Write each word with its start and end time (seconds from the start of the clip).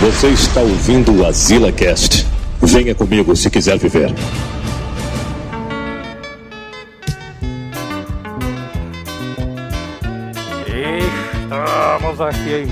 Você 0.00 0.28
está 0.28 0.60
ouvindo 0.60 1.12
o 1.12 1.26
Azila 1.26 1.72
Cast. 1.72 2.24
Venha 2.62 2.94
comigo 2.94 3.34
se 3.34 3.50
quiser 3.50 3.76
viver. 3.78 4.14
Estamos 11.42 12.20
aqui 12.20 12.48
em 12.48 12.54
aí. 12.54 12.66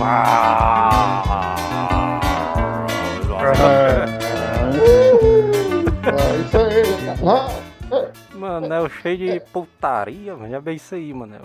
Manel 8.38 8.88
cheio 9.02 9.18
de 9.18 9.40
putaria, 9.52 10.36
mano. 10.36 10.48
Já 10.48 10.61
bem 10.61 10.77
isso 10.77 10.95
aí, 10.95 11.12
Manel. 11.12 11.43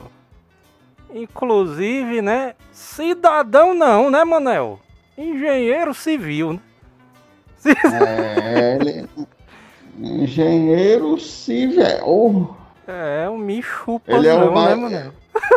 Inclusive, 1.12 2.22
né? 2.22 2.54
Cidadão 2.72 3.74
não, 3.74 4.12
né, 4.12 4.24
Manel? 4.24 4.80
Engenheiro 5.22 5.94
civil, 5.94 6.54
né? 6.54 6.60
É, 7.66 8.78
ele... 8.80 9.08
Engenheiro 10.00 11.20
civil. 11.20 12.56
É, 12.88 13.30
um 13.30 13.38
me 13.38 13.62
chupa 13.62 14.12
Ele 14.12 14.28
é 14.28 14.34
o 14.34 14.40
né, 14.40 14.50
mais- 14.50 14.80
Manel? 14.80 15.12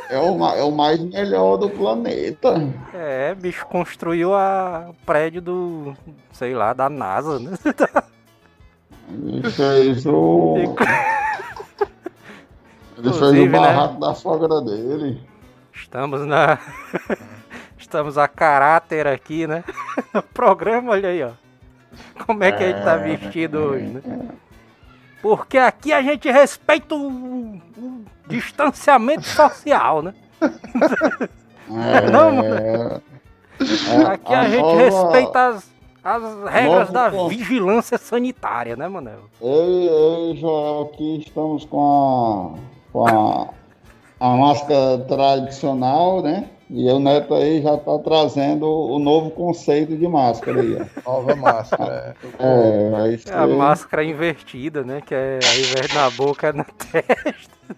É 0.08 0.18
o, 0.18 0.46
é 0.46 0.62
o 0.62 0.70
mais 0.70 1.00
melhor 1.00 1.56
do 1.56 1.68
planeta. 1.70 2.54
É, 2.92 3.34
bicho 3.34 3.66
construiu 3.66 4.34
a 4.34 4.86
o 4.90 4.94
prédio 5.06 5.40
do, 5.42 5.96
sei 6.30 6.54
lá, 6.54 6.72
da 6.72 6.88
NASA, 6.88 7.40
né? 7.40 7.52
Ele 9.10 9.50
fez 9.50 10.06
o. 10.06 10.54
Ele 12.96 13.12
fez 13.12 13.22
o 13.22 13.32
né? 13.32 13.48
barraco 13.48 13.98
da 13.98 14.14
sogra 14.14 14.60
dele. 14.60 15.20
Estamos 15.72 16.24
na. 16.26 16.58
Estamos 17.94 18.18
a 18.18 18.26
caráter 18.26 19.06
aqui, 19.06 19.46
né? 19.46 19.62
No 20.12 20.20
programa, 20.20 20.90
olha 20.90 21.10
aí, 21.10 21.22
ó. 21.22 21.30
Como 22.26 22.42
é 22.42 22.50
que 22.50 22.64
a 22.64 22.66
gente 22.66 22.82
tá 22.82 22.96
vestido 22.96 23.58
hoje, 23.58 23.84
né? 23.84 24.02
Porque 25.22 25.58
aqui 25.58 25.92
a 25.92 26.02
gente 26.02 26.28
respeita 26.28 26.92
o, 26.92 27.60
o 27.78 28.04
distanciamento 28.26 29.22
social, 29.22 30.02
né? 30.02 30.12
É, 31.70 32.10
Não, 32.10 32.42
é, 32.42 33.00
Aqui 34.08 34.34
a, 34.34 34.48
gente 34.48 34.74
respeita 34.74 35.46
as, 35.50 35.70
as 36.02 36.22
regras 36.50 36.90
novo 36.90 36.92
da 36.92 37.28
vigilância 37.28 37.96
sanitária, 37.96 38.74
né, 38.74 38.88
Manel? 38.88 39.20
Eu, 39.40 39.48
eu 39.52 40.34
e 40.34 40.36
Joel 40.40 40.90
aqui 40.92 41.20
estamos 41.20 41.64
com 41.64 42.58
a, 42.58 42.92
com 42.92 43.06
a, 43.06 43.48
a 44.18 44.36
máscara 44.36 44.98
tradicional, 44.98 46.20
né? 46.20 46.50
E 46.76 46.90
o 46.90 46.98
Neto 46.98 47.34
aí 47.34 47.62
já 47.62 47.76
tá 47.76 47.96
trazendo 48.00 48.66
o 48.66 48.98
novo 48.98 49.30
conceito 49.30 49.96
de 49.96 50.08
máscara 50.08 50.60
aí, 50.60 50.76
ó. 50.76 51.08
Nova 51.08 51.36
máscara. 51.36 52.16
é. 52.36 52.86
É, 52.86 52.90
vai 52.90 53.16
ser... 53.16 53.30
É 53.30 53.36
a 53.36 53.46
máscara 53.46 54.02
invertida, 54.02 54.82
né? 54.82 55.00
Que 55.00 55.14
é 55.14 55.38
ao 55.40 55.54
invés 55.56 55.86
de 55.86 55.94
na 55.94 56.10
boca, 56.10 56.48
é 56.48 56.52
na 56.52 56.64
testa. 56.90 57.76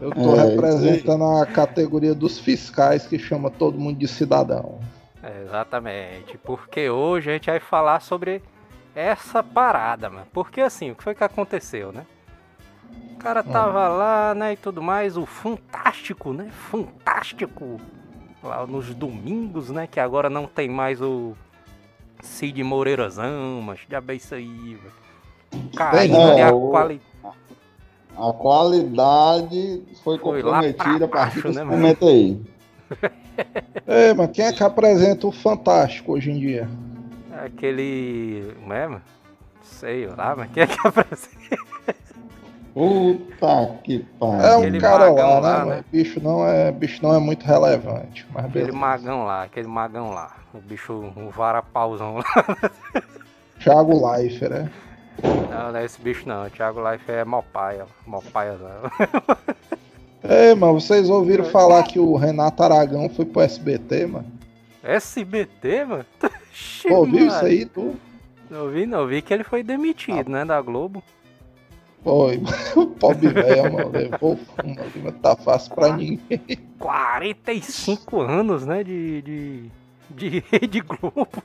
Eu 0.00 0.12
tô 0.12 0.36
É, 0.36 0.50
representando 0.50 1.24
a 1.24 1.44
categoria 1.46 2.14
dos 2.14 2.38
fiscais 2.38 3.08
que 3.08 3.18
chama 3.18 3.50
todo 3.50 3.76
mundo 3.76 3.98
de 3.98 4.06
cidadão. 4.06 4.78
É, 5.20 5.42
exatamente. 5.42 6.38
Porque 6.38 6.88
hoje 6.88 7.28
a 7.28 7.32
gente 7.32 7.50
vai 7.50 7.58
falar 7.58 7.98
sobre 7.98 8.40
essa 8.94 9.42
parada, 9.42 10.08
mano. 10.08 10.26
Porque 10.32 10.60
assim, 10.60 10.92
o 10.92 10.94
que 10.94 11.02
foi 11.02 11.16
que 11.16 11.24
aconteceu, 11.24 11.90
né? 11.90 12.06
O 13.14 13.16
cara 13.16 13.42
tava 13.42 13.88
lá, 13.88 14.32
né, 14.32 14.52
e 14.52 14.56
tudo 14.56 14.80
mais, 14.80 15.16
o 15.16 15.26
Fantástico, 15.26 16.32
né? 16.32 16.50
Fantástico. 16.70 17.80
Lá 18.42 18.66
nos 18.66 18.92
domingos, 18.94 19.70
né? 19.70 19.86
Que 19.86 20.00
agora 20.00 20.28
não 20.28 20.46
tem 20.46 20.68
mais 20.68 21.00
o 21.00 21.34
Cid 22.22 22.62
Moreirazão, 22.64 23.62
mas 23.64 23.80
já 23.88 24.00
bem 24.00 24.16
isso 24.16 24.34
aí, 24.34 24.78
velho. 24.82 25.72
Caindo 25.76 26.16
É, 26.16 26.42
a 26.44 26.52
o- 26.52 26.70
quali... 26.70 27.00
A 28.16 28.32
qualidade 28.34 29.82
foi, 30.04 30.18
Foi 30.18 30.18
comprometida 30.18 31.06
a 31.06 31.08
partir 31.08 31.42
desse 31.42 31.54
né, 31.56 31.64
momento 31.64 32.06
aí. 32.06 32.38
Ei, 33.88 34.12
mas 34.14 34.30
quem 34.32 34.44
é 34.44 34.52
que 34.52 34.62
apresenta 34.62 35.26
o 35.26 35.32
Fantástico 35.32 36.12
hoje 36.12 36.30
em 36.30 36.38
dia? 36.38 36.68
Aquele. 37.42 38.54
Como 38.60 38.72
é, 38.74 38.86
mano? 38.86 39.02
Sei 39.62 40.06
lá, 40.06 40.36
mas 40.36 40.50
quem 40.52 40.62
é 40.62 40.66
que 40.66 40.76
apresenta? 40.86 41.56
Puta 42.74 43.78
que 43.84 43.96
É 43.96 44.18
pariu. 44.18 44.56
um 44.56 44.58
Aquele 44.60 44.80
cara 44.80 45.10
lá, 45.10 45.38
lá, 45.38 45.64
né? 45.66 45.74
né? 45.76 45.84
Bicho 45.92 46.20
não 46.22 46.46
é, 46.46 46.72
bicho 46.72 47.02
não 47.02 47.14
é 47.14 47.18
muito 47.18 47.44
relevante. 47.44 48.26
Mas 48.32 48.46
Aquele 48.46 48.64
beleza. 48.66 48.78
magão 48.78 49.24
lá, 49.24 49.42
aquele 49.42 49.68
magão 49.68 50.10
lá. 50.10 50.36
O 50.54 50.58
bicho, 50.58 50.92
um 51.16 51.28
varapauzão 51.28 52.16
lá. 52.16 52.24
Thiago 53.62 54.10
Leifert, 54.10 54.50
né? 54.50 54.70
Não, 55.50 55.70
não 55.70 55.78
é 55.78 55.84
esse 55.84 56.00
bicho 56.00 56.26
não. 56.26 56.46
O 56.46 56.50
Thiago 56.50 56.80
Life 56.90 57.10
é 57.10 57.24
mó 57.24 57.42
paia. 57.42 57.84
Mó 58.06 58.20
paia 58.32 58.54
não. 58.54 58.90
Ei, 60.24 60.54
mas 60.54 60.84
vocês 60.84 61.10
ouviram 61.10 61.44
falar 61.44 61.82
que 61.82 61.98
o 61.98 62.16
Renato 62.16 62.62
Aragão 62.62 63.08
foi 63.08 63.24
pro 63.24 63.42
SBT, 63.42 64.06
mano? 64.06 64.26
SBT, 64.82 65.84
mano? 65.84 66.06
Pô, 66.88 67.04
viu 67.04 67.26
isso 67.26 67.36
mano. 67.36 67.46
aí, 67.48 67.66
tu? 67.66 67.96
Não 68.48 68.68
vi, 68.68 68.86
não. 68.86 69.06
Vi 69.06 69.20
que 69.20 69.34
ele 69.34 69.44
foi 69.44 69.62
demitido, 69.62 70.30
né, 70.30 70.44
da 70.44 70.60
Globo. 70.60 71.02
Foi, 72.02 72.42
o 72.76 72.86
pobre 72.86 73.28
velho, 73.28 73.72
mano, 73.72 73.90
levou 73.90 74.38
ali, 74.58 74.76
mas 75.02 75.14
tá 75.22 75.36
fácil 75.36 75.74
pra 75.74 75.96
ninguém. 75.96 76.40
45 76.78 78.20
anos, 78.20 78.66
né, 78.66 78.82
de... 78.82 79.22
de... 79.22 79.70
De 80.10 80.44
Rede 80.52 80.80
Globo. 80.80 81.42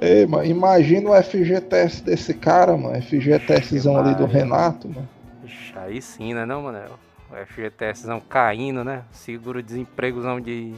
Ei, 0.00 0.26
mano, 0.26 0.44
imagina 0.44 1.10
o 1.10 1.22
FGTS 1.22 2.02
desse 2.02 2.34
cara, 2.34 2.76
mano. 2.76 3.00
FGTSzão 3.00 3.96
ali 3.96 4.16
do. 4.16 4.26
Renato, 4.26 4.88
mano. 4.88 5.08
Ixi, 5.44 5.74
aí 5.76 6.02
sim, 6.02 6.34
né, 6.34 6.44
não, 6.44 6.62
Manel? 6.62 6.98
O 7.30 7.46
FGTSzão 7.46 8.20
caindo, 8.20 8.82
né? 8.82 9.02
Seguro-desempregozão 9.12 10.40
de 10.40 10.74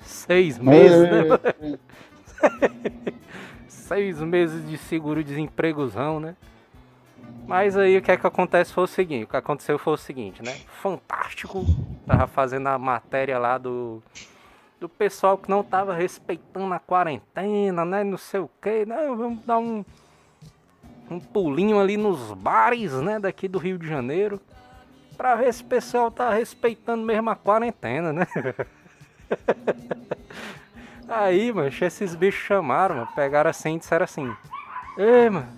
seis 0.00 0.58
meses, 0.58 0.98
né? 0.98 1.58
Seis 3.68 4.20
meses 4.20 4.68
de 4.68 4.76
seguro-desempregozão, 4.76 6.20
né? 6.20 6.36
Mas 7.46 7.76
aí 7.76 7.96
o 7.96 8.02
que 8.02 8.10
é 8.10 8.16
que 8.16 8.26
acontece 8.26 8.72
foi 8.72 8.84
o 8.84 8.86
seguinte, 8.86 9.24
o 9.24 9.28
que 9.28 9.36
aconteceu 9.36 9.78
foi 9.78 9.94
o 9.94 9.96
seguinte, 9.96 10.42
né? 10.42 10.54
Fantástico, 10.82 11.64
tava 12.06 12.26
fazendo 12.26 12.66
a 12.66 12.78
matéria 12.78 13.38
lá 13.38 13.56
do 13.56 14.02
do 14.78 14.88
pessoal 14.88 15.36
que 15.36 15.50
não 15.50 15.64
tava 15.64 15.92
respeitando 15.92 16.72
a 16.72 16.78
quarentena, 16.78 17.84
né? 17.84 18.04
Não 18.04 18.16
sei 18.16 18.38
o 18.38 18.48
que, 18.62 18.86
não, 18.86 19.16
vamos 19.16 19.44
dar 19.44 19.58
um 19.58 19.84
um 21.10 21.18
pulinho 21.18 21.80
ali 21.80 21.96
nos 21.96 22.32
bares, 22.32 22.92
né, 22.92 23.18
daqui 23.18 23.48
do 23.48 23.58
Rio 23.58 23.78
de 23.78 23.88
Janeiro, 23.88 24.40
pra 25.16 25.34
ver 25.34 25.52
se 25.52 25.62
o 25.62 25.66
pessoal 25.66 26.10
tá 26.10 26.30
respeitando 26.30 27.02
mesmo 27.02 27.30
a 27.30 27.36
quarentena, 27.36 28.12
né? 28.12 28.26
Aí, 31.08 31.50
mano, 31.50 31.68
esses 31.68 32.14
bichos 32.14 32.44
chamaram, 32.44 32.96
mano, 32.96 33.08
pegaram 33.14 33.48
assim 33.48 33.76
e 33.76 33.78
disseram 33.78 34.04
assim: 34.04 34.30
Ei, 34.98 35.30
mano, 35.30 35.48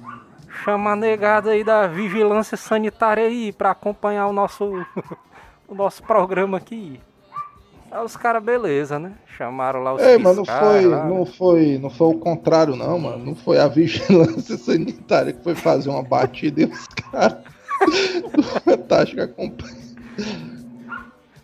chama 0.50 0.92
a 0.92 0.96
negada 0.96 1.50
aí 1.50 1.64
da 1.64 1.86
vigilância 1.86 2.56
sanitária 2.56 3.24
aí 3.24 3.52
pra 3.52 3.70
acompanhar 3.70 4.26
o 4.26 4.32
nosso, 4.32 4.64
o 5.68 5.74
nosso 5.74 6.02
programa 6.02 6.58
aqui. 6.58 7.00
Aí 7.90 8.04
os 8.04 8.16
caras, 8.16 8.42
beleza, 8.42 8.98
né? 8.98 9.12
Chamaram 9.36 9.82
lá 9.82 9.94
os 9.94 10.02
Ei, 10.02 10.16
mas 10.16 10.36
não 10.36 10.44
foi, 10.44 10.86
lá, 10.86 11.04
né? 11.04 11.10
não 11.10 11.26
foi, 11.26 11.78
não 11.78 11.90
foi 11.90 12.06
o 12.08 12.18
contrário 12.18 12.76
não, 12.76 12.98
mano. 12.98 13.24
Não 13.24 13.34
foi 13.34 13.58
a 13.58 13.66
vigilância 13.68 14.56
sanitária 14.56 15.32
que 15.32 15.42
foi 15.42 15.54
fazer 15.54 15.90
uma 15.90 16.02
batida 16.02 16.62
e 16.62 16.64
os 16.66 16.86
caras 16.86 17.38
do 18.32 18.42
Fantástico 18.42 19.22
acompanham. 19.22 19.80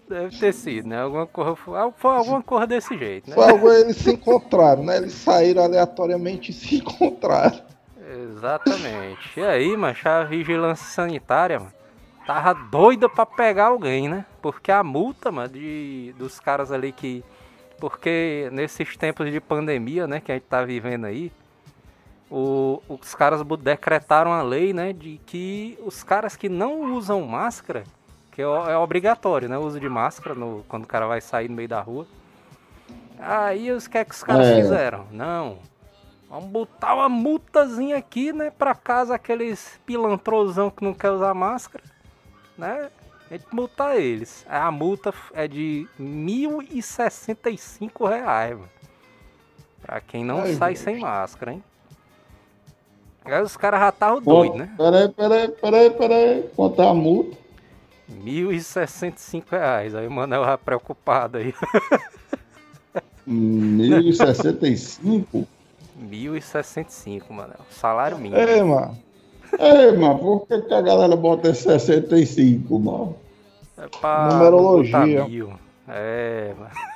Deve 0.08 0.38
ter 0.38 0.52
sido, 0.52 0.88
né? 0.88 1.00
Alguma 1.00 1.26
coisa, 1.26 1.56
foi 1.56 1.74
foi 1.96 2.10
alguma 2.12 2.40
coisa 2.40 2.66
desse 2.68 2.96
jeito, 2.96 3.28
né? 3.28 3.34
Foi 3.34 3.50
algo 3.50 3.72
eles 3.72 3.96
se 3.96 4.12
encontraram, 4.12 4.84
né? 4.84 4.98
Eles 4.98 5.14
saíram 5.14 5.64
aleatoriamente 5.64 6.52
e 6.52 6.54
se 6.54 6.76
encontraram. 6.76 7.58
Exatamente. 8.36 9.40
E 9.40 9.42
aí, 9.44 9.76
macho, 9.76 10.08
a 10.08 10.24
vigilância 10.24 10.86
sanitária, 10.86 11.58
mano, 11.58 11.72
tava 12.26 12.52
doida 12.54 13.08
pra 13.08 13.24
pegar 13.24 13.66
alguém, 13.66 14.08
né? 14.08 14.26
Porque 14.42 14.70
a 14.70 14.84
multa, 14.84 15.32
mano, 15.32 15.48
de, 15.48 16.14
dos 16.18 16.38
caras 16.38 16.70
ali 16.70 16.92
que. 16.92 17.24
Porque 17.78 18.48
nesses 18.52 18.96
tempos 18.96 19.30
de 19.30 19.40
pandemia, 19.40 20.06
né, 20.06 20.20
que 20.20 20.32
a 20.32 20.34
gente 20.34 20.44
tá 20.46 20.64
vivendo 20.64 21.04
aí, 21.04 21.30
o- 22.30 22.82
os 22.88 23.14
caras 23.14 23.42
decretaram 23.60 24.32
a 24.32 24.42
lei, 24.42 24.72
né, 24.72 24.92
de 24.94 25.20
que 25.26 25.78
os 25.84 26.02
caras 26.02 26.36
que 26.36 26.48
não 26.48 26.94
usam 26.94 27.20
máscara, 27.22 27.84
que 28.32 28.40
é, 28.40 28.44
é 28.44 28.76
obrigatório, 28.78 29.46
né, 29.48 29.58
o 29.58 29.62
uso 29.62 29.78
de 29.78 29.88
máscara 29.90 30.34
no, 30.34 30.64
quando 30.68 30.84
o 30.84 30.86
cara 30.86 31.06
vai 31.06 31.20
sair 31.20 31.48
no 31.50 31.54
meio 31.56 31.68
da 31.68 31.80
rua. 31.80 32.06
Aí 33.18 33.70
os 33.70 33.86
que 33.86 33.98
é 33.98 34.04
que 34.04 34.14
os 34.14 34.22
caras 34.24 34.46
É. 34.46 34.56
fizeram? 34.56 35.06
Não. 35.10 35.58
Vamos 36.28 36.50
botar 36.50 36.94
uma 36.94 37.08
multazinha 37.08 37.96
aqui, 37.96 38.32
né, 38.32 38.50
pra 38.50 38.74
casa 38.74 39.14
aqueles 39.14 39.78
pilantrosão 39.86 40.70
que 40.70 40.82
não 40.82 40.92
quer 40.92 41.10
usar 41.10 41.32
máscara, 41.34 41.84
né? 42.58 42.90
A 43.30 43.34
gente 43.34 43.46
multar 43.52 43.96
eles. 43.98 44.44
A 44.48 44.70
multa 44.70 45.12
é 45.34 45.46
de 45.48 45.86
1.065 46.00 48.08
reais, 48.08 48.56
mano. 48.56 48.68
Pra 49.82 50.00
quem 50.00 50.24
não 50.24 50.40
Ai, 50.40 50.54
sai 50.54 50.74
gente. 50.74 50.84
sem 50.84 51.00
máscara, 51.00 51.52
hein? 51.52 51.62
Aí 53.24 53.42
os 53.42 53.56
caras 53.56 53.80
já 53.80 53.88
estavam 53.88 54.20
doidos, 54.22 54.58
né? 54.58 54.72
Peraí, 54.76 55.08
peraí, 55.08 55.48
peraí, 55.48 55.90
peraí. 55.90 56.42
Quanto 56.54 56.80
é 56.82 56.88
a 56.88 56.94
multa? 56.94 57.36
1.065 58.10 59.44
reais. 59.50 59.94
Aí 59.94 60.06
o 60.06 60.10
Manel 60.10 60.44
já 60.44 60.58
preocupado 60.58 61.38
aí. 61.38 61.54
1.065? 63.28 65.46
1.065, 66.00 67.30
Manel. 67.30 67.56
Salário 67.70 68.18
mínimo. 68.18 68.40
Ei, 68.40 68.62
mano. 68.62 68.96
Ei, 69.58 69.96
mano, 69.96 70.18
por 70.18 70.46
que, 70.46 70.60
que 70.62 70.74
a 70.74 70.80
galera 70.82 71.16
bota 71.16 71.48
esse 71.48 71.62
65, 71.62 72.78
mano? 72.78 73.16
É 73.78 73.86
pra 74.00 74.28
Numerologia. 74.32 75.26
É, 75.88 76.54
mano. 76.58 76.70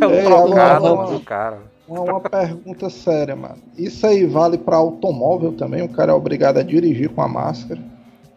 É 0.00 0.06
o 0.06 0.24
trocado 0.24 0.86
agora- 0.86 1.10
do 1.10 1.20
cara. 1.20 1.58
Uma, 1.88 2.00
uma 2.02 2.20
pergunta 2.20 2.88
séria, 2.88 3.34
mano. 3.34 3.58
Isso 3.76 4.06
aí 4.06 4.24
vale 4.24 4.56
pra 4.56 4.76
automóvel 4.76 5.52
também? 5.52 5.82
O 5.82 5.88
cara 5.88 6.12
é 6.12 6.14
obrigado 6.14 6.58
a 6.58 6.62
dirigir 6.62 7.08
com 7.10 7.20
a 7.20 7.26
máscara? 7.28 7.80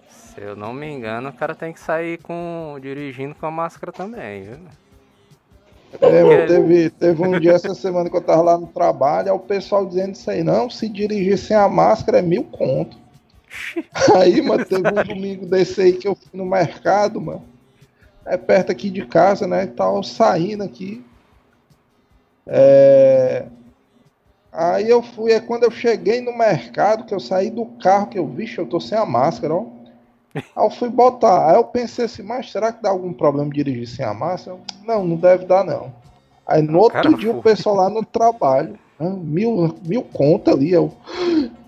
Se 0.09 0.41
eu 0.41 0.56
não 0.56 0.74
me 0.74 0.88
engano, 0.89 1.29
o 1.29 1.33
cara 1.33 1.53
tem 1.56 1.71
que 1.71 1.79
sair 1.79 2.18
com 2.19 2.77
dirigindo 2.81 3.35
com 3.35 3.45
a 3.45 3.51
máscara 3.51 3.91
também, 3.91 4.44
viu? 4.44 4.57
É, 6.01 6.24
mano, 6.24 6.48
teve, 6.48 6.89
teve 6.89 7.24
um 7.24 7.39
dia 7.39 7.54
essa 7.54 7.74
semana 7.74 8.10
que 8.10 8.16
eu 8.16 8.22
tava 8.22 8.42
lá 8.42 8.57
no 8.57 8.68
trabalho, 8.68 9.31
aí 9.31 9.36
o 9.36 9.39
pessoal 9.39 9.86
dizendo 9.86 10.13
isso 10.13 10.30
aí, 10.30 10.44
não, 10.44 10.69
se 10.69 10.89
dirigir 10.89 11.38
sem 11.38 11.56
a 11.56 11.68
máscara 11.69 12.19
é 12.19 12.22
mil 12.22 12.44
conto. 12.44 12.98
Aí, 14.13 14.42
mano, 14.42 14.66
teve 14.66 14.88
um 14.88 15.04
domingo 15.04 15.45
desse 15.45 15.81
aí 15.81 15.94
que 15.94 16.06
eu 16.06 16.13
fui 16.13 16.38
no 16.38 16.45
mercado, 16.45 17.19
mano. 17.19 17.44
É 18.25 18.36
perto 18.36 18.74
aqui 18.74 18.89
de 18.89 19.06
casa, 19.06 19.48
né? 19.48 19.63
E 19.63 19.68
tal, 19.68 20.04
saindo 20.04 20.63
aqui. 20.63 21.04
É... 22.45 23.45
Aí 24.51 24.89
eu 24.89 25.01
fui, 25.01 25.31
é 25.31 25.39
quando 25.39 25.63
eu 25.63 25.72
cheguei 25.72 26.19
no 26.19 26.38
mercado, 26.38 27.06
que 27.06 27.13
eu 27.13 27.19
saí 27.19 27.50
do 27.50 27.66
carro, 27.66 28.07
que 28.07 28.19
eu, 28.19 28.28
vixe, 28.28 28.57
eu 28.57 28.66
tô 28.66 28.80
sem 28.80 28.98
a 28.98 29.06
máscara, 29.06 29.54
ó. 29.54 29.76
Aí 30.56 30.66
eu 30.66 30.69
fui 30.69 30.89
botar. 30.89 31.50
Aí 31.50 31.56
eu 31.56 31.63
pensei 31.63 32.06
assim, 32.06 32.24
mas 32.24 32.51
será 32.51 32.72
que 32.72 32.81
dá 32.81 32.89
algum 32.89 33.13
problema 33.13 33.50
dirigir 33.51 33.88
sem 33.88 34.06
a 34.06 34.13
máscara? 34.13 34.57
Eu, 34.57 34.86
Não, 34.86 35.04
não 35.06 35.16
deve 35.16 35.45
dar, 35.45 35.63
não. 35.63 35.92
Aí 36.48 36.62
no 36.62 36.80
outro 36.80 37.01
cara, 37.01 37.18
dia 37.18 37.31
pô. 37.31 37.39
o 37.39 37.44
pessoal 37.44 37.75
lá 37.75 37.89
no 37.89 38.04
trabalho, 38.06 38.78
ah, 39.00 39.10
mil, 39.10 39.75
mil 39.86 40.01
conta 40.01 40.51
ali, 40.51 40.72
eu. 40.72 40.92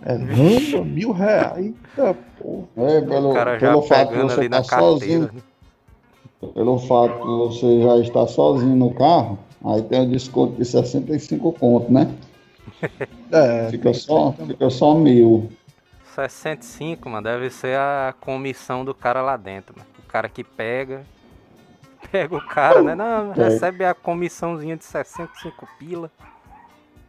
É, 0.05 0.17
não, 0.17 0.85
mil 0.85 1.11
reais. 1.11 1.57
Eita, 1.57 2.15
porra. 2.41 2.67
É, 2.77 3.01
pelo, 3.01 3.29
O 3.31 3.33
cara 3.33 3.59
já 3.59 3.67
pelo 3.67 3.81
fato 3.81 4.13
de 4.13 4.21
você 4.21 4.45
estar 4.45 4.63
carteira. 4.65 4.89
sozinho, 4.89 5.29
pelo 6.53 6.79
fato 6.79 7.19
de 7.21 7.37
você 7.37 7.81
já 7.81 7.97
estar 7.97 8.27
sozinho 8.27 8.75
no 8.75 8.93
carro, 8.93 9.37
aí 9.65 9.81
tem 9.83 10.01
o 10.01 10.09
desconto 10.09 10.55
de 10.55 10.65
65 10.65 11.51
conto, 11.53 11.91
né? 11.91 12.09
É, 13.31 13.67
Fica 13.69 13.93
só, 13.93 14.31
fica 14.31 14.69
só 14.69 14.95
mil. 14.95 15.49
65, 16.27 17.09
mano, 17.09 17.23
deve 17.23 17.49
ser 17.49 17.77
a 17.77 18.13
comissão 18.19 18.83
do 18.83 18.93
cara 18.93 19.21
lá 19.21 19.37
dentro, 19.37 19.75
mano. 19.77 19.87
O 19.99 20.07
cara 20.07 20.27
que 20.27 20.43
pega. 20.43 21.05
Pega 22.11 22.33
o 22.35 22.41
cara, 22.47 22.81
né? 22.81 22.95
Não, 22.95 23.31
É. 23.33 23.49
recebe 23.49 23.83
a 23.83 23.93
comissãozinha 23.93 24.75
de 24.77 24.85
65 24.85 25.67
pila. 25.77 26.09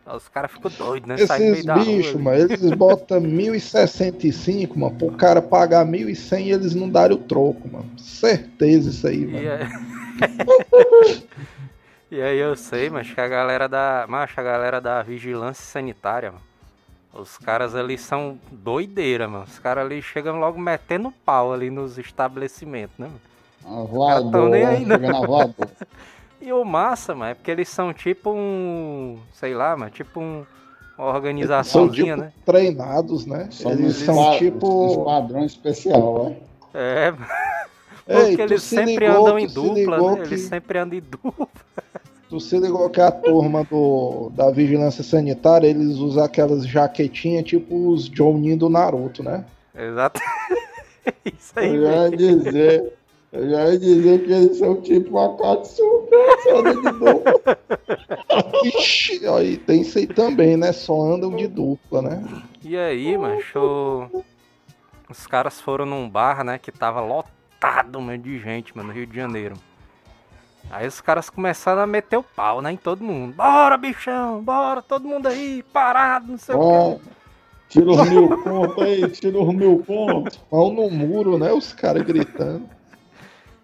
Os 0.04 0.26
caras 0.28 0.50
ficam 0.50 0.70
doidos, 0.76 1.08
né? 1.08 1.14
Esses 1.14 1.38
meio 1.38 1.64
da 1.64 1.74
bichos, 1.76 2.12
rua. 2.14 2.22
mano, 2.22 2.38
eles 2.38 2.70
botam 2.72 3.20
1065, 3.20 4.76
mano, 4.78 4.96
pro 4.96 5.12
cara 5.12 5.40
pagar 5.40 5.84
1100 5.86 6.46
e 6.48 6.50
eles 6.52 6.74
não 6.74 6.88
darem 6.88 7.16
o 7.16 7.20
troco, 7.20 7.68
mano. 7.70 7.88
Certeza 7.96 8.90
isso 8.90 9.06
aí, 9.06 9.22
E 9.22 9.26
mano. 9.26 9.48
aí... 9.48 11.22
e 12.10 12.20
aí 12.20 12.38
eu 12.38 12.56
sei, 12.56 12.90
mas 12.90 13.08
que 13.12 13.20
a 13.20 13.28
galera 13.28 13.68
da. 13.68 14.04
Mas 14.08 14.30
a 14.36 14.42
galera 14.42 14.80
da 14.80 15.00
vigilância 15.02 15.62
sanitária, 15.64 16.32
mano. 16.32 16.42
Os 17.12 17.36
caras 17.38 17.74
ali 17.74 17.98
são 17.98 18.38
doideira, 18.52 19.26
mano. 19.26 19.44
Os 19.44 19.58
caras 19.58 19.84
ali 19.84 20.00
chegam 20.00 20.38
logo 20.38 20.58
metendo 20.60 21.12
pau 21.24 21.52
ali 21.52 21.68
nos 21.70 21.98
estabelecimentos, 21.98 22.96
né, 22.98 23.08
mano? 23.08 23.20
A 23.62 24.06
caras 24.08 24.22
tão 24.22 24.30
voador, 24.30 24.48
nem 24.50 24.62
né? 24.64 24.68
aí, 24.76 24.84
não. 24.86 25.54
E 26.42 26.50
o 26.54 26.64
massa, 26.64 27.14
mano, 27.14 27.32
é 27.32 27.34
porque 27.34 27.50
eles 27.50 27.68
são 27.68 27.92
tipo 27.92 28.30
um. 28.32 29.18
Sei 29.34 29.52
lá, 29.54 29.76
mano, 29.76 29.90
tipo 29.90 30.18
um. 30.20 30.46
Uma 30.96 31.08
organizaçãozinha, 31.08 32.14
tipo 32.14 32.24
né? 32.26 32.32
treinados, 32.46 33.26
né? 33.26 33.48
São 33.50 33.72
eles 33.72 33.96
são 33.96 34.38
tipo. 34.38 35.04
padrão 35.04 35.44
especial, 35.44 36.24
né? 36.30 36.36
É, 36.72 37.08
Ei, 38.08 38.20
porque 38.28 38.36
tu 38.36 38.42
eles 38.42 38.62
se 38.62 38.74
sempre 38.76 39.06
ligou- 39.06 39.20
andam 39.22 39.38
em 39.38 39.46
dupla, 39.46 39.98
né? 40.12 40.16
que- 40.22 40.28
Eles 40.34 40.40
sempre 40.42 40.78
andam 40.78 40.98
em 40.98 41.02
dupla. 41.02 41.48
Se 42.38 42.58
ligou 42.58 42.88
que 42.90 43.00
a 43.00 43.10
turma 43.10 43.64
do, 43.64 44.30
da 44.34 44.50
vigilância 44.50 45.02
sanitária, 45.02 45.66
eles 45.66 45.96
usam 45.96 46.22
aquelas 46.22 46.66
jaquetinhas 46.66 47.44
tipo 47.44 47.90
os 47.90 48.04
Jonin 48.04 48.56
do 48.56 48.68
Naruto, 48.68 49.22
né? 49.22 49.44
Exato. 49.74 50.20
Isso 51.24 51.52
aí, 51.56 51.74
Eu 51.74 51.82
já 51.82 52.08
ia 52.08 52.16
dizer, 52.16 52.92
eu 53.32 53.50
já 53.50 53.70
ia 53.70 53.78
dizer 53.78 54.24
que 54.24 54.32
eles 54.32 54.58
são 54.58 54.80
tipo 54.80 55.18
a 55.18 55.36
Katsuka, 55.36 56.16
só 56.44 56.62
de 56.62 56.74
dupla. 56.82 57.58
Ixi, 58.64 59.26
aí 59.26 59.56
tem 59.56 59.80
isso 59.80 59.98
aí 59.98 60.06
também, 60.06 60.56
né? 60.56 60.72
Só 60.72 61.00
andam 61.00 61.34
de 61.34 61.48
dupla, 61.48 62.02
né? 62.02 62.22
E 62.62 62.76
aí, 62.76 63.16
macho, 63.16 64.08
os 65.08 65.26
caras 65.26 65.60
foram 65.60 65.86
num 65.86 66.08
bar, 66.08 66.44
né, 66.44 66.58
que 66.58 66.70
tava 66.70 67.00
lotado, 67.00 68.00
mano, 68.00 68.18
de 68.18 68.38
gente, 68.38 68.76
mano, 68.76 68.88
no 68.88 68.94
Rio 68.94 69.06
de 69.06 69.16
Janeiro. 69.16 69.56
Aí 70.70 70.86
os 70.86 71.00
caras 71.00 71.28
começaram 71.28 71.82
a 71.82 71.86
meter 71.86 72.16
o 72.16 72.22
pau, 72.22 72.62
né, 72.62 72.70
em 72.72 72.76
todo 72.76 73.02
mundo. 73.02 73.34
Bora, 73.34 73.76
bichão, 73.76 74.40
bora, 74.42 74.80
todo 74.80 75.06
mundo 75.08 75.26
aí, 75.26 75.64
parado, 75.72 76.30
não 76.30 76.38
sei 76.38 76.54
o 76.54 76.58
Ó, 76.60 76.94
quê. 76.94 77.00
tira 77.68 77.90
os 77.90 78.08
mil 78.08 78.42
pontos 78.42 78.84
aí, 78.84 79.10
tira 79.10 79.38
os 79.38 79.54
mil 79.54 79.82
pontos. 79.84 80.40
Mão 80.50 80.72
no 80.72 80.88
muro, 80.88 81.36
né? 81.38 81.52
Os 81.52 81.72
caras 81.72 82.02
gritando. 82.04 82.68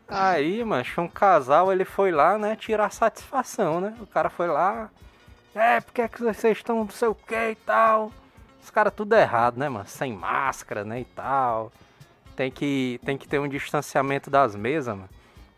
Aí, 0.08 0.64
macho, 0.64 1.00
um 1.00 1.08
casal, 1.08 1.72
ele 1.72 1.84
foi 1.84 2.10
lá, 2.10 2.36
né, 2.38 2.56
tirar 2.56 2.90
satisfação, 2.90 3.80
né. 3.80 3.94
O 4.00 4.06
cara 4.06 4.28
foi 4.30 4.46
lá, 4.48 4.88
é, 5.54 5.80
porque 5.80 6.02
é 6.02 6.08
que 6.08 6.22
vocês 6.22 6.58
estão 6.58 6.76
não 6.78 6.90
sei 6.90 7.08
o 7.08 7.14
que 7.14 7.50
e 7.50 7.54
tal. 7.54 8.10
Os 8.62 8.70
caras 8.70 8.92
tudo 8.94 9.14
errado, 9.14 9.58
né, 9.58 9.68
mano, 9.68 9.86
sem 9.86 10.12
máscara, 10.12 10.84
né, 10.84 11.00
e 11.00 11.04
tal. 11.04 11.70
Tem 12.34 12.50
que, 12.50 13.00
tem 13.04 13.16
que 13.16 13.26
ter 13.28 13.38
um 13.38 13.48
distanciamento 13.48 14.28
das 14.28 14.54
mesas, 14.56 14.94
mano, 14.94 15.08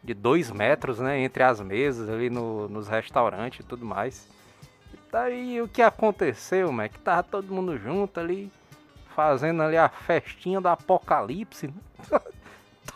de 0.09 0.15
dois 0.15 0.51
metros, 0.51 0.99
né, 0.99 1.21
entre 1.21 1.43
as 1.43 1.61
mesas 1.61 2.09
ali 2.09 2.31
no, 2.31 2.67
nos 2.69 2.89
restaurantes 2.89 3.61
e 3.61 3.63
tudo 3.63 3.85
mais. 3.85 4.27
E 4.95 4.99
daí 5.13 5.61
o 5.61 5.69
que 5.69 5.83
aconteceu, 5.83 6.81
é 6.81 6.89
que 6.89 6.99
tava 6.99 7.23
todo 7.23 7.53
mundo 7.53 7.77
junto 7.77 8.19
ali, 8.19 8.51
fazendo 9.15 9.63
ali 9.63 9.77
a 9.77 9.89
festinha 9.89 10.63
do 10.63 10.69
apocalipse, 10.69 11.67
né? 11.67 11.75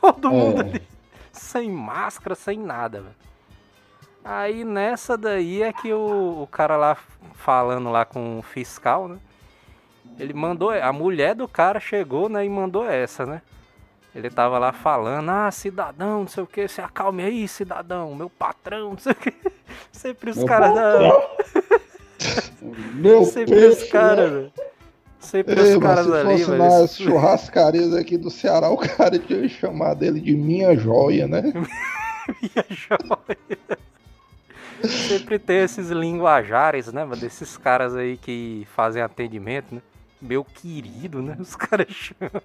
todo 0.00 0.30
mundo 0.30 0.62
É. 0.62 0.64
ali 0.64 0.82
sem 1.32 1.70
máscara, 1.70 2.34
sem 2.34 2.58
nada, 2.58 3.02
velho. 3.02 3.16
Aí 4.24 4.64
nessa 4.64 5.18
daí 5.18 5.62
é 5.62 5.72
que 5.72 5.92
o, 5.92 6.42
o 6.42 6.46
cara 6.46 6.76
lá 6.78 6.96
falando 7.34 7.90
lá 7.90 8.06
com 8.06 8.38
o 8.38 8.42
fiscal, 8.42 9.06
né? 9.06 9.18
Ele 10.18 10.32
mandou, 10.32 10.70
a 10.70 10.92
mulher 10.92 11.34
do 11.34 11.46
cara 11.48 11.78
chegou, 11.78 12.28
né, 12.28 12.44
e 12.44 12.48
mandou 12.48 12.86
essa, 12.86 13.26
né? 13.26 13.42
Ele 14.14 14.28
tava 14.28 14.58
lá 14.58 14.72
falando, 14.72 15.30
ah, 15.30 15.50
cidadão, 15.50 16.20
não 16.20 16.28
sei 16.28 16.42
o 16.42 16.46
que, 16.46 16.68
se 16.68 16.80
acalme 16.82 17.22
aí, 17.22 17.48
cidadão, 17.48 18.14
meu 18.14 18.28
patrão, 18.28 18.90
não 18.90 18.98
sei 18.98 19.12
o 19.12 19.16
que. 19.16 19.32
Sempre 19.90 20.30
os 20.30 20.44
caras. 20.44 20.74
Meu 22.94 23.24
Sempre 23.24 23.56
peixe, 23.56 23.84
os 23.84 23.90
caras, 23.90 24.30
né? 24.30 24.38
velho. 24.38 24.52
Sempre 25.18 25.60
Ei, 25.60 25.76
os 25.76 25.82
caras 25.82 26.06
se 26.06 26.12
ali, 26.12 26.24
fosse 26.24 26.44
velho. 26.44 26.58
nas 26.58 26.96
churrascarias 26.96 27.94
aqui 27.94 28.16
do 28.16 28.30
Ceará, 28.30 28.70
o 28.70 28.76
cara 28.76 29.18
tinha 29.18 29.48
chamado 29.48 30.04
ele 30.04 30.20
de 30.20 30.34
minha 30.34 30.76
joia, 30.76 31.26
né? 31.26 31.42
Minha 32.40 32.64
joia. 32.70 33.78
Sempre 35.08 35.40
tem 35.40 35.58
esses 35.58 35.90
linguajares, 35.90 36.92
né, 36.92 37.04
mano? 37.04 37.20
Desses 37.20 37.56
caras 37.56 37.96
aí 37.96 38.16
que 38.16 38.66
fazem 38.76 39.02
atendimento, 39.02 39.74
né? 39.74 39.82
Meu 40.20 40.44
querido, 40.44 41.20
né? 41.20 41.36
Os 41.40 41.56
caras 41.56 41.88
chamam. 41.88 42.40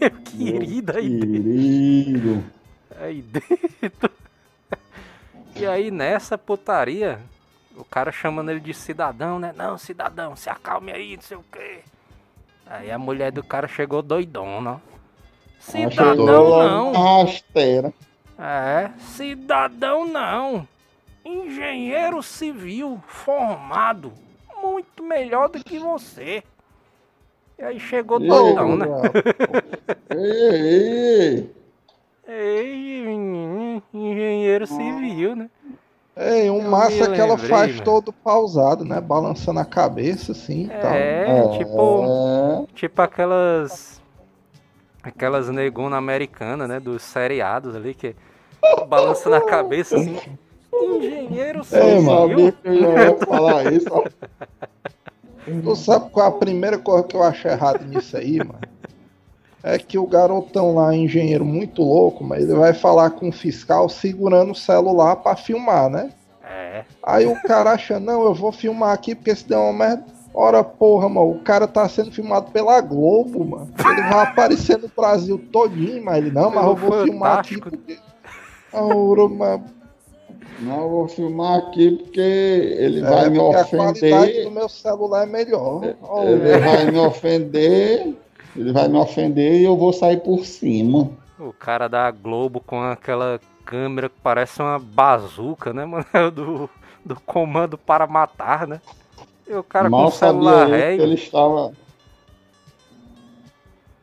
Meu 0.00 0.10
querido 0.22 0.96
aí 0.96 1.08
dentro. 1.08 1.28
Querido. 1.30 2.44
Aí 3.00 3.22
dentro. 3.22 4.10
E 5.56 5.66
aí 5.66 5.90
nessa 5.90 6.38
putaria, 6.38 7.18
o 7.76 7.84
cara 7.84 8.12
chamando 8.12 8.50
ele 8.50 8.60
de 8.60 8.72
cidadão, 8.72 9.40
né? 9.40 9.52
Não, 9.56 9.76
cidadão, 9.76 10.36
se 10.36 10.48
acalme 10.48 10.92
aí, 10.92 11.16
não 11.16 11.22
sei 11.22 11.36
o 11.36 11.44
quê. 11.50 11.80
Aí 12.64 12.90
a 12.92 12.98
mulher 12.98 13.32
do 13.32 13.42
cara 13.42 13.66
chegou 13.66 14.00
doidona. 14.00 14.80
Cidadão 15.58 16.58
não. 16.58 16.92
Rasteira. 16.92 17.92
É, 18.38 18.90
cidadão 19.00 20.06
não. 20.06 20.68
Engenheiro 21.24 22.22
civil 22.22 23.02
formado. 23.08 24.12
Muito 24.62 25.02
melhor 25.02 25.48
do 25.48 25.62
que 25.62 25.78
você. 25.78 26.44
E 27.58 27.62
aí 27.62 27.80
chegou 27.80 28.20
E 28.20 28.28
doidão, 28.28 28.76
né? 28.76 28.86
Ei, 30.10 30.30
ei, 30.30 31.50
ei. 32.28 32.28
Ei, 32.28 33.82
engenheiro 33.92 34.66
civil, 34.66 35.34
né? 35.34 35.50
É, 36.14 36.50
um 36.50 36.62
Eu 36.62 36.70
massa 36.70 37.08
me 37.08 37.14
que 37.14 37.20
ela 37.20 37.34
lembrei, 37.34 37.48
faz 37.48 37.80
todo 37.80 38.12
pausado, 38.12 38.84
né? 38.84 39.00
Balançando 39.00 39.60
a 39.60 39.64
cabeça 39.64 40.32
assim 40.32 40.64
e 40.64 40.68
tal. 40.68 40.92
É, 40.92 41.58
tipo, 41.58 42.04
É, 42.04 42.66
tipo 42.74 43.02
aquelas. 43.02 44.00
Aquelas 45.02 45.48
negona 45.48 45.96
americana, 45.96 46.66
né? 46.66 46.80
Dos 46.80 47.02
seriados 47.02 47.74
ali 47.74 47.94
que 47.94 48.16
balança 48.88 49.30
na 49.30 49.40
cabeça 49.40 49.96
assim. 49.96 50.18
Engenheiro 50.74 51.62
É, 51.72 51.96
eu 51.96 52.02
mano. 52.02 52.54
eu 52.64 52.98
ia 52.98 53.16
falar 53.18 53.72
isso. 53.72 53.88
Tu 55.62 55.76
sabe 55.76 56.10
qual 56.10 56.26
é 56.26 56.28
a 56.28 56.32
primeira 56.32 56.78
coisa 56.78 57.04
que 57.04 57.16
eu 57.16 57.22
acho 57.22 57.48
errado 57.48 57.84
nisso 57.84 58.16
aí, 58.16 58.38
mano? 58.38 58.60
É 59.62 59.76
que 59.78 59.98
o 59.98 60.06
garotão 60.06 60.74
lá, 60.74 60.94
engenheiro 60.94 61.44
muito 61.44 61.82
louco, 61.82 62.22
mas 62.22 62.44
ele 62.44 62.54
vai 62.54 62.72
falar 62.72 63.10
com 63.10 63.28
o 63.28 63.32
fiscal 63.32 63.88
segurando 63.88 64.52
o 64.52 64.54
celular 64.54 65.16
pra 65.16 65.34
filmar, 65.36 65.90
né? 65.90 66.10
É. 66.44 66.84
Aí 67.02 67.26
o 67.26 67.40
cara 67.42 67.72
acha, 67.72 67.98
não, 67.98 68.22
eu 68.22 68.34
vou 68.34 68.52
filmar 68.52 68.92
aqui 68.92 69.14
porque 69.14 69.34
se 69.34 69.46
der 69.46 69.56
uma 69.56 69.72
merda. 69.72 70.04
Ora, 70.32 70.62
porra, 70.62 71.08
mano, 71.08 71.30
o 71.32 71.40
cara 71.40 71.66
tá 71.66 71.88
sendo 71.88 72.12
filmado 72.12 72.50
pela 72.52 72.80
Globo, 72.80 73.44
mano. 73.44 73.68
Ele 73.78 74.02
vai 74.02 74.24
aparecer 74.24 74.78
no 74.78 74.88
Brasil 74.88 75.38
todinho, 75.50 76.04
mas 76.04 76.18
ele, 76.18 76.30
não, 76.30 76.50
mas 76.50 76.64
eu 76.64 76.76
vou 76.76 77.04
filmar 77.04 77.38
aqui 77.38 77.60
porque. 77.60 77.98
Ora, 78.72 79.28
mano, 79.28 79.64
Não, 80.60 80.88
vou 80.88 81.08
filmar 81.08 81.58
aqui 81.58 81.92
porque 81.92 82.20
ele 82.20 83.00
é, 83.00 83.02
vai 83.02 83.30
me 83.30 83.38
porque 83.38 83.56
a 83.56 83.64
qualidade 83.64 84.14
ofender. 84.14 84.44
do 84.44 84.50
meu 84.50 84.68
celular 84.68 85.22
é 85.22 85.26
melhor. 85.26 85.84
Ele 85.84 86.58
vai 86.58 86.90
me 86.90 86.98
ofender. 86.98 88.14
Ele 88.56 88.72
vai 88.72 88.88
me 88.88 88.98
ofender 88.98 89.60
e 89.60 89.64
eu 89.64 89.76
vou 89.76 89.92
sair 89.92 90.18
por 90.20 90.44
cima. 90.44 91.10
O 91.38 91.52
cara 91.52 91.86
da 91.88 92.10
Globo 92.10 92.60
com 92.60 92.82
aquela 92.82 93.40
câmera 93.64 94.08
que 94.08 94.16
parece 94.20 94.60
uma 94.60 94.78
bazuca, 94.78 95.72
né, 95.72 95.84
mano? 95.84 96.04
Do, 96.34 96.70
do 97.04 97.20
comando 97.20 97.78
para 97.78 98.06
matar, 98.06 98.66
né? 98.66 98.80
E 99.48 99.54
o 99.54 99.62
cara 99.62 99.88
com 99.88 99.96
Mal 99.96 100.08
o 100.08 100.10
celular 100.10 100.68
sabia 100.68 100.74
eu 100.74 100.80
que 100.80 100.86
régua. 100.86 101.04
ele 101.04 101.14
estava. 101.14 101.72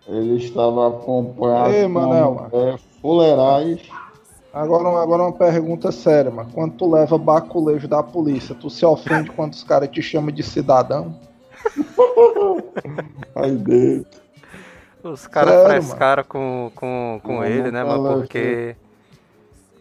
Ele 0.08 0.38
estava 0.38 0.88
acompanhado 0.88 1.72
Ei, 1.74 1.84
com 1.84 1.90
Manel, 1.90 2.48
é, 2.54 2.78
fuleirais. 3.02 3.82
Agora, 4.56 4.88
agora 5.02 5.24
uma 5.24 5.34
pergunta 5.34 5.92
séria, 5.92 6.32
mano. 6.32 6.50
Quando 6.54 6.76
tu 6.76 6.90
leva 6.90 7.18
baculejo 7.18 7.90
da 7.90 8.02
polícia, 8.02 8.56
tu 8.56 8.70
se 8.70 8.86
ofende 8.86 9.30
quando 9.32 9.52
os 9.52 9.66
caras 9.66 9.90
te 9.90 10.02
chamam 10.02 10.32
de 10.32 10.42
cidadão? 10.44 11.20
Ai, 13.36 13.52
Deus. 13.52 14.06
Os 15.04 15.28
caras 15.28 15.62
frescaram 15.66 16.24
com, 16.24 16.72
com, 16.74 17.20
com 17.22 17.36
Não, 17.36 17.46
ele, 17.46 17.64
não 17.64 17.72
né, 17.72 17.86
fala 17.86 17.98
mano? 17.98 18.22
Porque. 18.22 18.78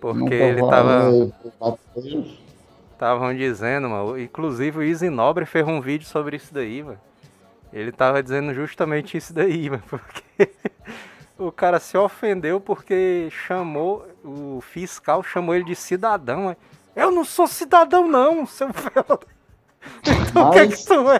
Porque 0.00 0.18
Nunca 0.18 0.34
ele 0.34 0.60
tava. 0.60 1.32
Estavam 2.92 3.32
dizendo, 3.32 3.88
mano. 3.88 4.18
Inclusive 4.18 4.78
o 4.78 4.82
Easy 4.82 5.08
Nobre 5.08 5.46
fez 5.46 5.68
um 5.68 5.80
vídeo 5.80 6.06
sobre 6.08 6.36
isso 6.36 6.52
daí, 6.52 6.82
mano. 6.82 6.98
Ele 7.72 7.92
tava 7.92 8.20
dizendo 8.20 8.52
justamente 8.52 9.16
isso 9.16 9.32
daí, 9.32 9.70
mano. 9.70 9.84
Porque 9.88 10.50
o 11.38 11.50
cara 11.52 11.78
se 11.80 11.96
ofendeu 11.96 12.60
porque 12.60 13.28
chamou. 13.30 14.06
O 14.24 14.60
fiscal 14.60 15.22
chamou 15.22 15.54
ele 15.54 15.64
de 15.64 15.76
cidadão, 15.76 16.42
mano. 16.44 16.56
Eu 16.96 17.10
não 17.10 17.24
sou 17.24 17.46
cidadão, 17.46 18.06
não, 18.08 18.46
seu 18.46 18.68
velho. 18.68 19.20
Então 20.30 20.48
o 20.48 20.50
que 20.52 20.58
é 20.60 20.66
que 20.66 20.70
Mas- 20.70 20.84
tu 20.86 21.10
é? 21.10 21.18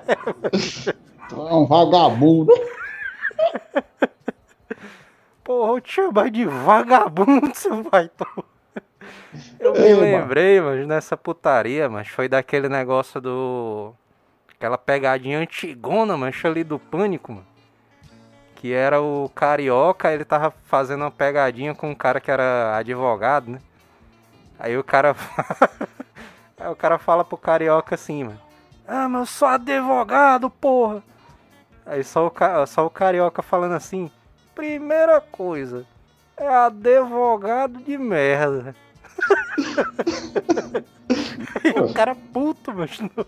Tu 1.29 1.35
é 1.49 1.55
um 1.55 1.67
vagabundo. 1.67 2.51
Porra, 5.43 5.73
eu 5.73 5.81
te 5.81 5.93
chamar 5.93 6.31
de 6.31 6.47
vagabundo, 6.47 7.51
seu 7.55 7.83
baitão. 7.83 8.27
Eu 9.61 9.73
me 9.75 9.79
Ei, 9.81 9.91
mano. 9.95 10.03
lembrei, 10.03 10.61
mas 10.61 10.87
nessa 10.87 11.17
putaria, 11.17 11.89
mas 11.91 12.09
foi 12.09 12.29
daquele 12.29 12.69
negócio 12.69 13.21
do. 13.21 13.93
Aquela 14.57 14.79
pegadinha 14.79 15.39
antigona, 15.41 16.17
mancha 16.17 16.49
ali 16.49 16.65
do 16.65 16.79
pânico, 16.79 17.33
mano. 17.33 17.47
Que 18.65 18.73
era 18.73 18.99
o 18.99 19.29
carioca, 19.35 20.11
ele 20.11 20.25
tava 20.25 20.51
fazendo 20.65 21.03
uma 21.03 21.11
pegadinha 21.11 21.75
com 21.75 21.91
um 21.91 21.95
cara 21.95 22.19
que 22.19 22.31
era 22.31 22.79
advogado, 22.79 23.51
né? 23.51 23.59
Aí 24.59 24.75
o 24.79 24.83
cara. 24.83 25.15
Aí 26.59 26.71
o 26.71 26.75
cara 26.75 26.97
fala 26.97 27.23
pro 27.27 27.37
carioca 27.37 27.95
assim, 27.95 28.25
mano. 28.25 28.41
Ah, 28.89 29.07
mas 29.07 29.21
eu 29.21 29.27
sou 29.27 29.49
advogado, 29.49 30.49
porra. 30.49 31.03
Aí 31.85 32.03
só 32.03 32.27
o, 32.27 32.31
ca- 32.31 32.65
só 32.65 32.87
o 32.87 32.91
carioca 32.91 33.43
falando 33.43 33.75
assim. 33.75 34.11
Primeira 34.55 35.21
coisa, 35.21 35.85
é 36.35 36.49
advogado 36.49 37.81
de 37.81 37.99
merda. 37.99 38.75
Aí 41.63 41.83
o 41.85 41.93
cara 41.93 42.15
puto, 42.15 42.73
mas 42.73 42.99
no, 42.99 43.27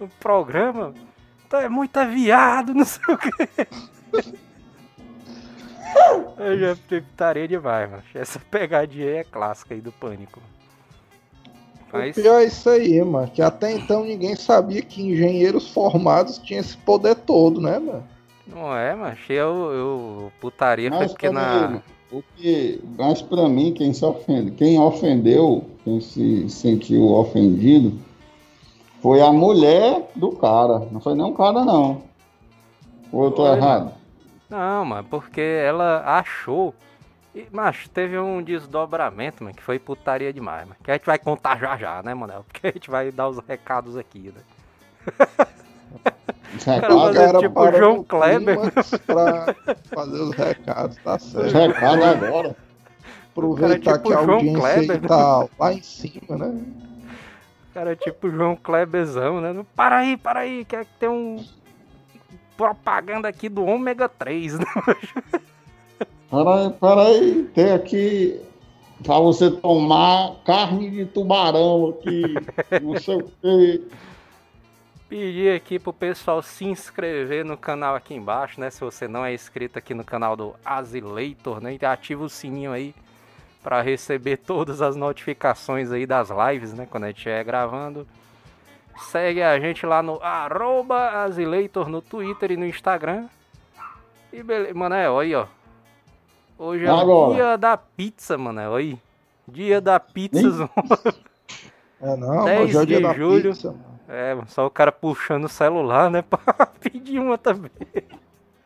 no 0.00 0.08
programa. 0.18 0.92
Tá, 1.48 1.62
é 1.62 1.68
muito 1.68 2.04
viado, 2.06 2.74
não 2.74 2.84
sei 2.84 3.14
o 3.14 3.16
que. 3.16 3.30
Eu 6.38 6.58
já 6.58 6.76
putaria 6.88 7.46
demais, 7.46 7.90
mano. 7.90 8.02
Essa 8.14 8.38
pegadinha 8.38 9.06
aí 9.06 9.16
é 9.16 9.24
clássica 9.24 9.74
aí 9.74 9.80
do 9.80 9.92
pânico. 9.92 10.40
Mas, 11.92 12.16
O 12.16 12.22
pior 12.22 12.40
é 12.40 12.44
isso 12.44 12.70
aí, 12.70 13.02
mano. 13.04 13.28
Que 13.30 13.42
até 13.42 13.72
então 13.72 14.04
ninguém 14.04 14.36
sabia 14.36 14.80
que 14.80 15.02
engenheiros 15.02 15.68
formados 15.68 16.38
tinham 16.38 16.60
esse 16.60 16.76
poder 16.76 17.16
todo, 17.16 17.60
né, 17.60 17.78
mano? 17.78 18.04
não 18.46 18.76
é, 18.76 18.94
mas 18.94 19.18
eu, 19.28 19.72
eu 19.72 20.32
putaria 20.40 20.90
Mas, 20.90 21.12
porque 21.12 21.30
na. 21.30 21.60
Camilo, 21.60 21.82
o 22.12 22.22
que, 22.36 22.80
mas 22.98 23.22
pra 23.22 23.48
mim, 23.48 23.72
quem 23.72 23.92
se 23.92 24.04
ofende, 24.04 24.50
quem 24.50 24.78
ofendeu, 24.80 25.64
quem 25.84 26.00
se 26.00 26.48
sentiu 26.48 27.12
ofendido, 27.12 27.96
foi 29.00 29.20
a 29.20 29.32
mulher 29.32 30.10
do 30.16 30.32
cara. 30.32 30.88
Não 30.90 31.00
foi 31.00 31.14
nem 31.14 31.24
um 31.24 31.32
cara, 31.32 31.64
não. 31.64 32.02
Ou 33.12 33.24
eu 33.24 33.30
tô 33.30 33.46
Foi, 33.46 33.56
errado? 33.56 33.92
Não, 34.50 34.84
mano, 34.84 35.06
porque 35.08 35.40
ela 35.40 36.02
achou. 36.18 36.74
E, 37.34 37.46
mas 37.52 37.86
teve 37.88 38.18
um 38.18 38.42
desdobramento, 38.42 39.44
mano, 39.44 39.54
que 39.54 39.62
foi 39.62 39.78
putaria 39.78 40.32
demais, 40.32 40.64
mano. 40.66 40.76
Que 40.82 40.90
a 40.90 40.94
gente 40.94 41.06
vai 41.06 41.18
contar 41.18 41.56
já 41.58 41.76
já, 41.76 42.02
né, 42.02 42.12
Manel? 42.12 42.44
Porque 42.50 42.66
a 42.66 42.72
gente 42.72 42.90
vai 42.90 43.12
dar 43.12 43.28
os 43.28 43.38
recados 43.38 43.96
aqui, 43.96 44.34
né? 44.34 44.42
Cara, 46.64 46.88
recados, 46.88 47.14
mas- 47.32 47.40
tipo 47.40 47.54
parou 47.54 47.78
João 47.78 48.04
Kleber. 48.04 48.58
Pra 49.06 49.54
fazer 49.94 50.20
os 50.20 50.34
recados, 50.34 50.96
tá 50.96 51.18
certo. 51.18 51.52
recados 51.52 52.04
agora. 52.04 52.56
Aproveitar 53.30 53.98
tipo 53.98 54.08
que 54.08 54.14
a 54.14 54.22
João 54.24 54.36
audiência 54.38 54.60
Kleber, 54.60 55.08
tá 55.08 55.46
lá 55.58 55.72
em 55.72 55.82
cima, 55.82 56.36
né? 56.36 56.62
O 57.70 57.72
cara 57.74 57.92
é 57.92 57.96
tipo 57.96 58.26
o 58.26 58.30
João 58.30 58.56
Kleberzão, 58.56 59.40
né? 59.40 59.64
Para 59.76 59.98
aí, 59.98 60.16
para 60.16 60.40
aí, 60.40 60.64
que 60.64 60.74
é 60.74 60.84
que 60.84 60.90
tem 60.98 61.08
um. 61.08 61.44
Propaganda 62.60 63.26
aqui 63.26 63.48
do 63.48 63.64
ômega 63.64 64.06
3, 64.06 64.58
né? 64.58 64.66
Peraí, 66.30 66.70
peraí, 66.78 67.44
tem 67.54 67.72
aqui 67.72 68.40
pra 69.02 69.18
você 69.18 69.50
tomar 69.50 70.36
carne 70.44 70.90
de 70.90 71.06
tubarão 71.06 71.88
aqui, 71.88 72.22
não 72.80 73.00
sei 73.00 73.16
o 73.16 73.32
quê. 73.40 73.82
Pedir 75.08 75.56
aqui 75.56 75.78
pro 75.78 75.92
pessoal 75.92 76.42
se 76.42 76.66
inscrever 76.66 77.46
no 77.46 77.56
canal 77.56 77.94
aqui 77.96 78.14
embaixo, 78.14 78.60
né? 78.60 78.70
Se 78.70 78.80
você 78.80 79.08
não 79.08 79.24
é 79.24 79.32
inscrito 79.32 79.78
aqui 79.78 79.94
no 79.94 80.04
canal 80.04 80.36
do 80.36 80.54
Azileitor, 80.62 81.62
né? 81.62 81.76
Ativa 81.82 82.22
o 82.22 82.28
sininho 82.28 82.72
aí 82.72 82.94
para 83.62 83.80
receber 83.80 84.36
todas 84.36 84.82
as 84.82 84.94
notificações 84.94 85.90
aí 85.90 86.04
das 86.04 86.28
lives, 86.28 86.74
né? 86.74 86.86
Quando 86.88 87.04
a 87.04 87.06
gente 87.08 87.16
estiver 87.16 87.42
gravando. 87.42 88.06
Segue 89.08 89.42
a 89.42 89.58
gente 89.58 89.84
lá 89.86 90.02
no 90.02 90.20
arroba 90.22 91.22
Azileitor 91.24 91.88
no 91.88 92.00
Twitter 92.00 92.52
e 92.52 92.56
no 92.56 92.66
Instagram. 92.66 93.26
E 94.32 94.42
beleza, 94.42 94.74
Manel, 94.74 95.18
aí 95.18 95.34
ó. 95.34 95.46
Hoje 96.58 96.84
é 96.84 96.92
o 96.92 96.96
Agora. 96.96 97.34
dia 97.34 97.56
da 97.58 97.76
pizza, 97.76 98.36
Manel, 98.38 98.74
aí. 98.74 98.98
Dia 99.48 99.80
da 99.80 99.98
pizza. 99.98 100.68
É 102.02 102.16
não, 102.16 102.46
10 102.46 102.60
mas 102.60 102.68
hoje 102.70 102.76
é 102.78 102.80
o 102.80 102.86
dia 102.86 102.96
de 102.96 103.02
da 103.02 103.12
julho. 103.12 103.50
pizza, 103.52 103.68
mano. 103.72 103.84
É, 104.08 104.38
só 104.46 104.64
o 104.66 104.70
cara 104.70 104.90
puxando 104.90 105.44
o 105.44 105.48
celular, 105.50 106.10
né? 106.10 106.22
Pra 106.30 106.64
pedir 106.80 107.18
uma 107.18 107.36
também. 107.36 107.70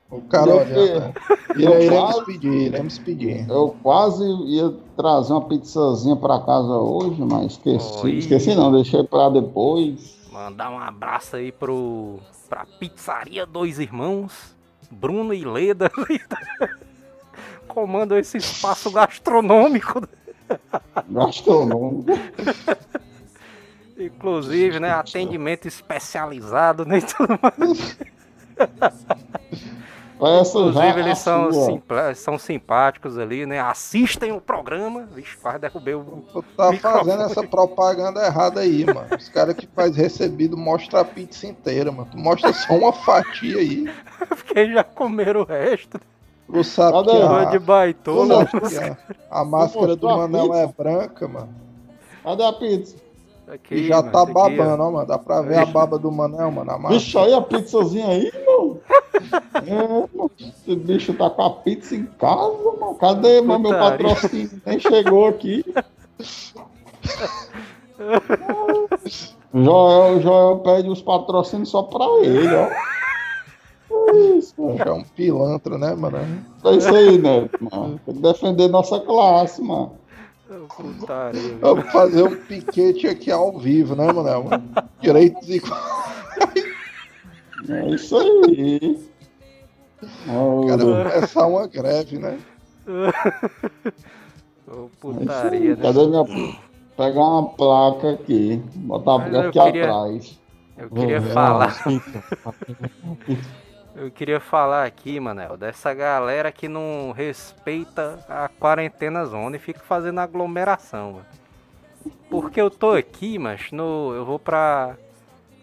O 0.09 0.21
cara 0.21 0.53
Ire- 0.65 1.13
Iremos 1.61 1.89
quase- 1.89 2.25
pedir, 2.27 2.53
iremos 2.53 2.99
pedir. 2.99 3.51
Eu 3.51 3.75
quase 3.83 4.23
ia 4.47 4.73
trazer 4.97 5.33
uma 5.33 5.49
pizzazinha 5.49 6.15
pra 6.15 6.39
casa 6.43 6.75
hoje, 6.75 7.21
mas 7.25 7.47
esqueci. 7.55 8.05
Oi. 8.05 8.13
Esqueci 8.19 8.55
não, 8.55 8.71
deixei 8.71 9.03
pra 9.03 9.29
depois. 9.31 10.14
Mandar 10.35 10.69
um 10.69 10.81
abraço 10.81 11.37
aí 11.37 11.53
pro 11.53 12.19
pra 12.49 12.67
Pizzaria 12.67 13.47
Dois 13.47 13.79
Irmãos, 13.79 14.53
Bruno 14.91 15.33
e 15.33 15.45
Leda. 15.45 15.89
Comandam 17.69 18.19
esse 18.19 18.39
espaço 18.39 18.91
gastronômico. 18.91 20.03
Gastronômico. 21.09 22.11
Inclusive, 23.97 24.81
né? 24.81 24.91
Atendimento 24.91 25.69
especializado, 25.69 26.85
né? 26.85 26.99
e 26.99 27.03
tudo 27.03 27.39
mais. 27.41 27.97
Inclusive, 30.17 31.01
eles 31.01 31.19
são, 31.19 31.53
sua. 31.53 31.67
simpla- 31.67 32.15
são 32.15 32.39
simpáticos 32.39 33.19
ali, 33.19 33.45
né? 33.47 33.61
Assistem 33.61 34.33
o 34.33 34.41
programa. 34.41 35.07
Vixe, 35.13 35.37
quase 35.37 35.59
derrubei 35.59 35.95
o. 35.95 36.03
Tu 36.33 36.43
tá 36.57 36.71
Microfone. 36.71 37.05
fazendo 37.05 37.23
essa 37.25 37.43
propaganda 37.43 38.25
errada 38.25 38.61
aí, 38.61 38.85
mano. 38.87 39.07
Os 39.19 39.29
caras 39.29 39.55
que 39.57 39.67
faz 39.67 39.97
recebido 39.97 40.57
mostram 40.57 41.01
a 41.01 41.05
pizza 41.05 41.47
inteira, 41.47 41.91
mano. 41.91 42.09
Tu 42.11 42.17
mostra 42.19 42.53
só 42.53 42.75
uma 42.75 42.93
fatia 42.93 43.59
aí. 43.59 43.91
Porque 44.29 44.73
já 44.73 44.85
comeram 44.85 45.41
o 45.41 45.45
resto. 45.45 46.01
Tu 46.51 46.63
sabe 46.63 46.99
que 47.05 47.51
de 47.51 47.59
baitola. 47.59 48.47
Que 48.47 48.79
a, 48.79 48.97
a 49.41 49.45
máscara 49.45 49.97
do 49.97 50.07
Manel 50.07 50.55
é 50.55 50.67
branca, 50.67 51.27
mano. 51.27 51.49
Cadê 52.23 52.45
a 52.45 52.53
pizza? 52.53 52.97
Aqui, 53.47 53.75
E 53.75 53.87
já 53.89 53.97
mano, 53.97 54.13
tá 54.13 54.23
aqui, 54.23 54.31
ó. 54.31 54.35
babando, 54.35 54.83
ó, 54.83 54.91
mano. 54.91 55.07
Dá 55.07 55.19
pra 55.19 55.43
ver 55.43 55.59
a 55.59 55.67
baba 55.67 55.99
do 55.99 56.11
Manel, 56.11 56.51
mano. 56.51 56.89
Bicho, 56.89 57.19
aí 57.19 57.35
a 57.35 57.43
pizzazinha 57.43 58.07
aí, 58.09 58.33
mano. 58.47 58.81
É, 59.67 59.89
mano. 59.89 60.31
Esse 60.39 60.77
bicho 60.77 61.15
tá 61.15 61.31
com 61.31 61.43
a 61.43 61.51
pizza 61.51 61.95
em 61.95 62.07
casa, 62.07 62.73
mano. 62.81 62.95
Cadê, 62.95 63.41
mano, 63.41 63.71
meu 63.71 63.79
patrocínio? 63.79 64.61
Nem 64.65 64.79
chegou 64.79 65.29
aqui. 65.29 65.65
Joel, 69.55 70.21
Joel 70.21 70.59
pede 70.59 70.89
os 70.89 71.01
patrocínios 71.01 71.69
só 71.69 71.85
pra 71.85 72.05
ele, 72.23 72.55
ó. 72.55 72.69
É 74.11 74.17
isso, 74.37 74.55
mano. 74.59 74.83
É 74.85 74.93
um 74.93 75.05
pilantra, 75.05 75.79
né, 75.79 75.95
mano? 75.95 76.19
É 76.65 76.71
isso 76.73 76.95
aí, 76.95 77.19
né, 77.19 77.49
mano? 77.61 78.01
Tem 78.05 78.15
que 78.15 78.21
defender 78.21 78.69
nossa 78.69 78.99
classe, 79.01 79.63
mano. 79.63 79.93
Putaria? 80.77 81.57
Vamos 81.61 81.91
fazer 81.91 82.23
um 82.23 82.37
piquete 82.37 83.09
aqui 83.09 83.31
ao 83.31 83.57
vivo, 83.59 83.95
né, 83.95 84.13
Manel? 84.13 84.47
Direitos 85.01 85.49
e 85.49 85.63
É 87.71 87.89
isso 87.91 88.17
aí. 88.19 89.14
Ó, 90.29 90.67
Cara, 90.67 90.83
começar 90.85 91.47
uma 91.47 91.67
greve, 91.67 92.19
né? 92.19 92.39
Ô, 94.67 94.87
é 94.87 94.89
putaria, 95.01 95.77
né? 95.77 95.83
Cadê 95.83 96.07
minha. 96.07 96.25
Pegar 96.97 97.21
uma 97.21 97.49
placa 97.51 98.11
aqui. 98.13 98.63
Botar 98.77 99.19
Mas 99.19 99.33
eu 99.35 99.41
aqui 99.49 99.61
queria- 99.61 99.85
atrás. 99.85 100.41
Eu 100.77 100.91
queria 100.91 101.17
É, 101.17 101.21
falar. 101.21 101.75
Eu 103.97 104.11
queria 104.11 104.41
falar 104.41 104.85
aqui, 104.87 105.21
Manel, 105.21 105.57
dessa 105.57 105.95
galera 105.95 106.51
que 106.51 106.67
não 106.67 107.13
respeita 107.13 108.19
a 108.29 108.49
quarentena 108.49 109.25
zona 109.25 109.55
e 109.55 109.61
fica 109.61 109.79
fazendo 109.79 110.19
aglomeração, 110.19 111.13
mano. 111.13 111.27
Porque 112.29 112.61
eu 112.61 112.69
tô 112.69 112.91
aqui, 112.91 113.39
mas 113.39 113.71
no, 113.71 114.13
eu 114.13 114.25
vou 114.25 114.37
pra 114.37 114.97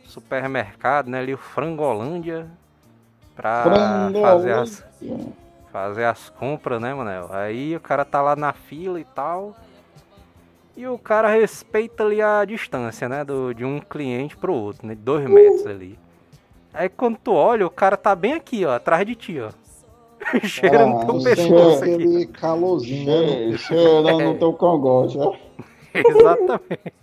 supermercado, 0.06 1.10
né, 1.10 1.20
ali 1.20 1.34
o 1.34 1.38
Frangolândia, 1.38 2.48
pra 3.36 4.10
fazer 4.22 4.52
as, 4.54 4.84
fazer 5.72 6.04
as 6.06 6.30
compras, 6.30 6.82
né, 6.82 6.94
Manel? 6.94 7.30
Aí 7.32 7.76
o 7.76 7.80
cara 7.80 8.04
tá 8.06 8.22
lá 8.22 8.36
na 8.36 8.54
fila 8.54 9.00
e 9.00 9.06
tal. 9.06 9.56
E 10.76 10.88
o 10.88 10.98
cara 10.98 11.28
respeita 11.30 12.04
ali 12.04 12.22
a 12.22 12.44
distância, 12.46 13.08
né, 13.10 13.24
do, 13.24 13.54
de 13.54 13.66
um 13.66 13.80
cliente 13.80 14.38
pro 14.38 14.54
outro, 14.54 14.88
né, 14.88 14.96
de 14.96 15.02
dois 15.02 15.26
metros 15.30 15.66
ali. 15.68 16.00
Aí 16.74 16.88
quando 16.88 17.18
tu 17.18 17.34
olha, 17.34 17.68
o 17.68 17.70
cara 17.70 17.98
tá 17.98 18.16
bem 18.16 18.34
aqui, 18.34 18.66
ó, 18.66 18.76
atrás 18.76 19.06
de 19.06 19.14
ti, 19.16 19.40
ó. 19.40 19.50
Cheirando 20.48 20.98
Ah, 21.02 21.06
teu 21.06 21.20
pescoço 21.22 21.84
aqui. 21.84 21.94
Aquele 21.94 22.26
calorzinho, 22.28 23.06
né? 23.06 23.52
Che- 23.52 23.58
Cheirando 23.58 24.32
o 24.32 24.40
teu 24.40 24.54
cangote, 24.54 25.18
ó. 25.20 25.36
Exatamente. 25.94 26.94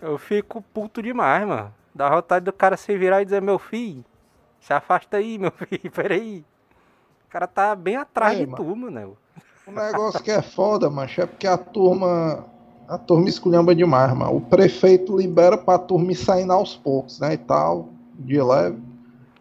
Eu 0.00 0.18
fico 0.18 0.60
puto 0.74 1.00
demais, 1.02 1.46
mano. 1.46 1.72
Dá 1.94 2.10
vontade 2.10 2.44
do 2.44 2.52
cara 2.52 2.76
se 2.76 2.96
virar 2.98 3.22
e 3.22 3.24
dizer, 3.24 3.40
meu 3.40 3.58
filho, 3.58 4.04
se 4.62 4.72
afasta 4.72 5.16
aí, 5.18 5.38
meu 5.38 5.50
filho, 5.68 5.90
peraí. 5.92 6.44
O 7.26 7.30
cara 7.30 7.46
tá 7.46 7.74
bem 7.74 7.96
atrás 7.96 8.38
Ei, 8.38 8.46
de 8.46 8.50
mano. 8.50 8.64
tu, 8.64 8.76
mano. 8.76 9.16
O 9.66 9.70
negócio 9.70 10.22
que 10.22 10.30
é 10.30 10.42
foda, 10.42 10.88
macho, 10.88 11.20
é 11.20 11.26
porque 11.26 11.46
a 11.46 11.58
turma. 11.58 12.46
A 12.88 12.98
turma 12.98 13.28
esculhamba 13.28 13.74
demais, 13.74 14.12
mano. 14.12 14.36
O 14.36 14.40
prefeito 14.40 15.16
libera 15.16 15.56
pra 15.56 15.78
turma 15.78 16.12
ir 16.12 16.16
saindo 16.16 16.52
aos 16.52 16.76
poucos, 16.76 17.20
né? 17.20 17.34
E 17.34 17.38
tal, 17.38 17.88
de 18.18 18.40
leve. 18.42 18.78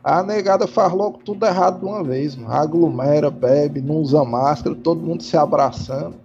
A 0.04 0.24
negada 0.24 0.68
faz 0.68 0.94
logo 0.94 1.20
tudo 1.20 1.46
errado 1.46 1.80
de 1.80 1.86
uma 1.86 2.04
vez, 2.04 2.36
mano. 2.36 2.54
Aglomera, 2.54 3.30
bebe, 3.30 3.82
não 3.82 3.96
usa 3.96 4.24
máscara, 4.24 4.76
todo 4.76 5.02
mundo 5.02 5.22
se 5.22 5.36
abraçando. 5.36 6.16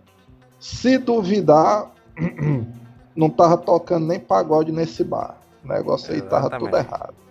Se 0.61 0.99
duvidar, 0.99 1.91
não 3.17 3.29
tava 3.29 3.57
tocando 3.57 4.07
nem 4.07 4.21
pagode 4.21 4.71
nesse 4.71 5.03
bar. 5.03 5.37
O 5.65 5.69
negócio 5.69 6.15
aí 6.15 6.23
tava 6.23 6.51
tudo 6.51 6.69
Exatamente. 6.69 6.87
errado. 6.87 7.26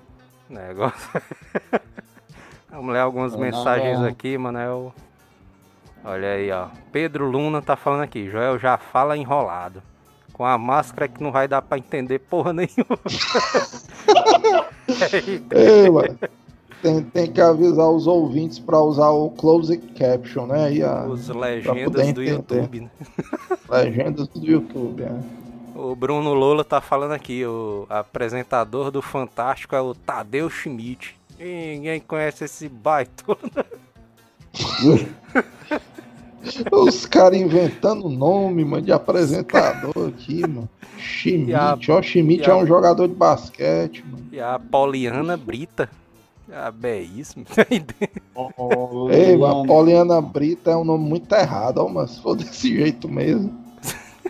Negócio. 0.49 1.21
Vamos 2.69 2.93
ler 2.93 2.99
algumas 2.99 3.35
mensagens 3.35 4.01
aqui, 4.01 4.37
Manel. 4.37 4.93
Olha 6.03 6.33
aí, 6.33 6.51
ó. 6.51 6.67
Pedro 6.91 7.29
Luna 7.29 7.61
tá 7.61 7.75
falando 7.75 8.03
aqui. 8.03 8.29
Joel 8.29 8.59
já 8.59 8.77
fala 8.77 9.17
enrolado. 9.17 9.81
Com 10.33 10.45
a 10.45 10.57
máscara 10.57 11.07
que 11.07 11.23
não 11.23 11.31
vai 11.31 11.47
dar 11.47 11.61
pra 11.61 11.77
entender 11.77 12.19
porra 12.19 12.51
nenhuma. 12.53 12.99
Ei, 15.51 15.89
mano. 15.89 16.19
Tem, 16.81 17.01
tem 17.01 17.31
que 17.31 17.41
avisar 17.41 17.89
os 17.89 18.05
ouvintes 18.05 18.59
pra 18.59 18.79
usar 18.79 19.09
o 19.09 19.31
closed 19.31 19.81
caption, 19.97 20.45
né? 20.45 20.65
Aí 20.65 20.83
a, 20.83 21.05
Os 21.05 21.29
legendas 21.29 21.91
do 21.93 22.01
entender. 22.01 22.29
YouTube, 22.29 22.81
né? 22.81 22.89
legendas 23.69 24.27
do 24.27 24.45
YouTube, 24.45 25.01
né? 25.03 25.23
O 25.75 25.93
Bruno 25.95 26.33
Lola 26.33 26.63
tá 26.63 26.79
falando 26.79 27.11
aqui, 27.11 27.45
o 27.45 27.85
apresentador 27.89 28.89
do 28.91 29.01
Fantástico 29.01 29.75
é 29.75 29.81
o 29.81 29.93
Tadeu 29.93 30.49
Schmidt. 30.49 31.17
Ninguém 31.37 31.99
conhece 31.99 32.45
esse 32.45 32.69
baito. 32.69 33.37
Os 36.71 37.05
caras 37.07 37.39
inventando 37.39 38.07
nome, 38.07 38.63
mano, 38.63 38.83
de 38.83 38.91
apresentador 38.91 40.09
aqui, 40.09 40.41
mano. 40.41 40.69
Schmidt, 40.97 41.53
a- 41.53 41.77
ó, 41.89 42.01
Schmidt 42.01 42.49
a- 42.49 42.53
é 42.53 42.55
um 42.55 42.65
jogador 42.65 43.07
de 43.07 43.15
basquete, 43.15 44.03
mano. 44.09 44.25
E 44.31 44.39
a 44.39 44.57
Poliana 44.59 45.35
Brita. 45.35 45.89
Ah, 46.49 46.71
é 46.83 47.01
isso. 47.01 47.35
Ó, 48.35 49.09
Ei, 49.11 49.35
mano, 49.35 49.65
Poliana 49.65 50.21
Brita 50.21 50.71
é 50.71 50.75
um 50.77 50.85
nome 50.85 51.03
muito 51.09 51.33
errado, 51.33 51.79
ó, 51.79 51.89
mas 51.89 52.11
se 52.11 52.21
for 52.21 52.35
desse 52.35 52.69
jeito 52.77 53.09
mesmo. 53.09 53.64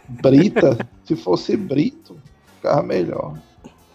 Brita, 0.08 0.78
se 1.04 1.16
fosse 1.16 1.56
Brito, 1.58 2.18
ficava 2.56 2.84
melhor. 2.84 3.38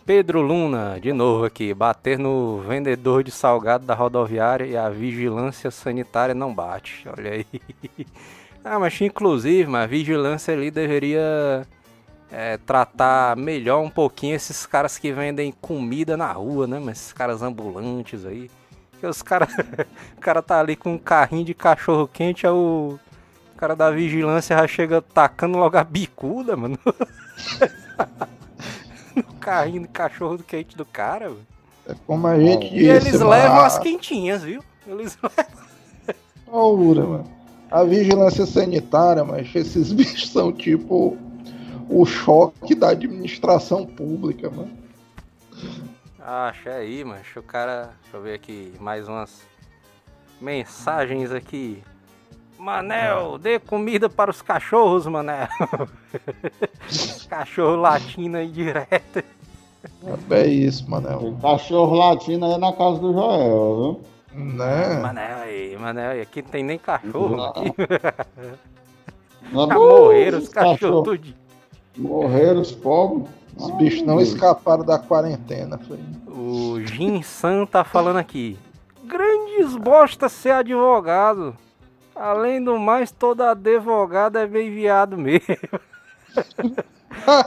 Pedro 0.04 0.40
Luna, 0.40 0.98
de 1.00 1.12
novo 1.12 1.44
aqui, 1.44 1.72
bater 1.72 2.18
no 2.18 2.60
vendedor 2.66 3.22
de 3.22 3.30
salgado 3.30 3.86
da 3.86 3.94
rodoviária 3.94 4.64
e 4.64 4.76
a 4.76 4.88
vigilância 4.88 5.70
sanitária 5.70 6.34
não 6.34 6.52
bate. 6.54 7.06
Olha 7.08 7.32
aí. 7.32 7.46
Ah, 8.62 8.78
mas 8.78 9.00
inclusive, 9.00 9.66
mas 9.66 9.84
a 9.84 9.86
vigilância 9.86 10.52
ali 10.52 10.70
deveria 10.70 11.66
é, 12.30 12.58
tratar 12.58 13.36
melhor 13.36 13.80
um 13.80 13.88
pouquinho 13.88 14.36
esses 14.36 14.66
caras 14.66 14.98
que 14.98 15.12
vendem 15.12 15.50
comida 15.50 16.16
na 16.16 16.30
rua, 16.32 16.66
né? 16.66 16.78
Mas 16.78 16.98
esses 16.98 17.12
caras 17.12 17.42
ambulantes 17.42 18.24
aí. 18.26 18.50
Que 19.00 19.06
os 19.06 19.22
caras. 19.22 19.48
o 20.14 20.20
cara 20.20 20.42
tá 20.42 20.60
ali 20.60 20.76
com 20.76 20.92
um 20.92 20.98
carrinho 20.98 21.44
de 21.44 21.54
cachorro 21.54 22.06
quente, 22.06 22.46
aí 22.46 22.52
o. 22.52 22.98
O 23.60 23.68
cara 23.68 23.76
da 23.76 23.90
vigilância 23.90 24.56
já 24.56 24.66
chega 24.66 25.02
tacando 25.02 25.58
logo 25.58 25.76
a 25.76 25.84
bicuda, 25.84 26.56
mano. 26.56 26.78
no 29.14 29.22
carrinho 29.34 29.82
de 29.82 29.88
cachorro 29.88 30.38
quente 30.38 30.74
do 30.74 30.86
cara, 30.86 31.28
velho. 31.28 31.46
É 31.86 31.94
como 32.06 32.26
a 32.26 32.40
gente 32.40 32.68
E 32.68 32.70
disse, 32.70 32.86
eles 32.86 33.12
mano, 33.18 33.28
levam 33.28 33.60
a- 33.60 33.66
as 33.66 33.78
quentinhas, 33.78 34.42
viu? 34.42 34.64
Eles 34.86 35.18
Ora, 36.48 37.04
mano. 37.04 37.30
A 37.70 37.84
vigilância 37.84 38.46
sanitária, 38.46 39.24
mas 39.24 39.54
esses 39.54 39.92
bichos 39.96 40.30
são 40.32 40.50
tipo 40.50 41.18
o 41.86 42.06
choque 42.06 42.74
da 42.74 42.88
administração 42.92 43.84
pública, 43.84 44.48
mano. 44.48 44.72
Acha 46.18 46.70
aí, 46.70 47.04
mano. 47.04 47.20
O 47.36 47.42
cara. 47.42 47.90
Deixa 48.04 48.16
eu 48.16 48.22
ver 48.22 48.36
aqui 48.36 48.72
mais 48.80 49.06
umas 49.06 49.42
mensagens 50.40 51.30
aqui. 51.30 51.82
Manel, 52.60 53.38
dê 53.38 53.58
comida 53.58 54.10
para 54.10 54.30
os 54.30 54.42
cachorros, 54.42 55.06
Manel. 55.06 55.48
Cachorro 57.30 57.76
latindo 57.76 58.36
aí 58.36 58.48
direto. 58.48 59.24
É 60.30 60.46
isso, 60.46 60.88
Manel. 60.90 61.20
O 61.20 61.40
cachorro 61.40 61.96
latino 61.96 62.44
aí 62.52 62.58
na 62.60 62.70
casa 62.74 62.98
do 62.98 63.14
Joel, 63.14 64.00
Né? 64.34 65.00
Manel 65.00 65.38
aí, 65.38 65.76
Manel 65.78 66.10
aí. 66.10 66.20
Aqui 66.20 66.42
não 66.42 66.50
tem 66.50 66.62
nem 66.62 66.78
cachorro. 66.78 67.36
Não. 67.36 67.44
Aqui. 67.46 67.72
viu? 68.36 68.52
Não, 69.52 69.66
Já 69.66 69.74
morreram 69.74 70.38
os 70.38 70.48
cachorros 70.50 71.04
tudinho. 71.04 71.36
Morreram 71.96 72.60
os 72.60 72.72
pobres. 72.72 73.26
Os 73.56 73.70
bichos 73.78 74.02
não 74.02 74.20
escaparam 74.20 74.84
da 74.84 74.98
quarentena, 74.98 75.78
foi. 75.78 75.98
O 76.26 76.78
Jin 76.84 77.22
San 77.22 77.64
tá 77.64 77.84
falando 77.84 78.18
aqui. 78.18 78.58
Grandes 79.04 79.76
bosta 79.76 80.28
ser 80.28 80.50
advogado. 80.50 81.56
Além 82.20 82.62
do 82.62 82.78
mais, 82.78 83.11
todo 83.11 83.40
advogado 83.42 84.37
é 84.37 84.46
bem 84.46 84.70
viado 84.70 85.16
mesmo. 85.16 85.40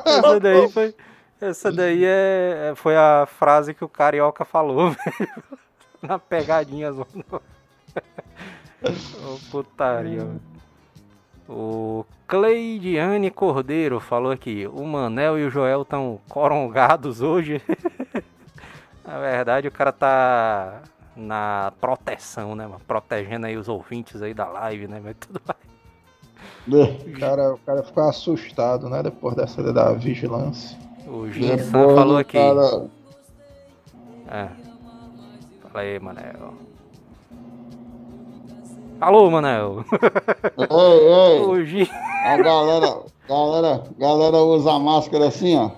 essa 0.03 0.39
daí 0.39 0.71
foi. 0.71 0.95
Essa 1.39 1.71
daí 1.71 2.03
é, 2.03 2.71
é- 2.71 2.75
foi 2.75 2.95
a 2.95 3.27
frase 3.27 3.75
que 3.75 3.85
o 3.85 3.87
carioca 3.87 4.43
falou, 4.43 4.89
velho. 5.05 5.43
Na 6.01 6.17
pegadinha 6.17 6.91
zona. 6.91 7.05
Ô, 8.83 9.39
putaria, 9.51 10.25
mano. 10.25 10.41
O 11.47 12.03
Cleidiane 12.27 13.29
Cordeiro 13.29 13.99
falou 13.99 14.31
aqui: 14.31 14.65
o 14.65 14.83
Manel 14.85 15.37
e 15.37 15.45
o 15.45 15.51
Joel 15.51 15.83
estão 15.83 16.19
corongados 16.27 17.21
hoje. 17.21 17.61
Na 19.05 19.19
verdade, 19.19 19.67
o 19.67 19.71
cara 19.71 19.91
tá 19.91 20.81
na 21.15 21.71
proteção, 21.79 22.55
né, 22.55 22.65
mano? 22.65 22.81
Protegendo 22.87 23.45
aí 23.45 23.55
os 23.57 23.67
ouvintes 23.67 24.21
aí 24.21 24.33
da 24.33 24.47
live, 24.47 24.87
né? 24.87 24.99
Mas 25.03 25.15
tudo 25.19 25.39
vai. 25.45 25.55
O 26.67 27.19
cara, 27.19 27.53
o 27.53 27.57
cara 27.59 27.83
ficou 27.83 28.03
assustado, 28.07 28.89
né? 28.89 29.03
Depois 29.03 29.35
dessa 29.35 29.61
da 29.73 29.91
vigilância. 29.93 30.77
O 31.07 31.29
Ginsan 31.29 31.95
falou 31.95 32.17
aqui. 32.17 32.37
cara- 32.37 32.87
É. 34.29 34.47
Fala 35.61 35.83
aí, 35.83 35.99
Manel. 35.99 36.53
Alô, 39.01 39.29
Manel. 39.29 39.83
Ei, 40.57 41.07
ei, 41.07 41.41
O 41.45 41.65
Gin... 41.65 41.87
a 42.25 42.37
galera, 42.37 43.01
galera, 43.27 43.83
galera 43.97 44.37
usa 44.37 44.79
máscara 44.79 45.27
assim, 45.27 45.57
ó. 45.57 45.71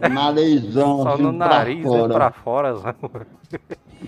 Narizão, 0.08 1.02
Só 1.02 1.14
assim, 1.14 1.22
no 1.22 1.32
nariz 1.32 1.82
pra 1.82 1.90
e 1.90 1.98
fora. 1.98 2.14
pra 2.14 2.30
fora. 2.30 2.74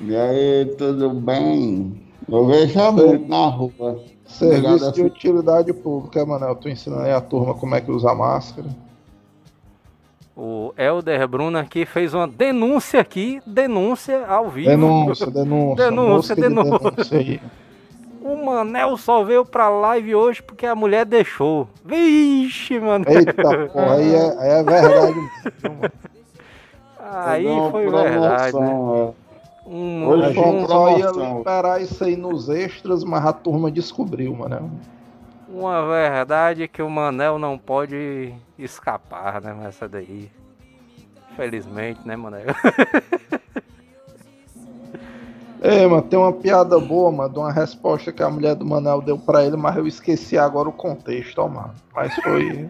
E 0.02 0.16
aí, 0.16 0.66
tudo 0.76 1.10
bem? 1.10 2.00
Eu 2.28 2.46
vejo 2.46 2.92
muito 2.92 3.28
na 3.28 3.46
rua. 3.46 3.70
Obrigado, 3.78 4.14
Serviço 4.26 4.92
de 4.92 5.02
utilidade 5.02 5.72
pública, 5.72 6.24
mano. 6.24 6.46
Eu 6.46 6.56
tô 6.56 6.68
ensinando 6.68 7.02
aí 7.02 7.12
a 7.12 7.20
turma 7.20 7.54
como 7.54 7.74
é 7.74 7.80
que 7.80 7.90
usa 7.90 8.14
máscara. 8.14 8.68
O 10.36 10.74
Elder 10.76 11.28
Bruno 11.28 11.58
aqui 11.58 11.86
fez 11.86 12.12
uma 12.12 12.26
denúncia 12.26 13.00
aqui, 13.00 13.40
denúncia 13.46 14.26
ao 14.26 14.48
vivo. 14.48 14.70
Denúncia, 14.70 15.26
denúncia. 15.30 15.84
Denúncia, 15.84 16.34
mosca 16.34 16.34
de 16.34 16.40
denúncia. 16.42 17.18
aí. 17.18 17.40
O 18.20 18.44
Manel 18.44 18.96
só 18.96 19.22
veio 19.22 19.44
pra 19.44 19.68
live 19.68 20.14
hoje 20.14 20.42
porque 20.42 20.66
a 20.66 20.74
mulher 20.74 21.04
deixou. 21.04 21.68
Vixe, 21.84 22.80
mano. 22.80 23.04
Eita 23.06 23.68
porra, 23.68 23.94
aí 23.94 24.14
é, 24.14 24.38
aí 24.38 24.50
é 24.50 24.62
verdade. 24.62 25.30
Aí 26.98 27.46
foi 27.70 27.90
verdade, 27.90 28.58
né? 28.58 29.12
Um, 29.66 30.06
Hoje 30.08 30.38
um- 30.38 30.58
gente 30.60 30.66
só 30.68 30.98
ia 30.98 31.10
liberar 31.10 31.80
isso 31.80 32.04
aí 32.04 32.16
nos 32.16 32.48
extras, 32.48 33.02
mas 33.02 33.24
a 33.24 33.32
turma 33.32 33.70
descobriu, 33.70 34.34
mano. 34.36 34.70
uma 35.48 35.86
verdade 35.86 36.68
que 36.68 36.82
o 36.82 36.90
Manel 36.90 37.38
não 37.38 37.56
pode 37.56 38.34
escapar, 38.58 39.40
né? 39.40 39.56
Essa 39.66 39.88
daí. 39.88 40.30
Felizmente, 41.36 42.00
né, 42.06 42.14
Manel? 42.16 42.46
É, 45.60 45.86
mano, 45.86 46.02
tem 46.02 46.18
uma 46.18 46.30
piada 46.32 46.78
boa, 46.78 47.10
mano, 47.10 47.32
de 47.32 47.38
uma 47.38 47.50
resposta 47.50 48.12
que 48.12 48.22
a 48.22 48.28
mulher 48.28 48.54
do 48.54 48.66
Manel 48.66 49.00
deu 49.00 49.16
pra 49.18 49.46
ele, 49.46 49.56
mas 49.56 49.74
eu 49.76 49.86
esqueci 49.86 50.36
agora 50.36 50.68
o 50.68 50.72
contexto, 50.72 51.38
ó, 51.38 51.48
mano. 51.48 51.72
Mas 51.94 52.14
foi 52.16 52.68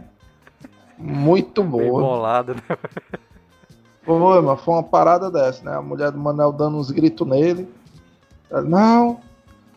muito 0.96 1.60
Bem 1.64 1.70
boa. 1.72 2.00
bolado, 2.00 2.54
né? 2.54 2.60
Foi, 4.04 4.18
mano, 4.18 4.56
foi 4.56 4.74
uma 4.74 4.82
parada 4.82 5.30
dessa, 5.30 5.64
né? 5.64 5.76
A 5.76 5.82
mulher 5.82 6.10
do 6.10 6.18
Manel 6.18 6.52
dando 6.52 6.76
uns 6.76 6.90
gritos 6.90 7.26
nele. 7.26 7.68
Não, 8.66 9.20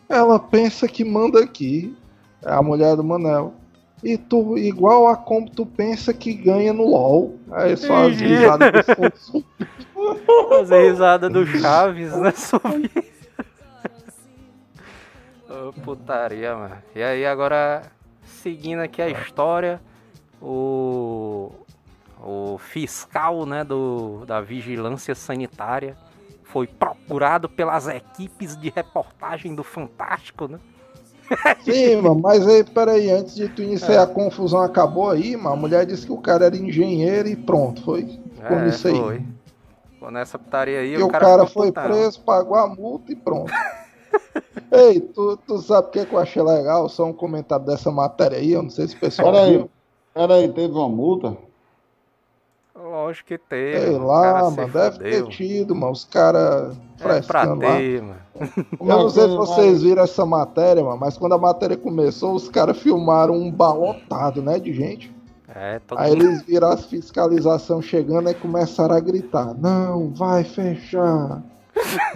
ela 0.08 0.38
pensa 0.38 0.86
que 0.86 1.04
manda 1.04 1.40
aqui. 1.42 1.96
É 2.44 2.52
a 2.52 2.62
mulher 2.62 2.94
do 2.94 3.02
Manel. 3.02 3.54
E 4.02 4.16
tu, 4.16 4.56
igual 4.56 5.08
a 5.08 5.16
como 5.16 5.50
tu 5.50 5.66
pensa 5.66 6.14
que 6.14 6.32
ganha 6.32 6.72
no 6.72 6.86
LOL. 6.88 7.36
Aí 7.50 7.76
só 7.76 8.06
as 8.06 8.14
Entendi. 8.14 8.36
risadas 8.36 8.72
do 8.72 8.84
fundo. 9.26 9.44
Fazer 10.48 10.90
risada 10.90 11.28
do 11.28 11.44
Chaves, 11.46 12.16
né? 12.16 12.32
Ô, 15.50 15.72
putaria, 15.82 16.54
mano. 16.54 16.76
E 16.94 17.02
aí, 17.02 17.26
agora, 17.26 17.82
seguindo 18.22 18.80
aqui 18.80 19.02
a 19.02 19.08
história, 19.08 19.80
o, 20.40 21.50
o 22.22 22.58
fiscal, 22.58 23.44
né, 23.46 23.64
do, 23.64 24.24
da 24.26 24.40
vigilância 24.40 25.14
sanitária 25.14 25.96
foi 26.44 26.66
procurado 26.66 27.48
pelas 27.48 27.86
equipes 27.88 28.56
de 28.56 28.70
reportagem 28.70 29.54
do 29.54 29.62
Fantástico, 29.62 30.48
né? 30.48 30.58
Sim, 31.62 31.96
mano, 31.96 32.20
mas 32.22 32.46
aí, 32.48 32.64
peraí, 32.64 33.10
antes 33.10 33.34
de 33.34 33.48
tu 33.50 33.62
iniciar 33.62 34.02
a 34.02 34.06
confusão, 34.06 34.62
acabou 34.62 35.10
aí, 35.10 35.36
mano. 35.36 35.50
A 35.50 35.56
mulher 35.56 35.84
disse 35.84 36.06
que 36.06 36.12
o 36.12 36.16
cara 36.16 36.46
era 36.46 36.56
engenheiro 36.56 37.28
e 37.28 37.36
pronto, 37.36 37.82
foi. 37.84 38.06
Ficou 38.34 38.56
É, 38.56 38.64
nisso 38.64 38.88
aí. 38.88 38.98
foi. 38.98 39.22
Ficou 39.92 40.10
nessa 40.10 40.38
putaria 40.38 40.78
aí, 40.80 40.94
E 40.94 41.02
o 41.02 41.08
cara, 41.08 41.46
ficou 41.46 41.64
foi 41.64 41.72
preso, 41.72 42.20
pagou 42.22 42.56
a 42.56 42.66
multa 42.66 43.12
e 43.12 43.16
pronto. 43.16 43.52
Ei, 44.72 45.00
tu, 45.00 45.36
tu 45.46 45.58
sabe 45.58 45.88
o 45.88 45.90
que, 45.90 46.06
que 46.06 46.14
eu 46.14 46.18
achei 46.18 46.42
legal? 46.42 46.88
Só 46.88 47.04
um 47.04 47.12
comentário 47.12 47.64
dessa 47.66 47.90
matéria 47.90 48.38
aí, 48.38 48.52
eu 48.52 48.62
não 48.62 48.70
sei 48.70 48.88
se 48.88 48.96
o 48.96 49.00
pessoal 49.00 49.32
Peraí, 49.32 49.50
viu. 49.52 49.70
peraí, 50.14 50.48
teve 50.52 50.72
uma 50.72 50.88
multa? 50.88 51.36
Lógico 52.98 53.28
que 53.28 53.38
teve. 53.38 53.80
Sei 53.80 53.96
lá, 53.96 54.50
mano, 54.50 54.56
deve 54.56 54.92
fudeu. 54.92 54.98
ter 54.98 55.28
tido, 55.28 55.74
mano, 55.74 55.92
os 55.92 56.04
caras 56.04 56.76
É 57.00 57.22
pra 57.22 57.56
ter, 57.56 58.02
mano. 58.02 58.18
Eu 58.80 58.86
não 58.86 59.08
sei 59.08 59.28
se 59.28 59.36
vocês 59.36 59.82
viram 59.82 60.02
essa 60.02 60.26
matéria, 60.26 60.82
mano, 60.82 60.98
mas 60.98 61.16
quando 61.16 61.34
a 61.34 61.38
matéria 61.38 61.76
começou, 61.76 62.34
os 62.34 62.48
caras 62.48 62.78
filmaram 62.78 63.34
um 63.34 63.52
balotado, 63.52 64.42
né, 64.42 64.58
de 64.58 64.72
gente. 64.72 65.14
É, 65.54 65.78
todo 65.78 65.98
Aí 65.98 66.10
mundo 66.10 66.24
eles 66.24 66.42
viram 66.42 66.70
a 66.70 66.76
fiscalização 66.76 67.80
chegando 67.80 68.30
e 68.30 68.34
começaram 68.34 68.96
a 68.96 69.00
gritar: 69.00 69.54
Não, 69.54 70.12
vai 70.12 70.42
fechar! 70.42 71.42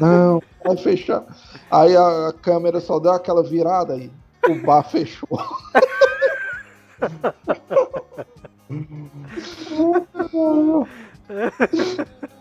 Não, 0.01 0.43
vai 0.65 0.77
fechar. 0.77 1.25
Aí 1.71 1.97
a, 1.97 2.35
câmera 2.43 2.81
só 2.81 2.99
deu 2.99 3.13
aquela 3.13 3.43
virada 3.43 3.95
aí. 3.95 4.11
O 4.49 4.67
bar 4.67 4.83
fechou. 4.83 5.29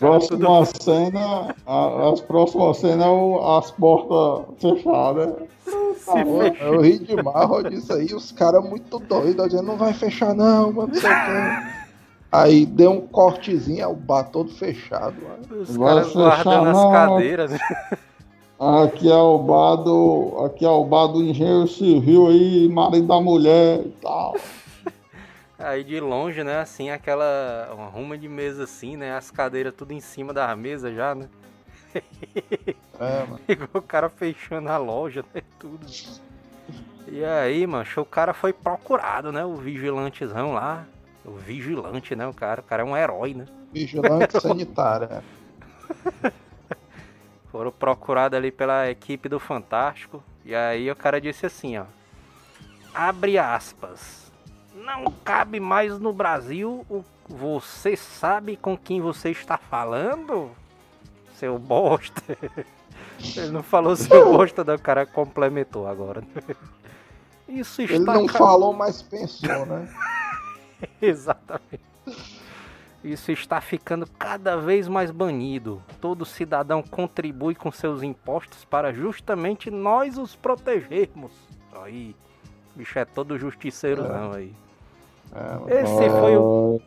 Próxima 0.00 0.64
cena, 0.64 1.54
a- 1.64 2.10
as 2.12 2.20
próximas 2.20 2.78
cenas, 2.78 3.06
o- 3.06 3.38
as 3.56 3.70
portas 3.70 4.44
fechadas. 4.60 5.34
se 5.64 6.12
fechou. 6.12 6.42
Eu 6.74 6.80
ri 6.80 6.98
demais 6.98 7.64
disso 7.70 7.92
aí, 7.92 8.06
os 8.14 8.32
caras 8.32 8.64
muito 8.68 8.98
doidos, 8.98 9.46
dizendo, 9.48 9.62
não 9.66 9.76
vai 9.76 9.92
fechar 9.92 10.34
não, 10.34 10.72
mano, 10.72 10.88
não 10.92 11.00
sei 11.00 11.10
o. 11.10 11.76
Aí 12.32 12.66
deu 12.66 12.90
um 12.92 13.00
cortezinho, 13.00 13.86
aí 13.86 13.92
o 13.92 13.96
bar 13.96 14.24
todo 14.24 14.50
fechado. 14.50 15.14
mano. 15.22 15.62
Os 15.62 15.76
caras 15.76 16.12
guardando 16.12 16.68
as 16.68 16.92
cadeiras. 16.92 17.50
né? 17.52 17.58
Aqui 18.58 19.10
é 19.10 19.14
o 19.16 19.38
bar 19.38 19.76
do. 19.76 20.44
Aqui 20.46 20.64
é 20.64 20.68
o 20.68 20.84
bar 20.84 21.06
do 21.08 21.22
engenheiro 21.22 21.68
civil 21.68 22.26
aí, 22.28 22.68
marido 22.68 23.06
da 23.06 23.20
mulher 23.20 23.80
e 23.84 23.88
tal. 24.02 24.34
Aí 25.58 25.82
de 25.82 25.98
longe, 26.00 26.44
né, 26.44 26.60
assim, 26.60 26.90
aquela 26.90 27.70
uma 27.72 27.86
ruma 27.86 28.18
de 28.18 28.28
mesa 28.28 28.64
assim, 28.64 28.96
né, 28.96 29.16
as 29.16 29.30
cadeiras 29.30 29.72
tudo 29.74 29.92
em 29.92 30.00
cima 30.00 30.32
da 30.32 30.54
mesa 30.54 30.92
já, 30.92 31.14
né? 31.14 31.28
É, 32.98 33.20
mano. 33.24 33.40
Igual 33.48 33.68
o 33.74 33.82
cara 33.82 34.08
fechando 34.08 34.70
a 34.70 34.78
loja, 34.78 35.22
né, 35.34 35.42
tudo. 35.58 35.86
E 37.08 37.22
aí, 37.22 37.66
mancho, 37.66 38.00
o 38.00 38.06
cara 38.06 38.32
foi 38.32 38.54
procurado, 38.54 39.30
né, 39.30 39.44
o 39.44 39.54
vigilantezão 39.56 40.52
lá. 40.52 40.86
O 41.24 41.32
vigilante, 41.32 42.14
né, 42.16 42.26
o 42.26 42.32
cara, 42.32 42.60
o 42.60 42.64
cara 42.64 42.82
é 42.82 42.86
um 42.86 42.96
herói, 42.96 43.34
né? 43.34 43.46
Vigilante 43.72 44.40
sanitário. 44.40 45.08
é. 45.12 46.32
Foram 47.50 47.72
procurados 47.72 48.36
ali 48.36 48.50
pela 48.50 48.88
equipe 48.90 49.28
do 49.28 49.40
Fantástico. 49.40 50.22
E 50.44 50.54
aí 50.54 50.90
o 50.90 50.96
cara 50.96 51.20
disse 51.20 51.46
assim, 51.46 51.76
ó. 51.78 51.84
Abre 52.94 53.38
aspas. 53.38 54.25
Não 54.86 55.04
cabe 55.24 55.58
mais 55.58 55.98
no 55.98 56.12
Brasil 56.12 56.86
você 57.28 57.96
sabe 57.96 58.56
com 58.56 58.76
quem 58.78 59.00
você 59.00 59.30
está 59.30 59.58
falando? 59.58 60.52
Seu 61.34 61.58
bosta. 61.58 62.22
Ele 63.36 63.50
não 63.50 63.62
falou 63.64 63.96
seu 63.96 64.32
bosta, 64.32 64.62
não, 64.62 64.76
o 64.76 64.78
cara 64.78 65.04
complementou 65.04 65.88
agora. 65.88 66.22
Isso 67.48 67.82
está 67.82 67.94
Ele 67.94 68.04
não 68.04 68.26
ca- 68.26 68.38
falou, 68.38 68.72
mas 68.72 69.02
pensou, 69.02 69.66
né? 69.66 69.88
Exatamente. 71.02 71.82
Isso 73.02 73.30
está 73.32 73.60
ficando 73.60 74.06
cada 74.18 74.56
vez 74.56 74.86
mais 74.88 75.10
banido. 75.10 75.82
Todo 76.00 76.24
cidadão 76.24 76.80
contribui 76.82 77.54
com 77.54 77.70
seus 77.72 78.02
impostos 78.02 78.64
para 78.64 78.92
justamente 78.92 79.70
nós 79.70 80.16
os 80.18 80.34
protegermos. 80.36 81.32
Aí, 81.82 82.14
bicho 82.74 82.98
é 82.98 83.04
todo 83.04 83.38
justiceirozão 83.38 84.32
aí. 84.32 84.48
É, 84.48 84.52
mano. 84.52 84.65
Esse 85.68 86.10
foi 86.10 86.36
o 86.36 86.80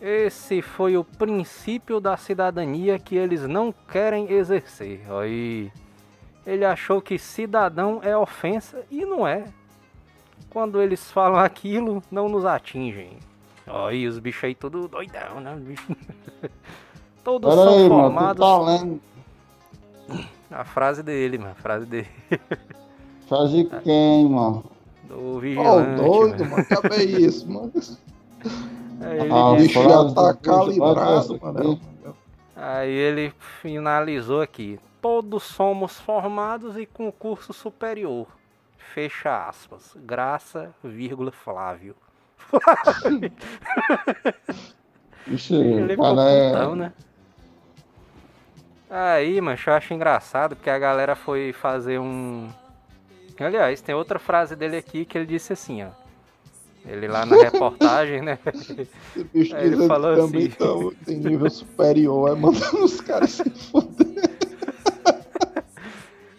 esse 0.00 0.62
foi 0.62 0.96
o 0.96 1.02
princípio 1.02 1.98
da 1.98 2.16
cidadania 2.16 2.98
que 3.00 3.16
eles 3.16 3.42
não 3.48 3.74
querem 3.90 4.30
exercer. 4.30 5.00
Aí 5.10 5.72
ele 6.46 6.64
achou 6.64 7.02
que 7.02 7.18
cidadão 7.18 8.00
é 8.02 8.16
ofensa 8.16 8.84
e 8.90 9.04
não 9.04 9.26
é. 9.26 9.44
Quando 10.50 10.80
eles 10.80 11.10
falam 11.10 11.40
aquilo, 11.40 12.02
não 12.10 12.28
nos 12.28 12.44
atingem. 12.44 13.18
Aí 13.66 14.06
os 14.06 14.18
bichos 14.18 14.44
aí 14.44 14.54
tudo 14.54 14.86
doidão, 14.86 15.40
né? 15.40 15.60
Todos 17.24 17.52
são 17.52 17.64
Peraí, 17.66 17.88
mano, 17.88 17.88
tu 17.88 17.98
formados. 17.98 18.40
tá 18.40 18.58
lendo. 18.58 19.00
A 20.50 20.64
frase 20.64 21.02
dele, 21.02 21.38
mano. 21.38 21.50
A 21.50 21.54
frase 21.54 21.84
dele. 21.84 22.08
Frase 23.28 23.64
de 23.64 23.80
quem, 23.82 24.26
mano? 24.26 24.64
Do 25.08 25.40
vigilante. 25.40 26.02
doido, 26.02 26.44
mano. 26.44 26.50
mano. 26.50 26.66
Acabei 26.70 27.04
isso, 27.06 27.50
mano. 27.50 27.72
Aí 29.00 29.30
Ah, 29.30 29.50
O 29.50 29.56
bicho 29.56 29.82
já 29.82 30.12
tá 30.14 30.34
calibrado, 30.34 31.40
mano. 31.40 31.80
aí 32.54 32.90
ele 32.90 33.32
finalizou 33.62 34.42
aqui. 34.42 34.78
Todos 35.00 35.44
somos 35.44 35.98
formados 35.98 36.76
e 36.76 36.84
com 36.84 37.10
curso 37.12 37.52
superior. 37.52 38.26
Fecha 38.76 39.46
aspas. 39.48 39.96
Graça, 39.96 40.74
vírgula, 40.82 41.30
Flávio. 41.30 41.94
Ixi, 45.26 45.54
Ele 45.54 45.88
ficou 45.90 46.16
cara, 46.16 46.30
é- 46.30 46.50
putão, 46.52 46.76
né? 46.76 46.92
Aí, 48.90 49.38
mancho, 49.40 49.68
eu 49.68 49.74
acho 49.74 49.92
engraçado 49.92 50.56
porque 50.56 50.70
a 50.70 50.78
galera 50.78 51.14
foi 51.14 51.52
fazer 51.52 51.98
um. 51.98 52.48
Aliás, 53.40 53.80
tem 53.80 53.94
outra 53.94 54.18
frase 54.18 54.56
dele 54.56 54.76
aqui 54.76 55.04
que 55.04 55.16
ele 55.16 55.26
disse 55.26 55.52
assim, 55.52 55.84
ó. 55.84 55.88
Ele 56.86 57.06
lá 57.08 57.26
na 57.26 57.36
reportagem, 57.36 58.22
né? 58.22 58.38
Esse 58.54 58.88
bicho 59.32 59.54
Aí 59.56 59.66
ele 59.66 59.86
falou 59.86 60.16
também 60.16 60.46
assim. 60.46 60.56
tão- 60.56 60.92
tem 61.04 61.18
nível 61.18 61.50
superior, 61.50 62.30
é 62.30 62.34
mandando 62.34 62.84
os 62.84 63.00
caras 63.00 63.30
se 63.32 63.48
fuder. 63.50 64.08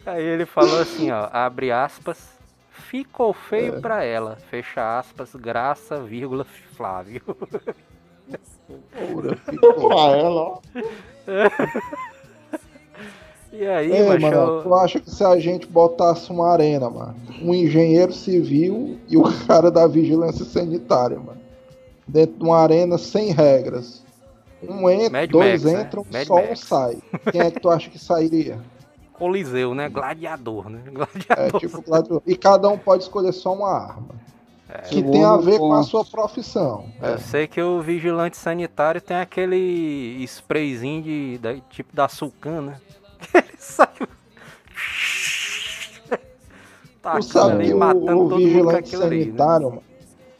Aí 0.05 0.23
ele 0.23 0.45
falou 0.45 0.79
assim, 0.79 1.11
ó, 1.11 1.29
abre 1.31 1.71
aspas, 1.71 2.29
ficou 2.71 3.31
feio 3.31 3.75
É. 3.75 3.79
pra 3.79 4.03
ela, 4.03 4.37
fecha 4.49 4.97
aspas, 4.97 5.35
graça, 5.35 6.01
vírgula, 6.01 6.43
Flávio. 6.75 7.21
Porra, 7.25 9.35
ficou. 9.45 9.87
pra 9.89 10.17
ela, 10.17 10.41
ó. 10.41 10.59
E 13.51 13.65
aí, 13.65 13.91
É, 13.91 14.07
mancho, 14.07 14.21
mano, 14.21 14.35
eu- 14.37 14.63
tu 14.63 14.75
acha 14.75 14.99
que 14.99 15.09
se 15.09 15.23
a 15.23 15.37
gente 15.39 15.65
botasse 15.67 16.31
uma 16.31 16.49
arena, 16.51 16.89
mano, 16.89 17.15
um 17.41 17.53
engenheiro 17.53 18.13
civil 18.13 18.99
e 19.07 19.17
o 19.17 19.23
cara 19.47 19.71
da 19.71 19.87
vigilância 19.87 20.45
sanitária, 20.45 21.17
mano, 21.17 21.39
dentro 22.07 22.35
de 22.37 22.43
uma 22.43 22.57
arena 22.59 22.97
sem 22.97 23.31
regras, 23.31 24.03
um 24.61 24.89
entra, 24.89 25.21
Mad 25.21 25.29
dois 25.31 25.63
Max, 25.63 25.75
né? 25.75 25.81
entram, 25.83 26.05
Mad 26.11 26.27
só 26.27 26.35
um 26.39 26.55
sai. 26.55 26.97
Quem 27.31 27.41
é 27.41 27.49
que 27.51 27.59
tu 27.59 27.69
acha 27.69 27.89
que 27.89 27.97
sairia? 27.97 28.59
Coliseu, 29.13 29.73
né? 29.73 29.89
Gladiador, 29.89 30.69
né? 30.69 30.81
É 30.87 30.91
Gladiador. 30.91 31.59
tipo 31.59 31.81
gladiador. 31.81 32.21
E 32.25 32.35
cada 32.37 32.69
um 32.69 32.77
pode 32.77 33.03
escolher 33.03 33.33
só 33.33 33.53
uma 33.53 33.71
arma. 33.71 34.19
Que 34.87 34.95
Segundo 34.97 35.11
tem 35.11 35.23
a 35.23 35.35
ver 35.35 35.57
com 35.57 35.73
a 35.73 35.81
sua 35.81 36.05
profissão. 36.05 36.85
É. 37.01 37.13
Eu 37.13 37.17
sei 37.17 37.47
que 37.47 37.59
o 37.59 37.81
vigilante 37.81 38.37
sanitário 38.37 39.01
tem 39.01 39.17
aquele 39.17 40.23
sprayzinho 40.25 41.01
de, 41.01 41.37
da- 41.39 41.55
tipo 41.71 41.95
da 41.95 42.07
Sulcan, 42.07 42.61
né? 42.61 42.75
Ele 43.59 43.65
sai. 43.65 43.87
Tu 46.09 47.01
Tacando 47.01 47.23
sabe 47.23 47.63
ali, 47.63 47.73
o, 47.73 47.77
matando 47.77 48.01
o 48.03 48.05
todo 48.05 48.15
mundo 48.17 48.29
com 48.31 48.37
vigilante 48.37 48.77
aquilo 48.77 49.03
ali. 49.03 49.17
Né? 49.19 49.23
sanitário, 49.25 49.69
mano, 49.69 49.83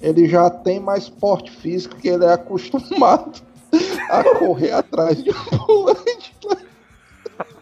ele 0.01 0.27
já 0.27 0.49
tem 0.49 0.79
mais 0.79 1.07
porte 1.09 1.51
físico 1.51 1.95
que 1.95 2.07
ele 2.09 2.25
é 2.25 2.33
acostumado 2.33 3.41
a 4.09 4.23
correr 4.37 4.71
atrás 4.73 5.23
de 5.23 5.29
ambulante. 5.31 6.35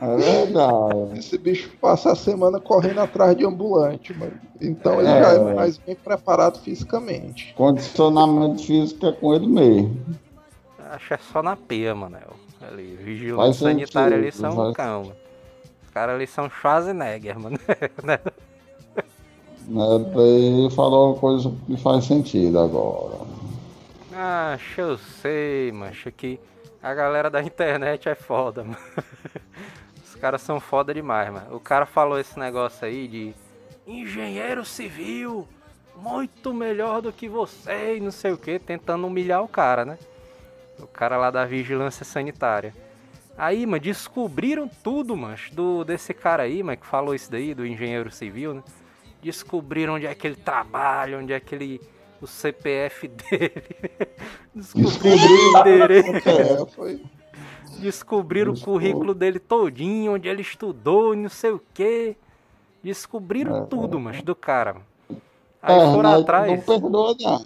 É 0.02 0.15
verdade. 0.15 1.17
Esse 1.20 1.38
bicho 1.38 1.70
passa 1.80 2.12
a 2.12 2.15
semana 2.15 2.60
correndo 2.60 3.00
atrás 3.02 3.38
de 3.38 3.46
ambulante, 3.46 4.13
mano. 4.17 4.34
Então 4.60 5.00
ele 5.00 5.10
É, 5.10 5.22
já 5.24 5.30
é 5.34 5.54
mais 5.54 5.78
bem 5.78 5.96
preparado 5.96 6.60
fisicamente. 6.60 7.54
Condicionamento 7.56 8.63
físico 8.65 9.06
é 9.06 9.12
com 9.12 9.34
ele 9.36 9.46
mesmo. 9.48 9.96
Acho 10.91 11.08
que 11.10 11.13
é 11.13 11.20
só 11.32 11.43
na 11.43 11.56
peia, 11.56 11.93
Manel. 11.93 12.34
Ali, 12.62 12.96
vigilante 12.96 13.58
sanitário 13.58 14.17
ali 14.17 14.32
são 14.32 14.74
faz- 14.74 14.78
mano. 14.89 15.12
Os 15.12 15.27
caras 15.98 16.14
ali 16.14 16.28
são 16.28 16.48
Schwarzenegger, 16.48 17.40
mano. 17.40 17.58
Né? 18.04 18.20
Né? 19.68 20.12
Daí 20.16 20.70
falou 20.76 21.14
uma 21.14 21.20
coisa 21.20 21.52
que 21.66 21.76
faz 21.76 22.06
sentido 22.06 22.60
agora. 22.60 23.18
Ah, 24.14 24.54
acho 24.54 24.80
eu 24.80 24.98
sei, 24.98 25.72
macho, 25.72 26.12
que 26.12 26.40
a 26.82 26.94
galera 26.94 27.32
da 27.32 27.42
internet 27.42 28.08
é 28.08 28.14
foda, 28.14 28.64
mano. 28.64 28.78
Os 30.06 30.16
caras 30.16 30.42
são 30.42 30.60
foda 30.60 30.94
demais, 30.94 31.34
mano. 31.34 31.56
O 31.56 31.60
cara 31.60 31.88
falou 31.88 32.20
esse 32.20 32.38
negócio 32.40 32.88
aí 32.88 33.08
de 33.08 33.34
engenheiro 33.88 34.64
civil, 34.64 35.48
muito 35.96 36.54
melhor 36.54 37.02
do 37.02 37.12
que 37.12 37.28
você 37.28 37.98
e 37.98 38.00
não 38.00 38.12
sei 38.12 38.32
o 38.32 38.38
que, 38.38 38.60
tentando 38.60 39.08
humilhar 39.08 39.44
o 39.44 39.48
cara, 39.48 39.84
né? 39.84 39.98
O 40.80 40.88
cara 40.88 41.18
lá 41.18 41.32
da 41.32 41.44
vigilância 41.44 42.06
sanitária. 42.06 42.74
Aí, 43.38 43.65
mano, 43.67 43.80
descobriram 43.82 44.67
tudo, 44.84 45.15
mancho, 45.15 45.54
do, 45.54 45.84
desse 45.86 46.13
cara 46.13 46.43
aí, 46.43 46.63
mano, 46.63 46.78
que 46.78 46.88
falou 46.88 47.13
isso 47.15 47.32
daí, 47.32 47.54
do 47.54 47.65
engenheiro 47.65 48.12
civil, 48.12 48.56
né? 48.56 48.63
Descobriram 49.21 49.95
onde 49.95 50.08
é 50.08 50.15
que 50.15 50.28
ele 50.28 50.36
trabalha, 50.36 51.19
onde 51.19 51.34
é 51.34 51.39
que 51.39 51.54
ele. 51.56 51.82
o 52.21 52.28
CPF 52.28 53.08
dele. 53.10 53.63
Descobriram 54.56 55.36
o 55.36 55.60
endereço. 55.60 56.30
É, 56.30 56.65
foi. 56.67 57.04
Descobriram 57.80 58.54
o 58.54 58.60
currículo 58.60 59.13
dele 59.13 59.39
todinho, 59.39 60.13
onde 60.15 60.28
ele 60.28 60.41
estudou, 60.41 61.15
não 61.15 61.30
sei 61.30 61.52
o 61.52 61.62
que. 61.73 62.17
Descobriram 62.84 63.56
É, 63.58 63.65
tudo, 63.65 64.00
mas 64.00 64.21
do 64.23 64.36
cara. 64.36 64.73
mano. 64.76 64.86
Aí 65.62 65.82
É, 65.82 65.86
foram 65.93 66.12
atrás. 66.12 66.47
Não 66.47 66.62
perdoa, 66.62 67.15
não. 67.19 67.45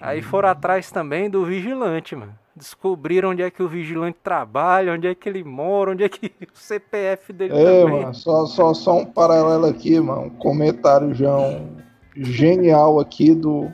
Aí 0.00 0.20
foram 0.22 0.48
atrás 0.50 0.90
também 0.90 1.30
do 1.30 1.44
vigilante, 1.46 2.14
mano. 2.16 2.38
Descobriram 2.56 3.30
onde 3.30 3.42
é 3.42 3.50
que 3.50 3.62
o 3.62 3.68
vigilante 3.68 4.18
trabalha, 4.22 4.92
onde 4.92 5.08
é 5.08 5.14
que 5.14 5.28
ele 5.28 5.42
mora, 5.42 5.90
onde 5.90 6.04
é 6.04 6.08
que 6.08 6.26
o 6.54 6.56
CPF 6.58 7.32
dele 7.32 7.52
É, 7.54 7.82
também. 7.82 8.00
mano, 8.02 8.14
só, 8.14 8.46
só, 8.46 8.72
só 8.72 8.98
um 8.98 9.04
paralelo 9.06 9.66
aqui, 9.66 9.98
mano. 9.98 10.26
Um 10.26 10.30
comentário 10.30 11.12
já 11.14 11.36
um 11.36 11.76
genial 12.16 13.00
aqui 13.00 13.34
do 13.34 13.68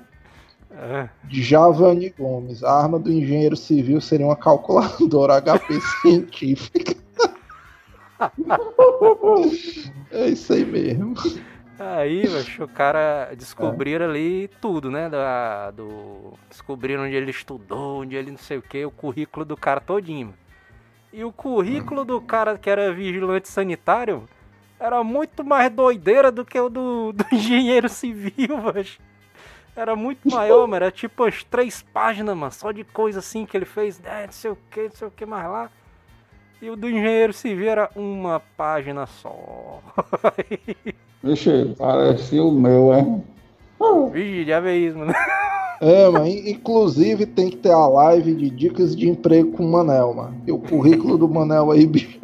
É. 0.70 1.08
Javani 1.28 2.08
Gomes. 2.18 2.64
A 2.64 2.72
arma 2.72 2.98
do 2.98 3.12
engenheiro 3.12 3.54
civil 3.56 4.00
seria 4.00 4.24
uma 4.26 4.36
calculadora 4.36 5.34
HP 5.42 5.78
científica. 6.00 6.94
é 10.10 10.28
isso 10.28 10.52
aí 10.54 10.64
mesmo. 10.64 11.14
Aí, 11.82 12.28
macho, 12.28 12.64
o 12.64 12.68
cara 12.68 13.32
descobriram 13.34 14.04
ali 14.04 14.48
tudo, 14.60 14.90
né? 14.90 15.08
Da, 15.08 15.70
do, 15.70 16.34
descobriram 16.50 17.04
onde 17.04 17.14
ele 17.14 17.30
estudou, 17.30 18.02
onde 18.02 18.14
ele 18.14 18.30
não 18.30 18.36
sei 18.36 18.58
o 18.58 18.62
que, 18.62 18.84
o 18.84 18.90
currículo 18.90 19.46
do 19.46 19.56
cara 19.56 19.80
todinho. 19.80 20.34
E 21.10 21.24
o 21.24 21.32
currículo 21.32 22.04
do 22.04 22.20
cara 22.20 22.58
que 22.58 22.68
era 22.68 22.92
vigilante 22.92 23.48
sanitário 23.48 24.28
era 24.78 25.02
muito 25.02 25.42
mais 25.42 25.72
doideira 25.72 26.30
do 26.30 26.44
que 26.44 26.60
o 26.60 26.68
do, 26.68 27.12
do 27.16 27.24
engenheiro 27.32 27.88
civil, 27.88 28.58
macho. 28.58 29.00
Era 29.74 29.96
muito 29.96 30.30
maior, 30.30 30.66
mano. 30.66 30.76
Era 30.76 30.90
tipo 30.90 31.22
umas 31.22 31.42
três 31.44 31.80
páginas, 31.80 32.36
mano, 32.36 32.52
só 32.52 32.72
de 32.72 32.84
coisa 32.84 33.20
assim 33.20 33.46
que 33.46 33.56
ele 33.56 33.64
fez, 33.64 33.98
né? 33.98 34.26
Não 34.26 34.32
sei 34.32 34.50
o 34.50 34.58
que, 34.70 34.82
não 34.82 34.90
sei 34.90 35.08
o 35.08 35.10
que 35.10 35.24
mais 35.24 35.48
lá. 35.48 35.70
E 36.62 36.68
o 36.68 36.77
do 36.77 36.88
engenheiro 36.88 37.33
civil 37.33 37.70
era 37.70 37.88
uma 37.96 38.40
página 38.57 39.07
só. 39.07 39.81
Vixe, 41.23 41.75
parecia 41.79 42.42
o 42.42 42.53
meu, 42.53 42.92
é? 42.92 43.05
Vixe, 44.12 44.44
já 44.44 44.61
veio 44.61 44.88
isso, 44.88 44.99
mano. 44.99 45.14
É, 45.81 46.09
mano. 46.11 46.27
in- 46.27 46.51
Inclusive 46.51 47.25
tem 47.25 47.49
que 47.49 47.57
ter 47.57 47.73
a 47.73 47.87
live 47.87 48.35
de 48.35 48.51
dicas 48.51 48.94
de 48.94 49.09
emprego 49.09 49.53
com 49.53 49.64
o 49.64 49.73
Manel, 49.73 50.12
mano. 50.12 50.37
E 50.46 50.53
o 50.53 50.59
currículo 50.59 51.16
do 51.16 51.27
Manel 51.29 51.70
aí, 51.70 51.87
bicho. 51.87 52.18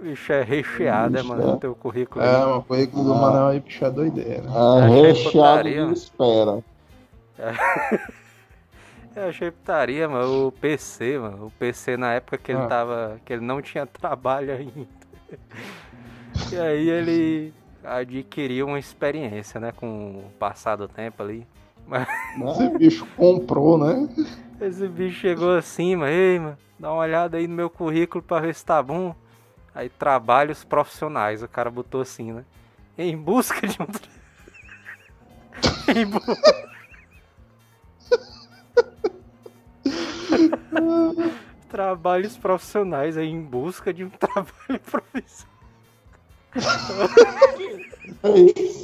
Bicho, 0.00 0.32
é 0.32 0.42
recheado, 0.42 1.16
é, 1.16 1.20
Bicho, 1.22 1.28
mano, 1.34 1.42
é. 1.50 1.54
o 1.54 1.56
teu 1.56 1.74
currículo. 1.74 2.24
É, 2.24 2.38
mano, 2.38 2.58
o 2.58 2.62
currículo 2.62 3.04
do 3.04 3.14
Ah. 3.14 3.18
Manel 3.20 3.46
aí, 3.48 3.60
bicho, 3.60 3.84
é 3.84 3.90
doideira. 3.90 4.44
É 4.44 4.84
Achei 4.84 5.02
recheado 5.02 5.62
de 5.68 5.92
espera. 5.94 6.58
Eu 9.20 9.28
achei 9.28 9.50
putaria, 9.50 10.08
mano, 10.08 10.46
o 10.48 10.52
PC, 10.52 11.18
mano. 11.18 11.46
O 11.46 11.50
PC 11.52 11.96
na 11.96 12.14
época 12.14 12.38
que 12.38 12.52
ele 12.52 12.62
Ah. 12.62 12.66
tava. 12.66 13.20
que 13.24 13.32
ele 13.32 13.44
não 13.44 13.60
tinha 13.60 13.84
trabalho 13.86 14.52
ainda. 14.52 14.88
E 16.52 16.56
aí 16.56 16.88
ele 16.88 17.52
adquiriu 17.84 18.66
uma 18.66 18.78
experiência, 18.78 19.60
né? 19.60 19.72
Com 19.72 20.24
o 20.26 20.30
passar 20.38 20.76
do 20.76 20.88
tempo 20.88 21.22
ali. 21.22 21.46
Mas 21.86 22.06
Esse 22.60 22.78
bicho 22.78 23.06
comprou, 23.16 23.78
né? 23.78 24.08
esse 24.60 24.86
bicho 24.88 25.20
chegou 25.20 25.56
assim, 25.56 25.96
mano, 25.96 26.12
ei, 26.12 26.38
mano, 26.38 26.58
dá 26.78 26.92
uma 26.92 27.00
olhada 27.02 27.38
aí 27.38 27.46
no 27.48 27.54
meu 27.54 27.70
currículo 27.70 28.22
pra 28.22 28.40
ver 28.40 28.54
se 28.54 28.64
tá 28.64 28.82
bom. 28.82 29.14
Aí 29.74 29.88
trabalhos 29.88 30.64
profissionais, 30.64 31.42
o 31.42 31.48
cara 31.48 31.70
botou 31.70 32.00
assim, 32.00 32.32
né? 32.32 32.44
Em 32.96 33.16
busca 33.16 33.66
de 33.66 33.78
um. 33.80 33.86
em 35.96 36.06
bu- 36.06 36.20
Trabalhos 41.68 42.36
profissionais 42.36 43.16
aí 43.16 43.28
em 43.28 43.42
busca 43.42 43.92
de 43.92 44.04
um 44.04 44.10
trabalho 44.18 44.80
profissional. 44.90 45.58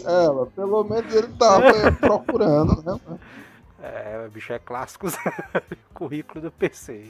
É, 0.07 0.29
mas 0.29 0.53
pelo 0.53 0.85
menos 0.85 1.15
ele 1.15 1.29
tava 1.39 1.67
é, 1.67 1.91
procurando, 1.91 2.83
né? 2.83 3.19
É, 3.83 4.25
o 4.27 4.31
bicho 4.31 4.53
é 4.53 4.59
clássico, 4.59 5.07
currículo 5.93 6.43
do 6.43 6.51
PC. 6.51 7.07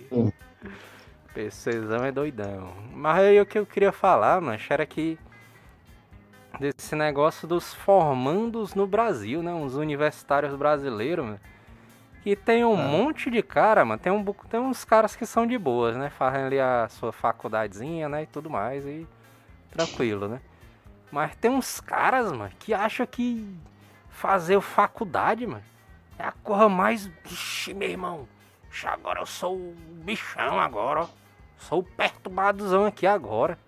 PCzão 1.33 2.05
é 2.05 2.13
doidão. 2.13 2.73
Mas 2.93 3.19
aí 3.19 3.41
o 3.41 3.47
que 3.47 3.59
eu 3.59 3.67
queria 3.67 3.93
falar, 3.93 4.41
mancho, 4.41 4.73
era 4.73 4.87
que 4.87 5.19
desse 6.59 6.95
negócio 6.95 7.47
dos 7.47 7.75
formandos 7.75 8.75
no 8.75 8.87
Brasil, 8.87 9.43
né? 9.43 9.53
Uns 9.53 9.75
universitários 9.75 10.55
brasileiros, 10.55 11.25
mano. 11.25 11.41
E 12.25 12.35
tem 12.35 12.65
um 12.65 12.79
é. 12.79 12.89
monte 12.89 13.31
de 13.31 13.43
cara, 13.43 13.85
mano. 13.85 14.01
Tem, 14.01 14.11
um, 14.11 14.25
tem 14.25 14.59
uns 14.59 14.85
caras 14.85 15.15
que 15.15 15.27
são 15.27 15.47
de 15.47 15.59
boas, 15.59 15.97
né? 15.97 16.09
Fazem 16.09 16.45
ali 16.45 16.59
a 16.59 16.89
sua 16.89 17.13
faculdadezinha, 17.13 18.09
né? 18.09 18.23
E 18.23 18.27
tudo 18.27 18.49
mais. 18.49 18.87
E 18.87 19.07
tranquilo, 19.71 20.27
né? 20.27 20.41
Mas 21.13 21.37
tem 21.37 21.51
uns 21.51 21.81
caras, 21.81 22.33
mano, 22.33 22.51
que 22.59 22.73
acham 22.73 23.07
que 23.07 23.55
fazer 24.09 24.61
faculdade, 24.61 25.47
mano, 25.47 25.63
é 26.19 26.25
a 26.25 26.33
coisa 26.33 26.69
mais. 26.69 27.11
Ixi, 27.27 27.75
meu 27.75 27.89
irmão. 27.89 28.29
Agora 28.85 29.21
eu 29.21 29.27
sou 29.27 29.55
o 29.55 29.75
bichão 30.05 30.59
agora, 30.59 31.03
ó. 31.03 31.09
Sou 31.59 31.81
o 31.81 31.85
perturbadozão 31.85 32.85
aqui 32.87 33.07
agora. 33.07 33.59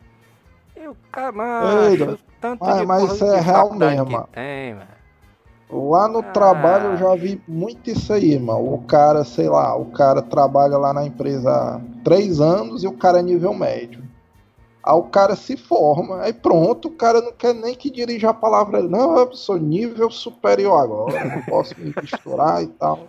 Eu, 0.75 0.97
cara, 1.13 1.33
mano, 1.33 2.19
tanto 2.41 2.65
mas, 2.65 2.87
mas 2.87 3.13
isso 3.13 3.25
é 3.25 3.41
real 3.41 3.73
mesmo. 3.73 4.29
Tem, 4.33 4.75
mano. 4.75 4.96
Lá 5.71 6.07
no 6.07 6.21
ah. 6.21 6.23
trabalho 6.23 6.91
eu 6.91 6.97
já 6.97 7.15
vi 7.17 7.43
muito 7.47 7.91
isso 7.91 8.13
aí, 8.13 8.39
mano. 8.39 8.75
O 8.75 8.83
cara, 8.83 9.25
sei 9.25 9.49
lá, 9.49 9.77
o 9.77 9.87
cara 9.87 10.23
trabalha 10.23 10.79
lá 10.79 10.93
na 10.93 11.05
empresa 11.05 11.51
há 11.51 11.81
três 12.05 12.41
anos 12.41 12.85
e 12.85 12.87
o 12.87 12.97
cara 12.97 13.19
é 13.19 13.23
nível 13.23 13.53
médio. 13.53 14.05
Aí 14.83 14.95
o 14.95 15.03
cara 15.03 15.35
se 15.35 15.57
forma, 15.57 16.23
aí 16.23 16.33
pronto, 16.33 16.87
o 16.87 16.93
cara 16.93 17.21
não 17.21 17.33
quer 17.33 17.53
nem 17.53 17.75
que 17.75 17.91
dirija 17.91 18.31
a 18.31 18.35
palavra. 18.35 18.81
Não, 18.83 19.19
eu 19.19 19.33
sou 19.33 19.59
nível 19.59 20.09
superior 20.09 20.81
agora, 20.81 21.25
não 21.25 21.43
posso 21.43 21.75
me 21.77 21.93
misturar 22.01 22.63
e 22.63 22.69
tal. 22.69 23.01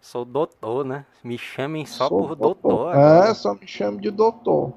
Sou 0.00 0.24
doutor, 0.24 0.84
né? 0.84 1.06
Me 1.22 1.38
chamem 1.38 1.86
só 1.86 2.08
sou 2.08 2.26
por 2.26 2.34
doutor. 2.34 2.92
doutor 2.92 2.96
é, 2.96 3.32
só 3.34 3.54
me 3.54 3.66
chame 3.68 4.00
de 4.00 4.10
doutor. 4.10 4.72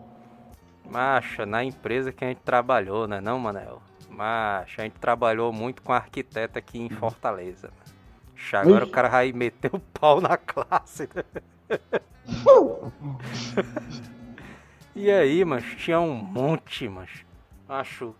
Macha, 0.87 1.45
na 1.45 1.63
empresa 1.63 2.11
que 2.11 2.23
a 2.23 2.27
gente 2.27 2.41
trabalhou, 2.41 3.07
né 3.07 3.19
não, 3.19 3.39
Manel? 3.39 3.81
Macha, 4.19 4.81
a 4.81 4.83
gente 4.83 4.99
trabalhou 4.99 5.53
muito 5.53 5.81
com 5.81 5.93
arquiteto 5.93 6.59
aqui 6.59 6.77
em 6.77 6.89
Fortaleza. 6.89 7.71
Agora 8.51 8.83
o 8.83 8.89
cara 8.89 9.07
vai 9.07 9.31
meter 9.31 9.73
o 9.73 9.79
pau 9.79 10.19
na 10.19 10.35
classe. 10.35 11.07
Né? 11.15 11.23
e 14.93 15.09
aí, 15.09 15.45
mas 15.45 15.63
tinha 15.77 16.01
um 16.01 16.13
monte, 16.13 16.89
mas 16.89 17.09
acho 17.69 18.13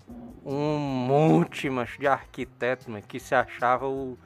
um 0.46 0.78
monte, 0.78 1.70
mas 1.70 1.90
de 2.00 2.08
arquiteto, 2.08 2.90
mas, 2.90 3.06
que 3.06 3.20
se 3.20 3.36
achava 3.36 3.86
o, 3.86 4.18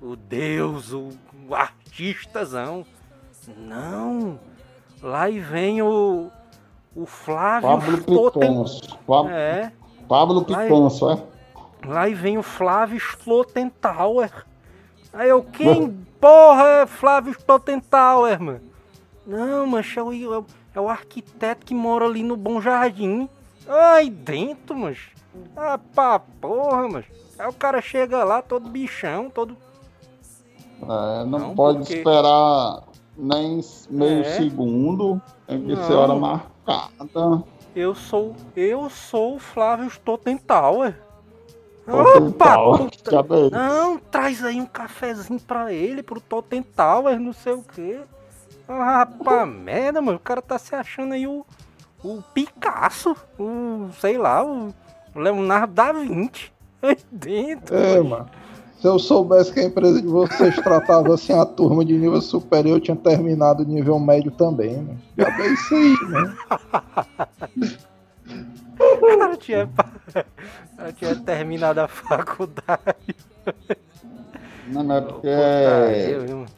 o 0.00 0.14
deus, 0.14 0.92
o, 0.92 1.08
o 1.48 1.52
artistazão. 1.52 2.86
Não, 3.56 4.38
lá 5.02 5.28
e 5.28 5.40
vem 5.40 5.82
o 5.82 6.30
o 6.98 7.06
Flávio 7.06 7.68
Pablo 7.68 8.32
Picanso. 8.32 8.98
Pablo, 9.06 9.30
é. 9.30 9.72
Pablo 10.08 10.44
Picanso, 10.44 11.10
é? 11.10 11.22
Lá 11.86 12.08
e 12.08 12.14
vem 12.14 12.38
o 12.38 12.42
Flávio 12.42 12.96
Slotentauer. 12.96 14.46
Aí 15.12 15.28
eu, 15.28 15.42
quem 15.42 15.90
porra 16.20 16.66
é 16.82 16.86
Flávio 16.86 17.32
Slotentauer, 17.32 18.40
mano? 18.40 18.60
Não, 19.26 19.66
mas 19.66 19.94
é 19.96 20.02
o, 20.02 20.44
é 20.74 20.80
o 20.80 20.88
arquiteto 20.88 21.66
que 21.66 21.74
mora 21.74 22.06
ali 22.06 22.22
no 22.22 22.36
Bom 22.36 22.60
Jardim. 22.60 23.28
Aí 23.68 24.08
dentro, 24.08 24.76
mas. 24.76 24.98
Ah, 25.56 25.78
pá, 25.94 26.18
porra, 26.18 26.88
mas. 26.88 27.04
Aí 27.38 27.46
o 27.46 27.52
cara 27.52 27.80
chega 27.82 28.24
lá 28.24 28.40
todo 28.40 28.68
bichão, 28.68 29.28
todo. 29.30 29.56
É, 30.82 31.24
não, 31.24 31.38
não 31.38 31.54
pode 31.54 31.78
porque... 31.80 31.94
esperar 31.94 32.82
nem 33.16 33.60
meio 33.90 34.20
é. 34.20 34.36
segundo. 34.36 35.20
Tem 35.46 35.60
que 35.62 35.76
ser 35.76 35.92
hora 35.92 36.14
marcada. 36.14 37.44
Eu 37.78 37.94
sou. 37.94 38.34
Eu 38.56 38.90
sou 38.90 39.36
o 39.36 39.38
Flávio 39.38 39.86
Stotentauer. 39.86 40.96
Opa! 41.86 42.56
Não, 43.52 43.98
traz 43.98 44.44
aí 44.44 44.60
um 44.60 44.66
cafezinho 44.66 45.38
pra 45.38 45.72
ele, 45.72 46.02
pro 46.02 46.20
Totentauer, 46.20 47.20
não 47.20 47.32
sei 47.32 47.52
o 47.52 47.62
quê. 47.62 48.00
Ah, 48.66 48.96
rapaz, 48.96 49.48
merda, 49.48 50.02
mano. 50.02 50.16
O 50.16 50.20
cara 50.20 50.42
tá 50.42 50.58
se 50.58 50.74
achando 50.74 51.14
aí 51.14 51.28
o. 51.28 51.46
O 52.02 52.20
Picasso. 52.34 53.16
O. 53.38 53.90
sei 54.00 54.18
lá, 54.18 54.44
o 54.44 54.74
Leonardo 55.14 55.72
da 55.72 55.92
Vinci. 55.92 56.50
Aí 56.82 56.98
dentro. 57.12 57.76
É, 57.76 58.00
mano. 58.00 58.28
Se 58.80 58.86
eu 58.86 58.98
soubesse 58.98 59.52
que 59.52 59.58
a 59.58 59.64
empresa 59.64 60.00
de 60.00 60.06
vocês 60.06 60.54
tratava 60.62 61.14
assim 61.14 61.32
a 61.32 61.44
turma 61.44 61.84
de 61.84 61.96
nível 61.96 62.20
superior, 62.20 62.76
eu 62.76 62.80
tinha 62.80 62.96
terminado 62.96 63.64
nível 63.64 63.98
médio 63.98 64.30
também, 64.30 64.76
né? 64.76 64.96
Já 65.16 65.28
é 65.28 65.52
isso 65.52 65.74
aí, 65.74 65.96
né? 66.08 66.36
Cara 69.00 69.36
tinha, 69.36 69.68
eu 70.78 70.92
tinha 70.92 71.16
terminado 71.16 71.80
a 71.80 71.88
faculdade. 71.88 73.16
Não, 74.72 74.92
é 74.94 75.00
porque 75.00 75.28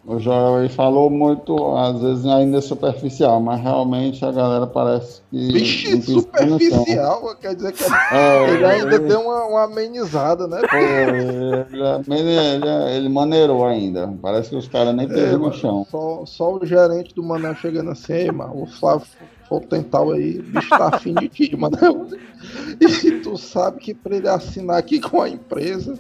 o 0.05 0.19
Joel 0.19 0.69
falou 0.71 1.09
muito, 1.09 1.77
às 1.77 2.01
vezes 2.01 2.27
ainda 2.27 2.59
é 2.59 2.61
superficial, 2.61 3.41
mas 3.41 3.61
realmente 3.61 4.25
a 4.25 4.33
galera 4.33 4.67
parece 4.67 5.23
que. 5.31 5.37
Vixe, 5.53 6.03
superficial, 6.03 7.37
quer 7.41 7.55
dizer 7.55 7.73
que 7.73 7.85
é, 8.13 8.51
ele 8.51 8.65
ainda 8.65 8.97
ele... 8.97 9.07
deu 9.07 9.21
uma, 9.21 9.45
uma 9.45 9.63
amenizada, 9.65 10.47
né? 10.49 10.61
ele, 10.73 12.19
ele, 12.19 12.69
ele, 12.97 13.09
maneirou 13.09 13.65
ainda. 13.65 14.13
Parece 14.21 14.51
que 14.51 14.57
os 14.57 14.67
caras 14.67 14.95
nem 14.95 15.07
é, 15.07 15.37
no 15.37 15.53
chão. 15.53 15.87
Só, 15.89 16.25
só 16.27 16.55
o 16.55 16.67
gerente 16.67 17.15
do 17.15 17.23
Manel 17.23 17.55
chegando 17.55 17.91
assim, 17.91 18.31
mano, 18.33 18.63
o 18.63 18.67
Flávio 18.67 19.07
Tental 19.59 20.13
aí, 20.13 20.39
o 20.39 20.43
bicho 20.43 20.69
tá 20.69 20.91
afim 20.95 21.15
de 21.15 21.29
ti, 21.29 21.57
mano. 21.57 21.77
E 22.81 23.11
tu 23.23 23.37
sabe 23.37 23.81
que 23.81 23.93
pra 23.93 24.17
ele 24.17 24.29
assinar 24.29 24.79
aqui 24.79 25.01
com 25.01 25.21
a 25.21 25.29
empresa 25.29 25.99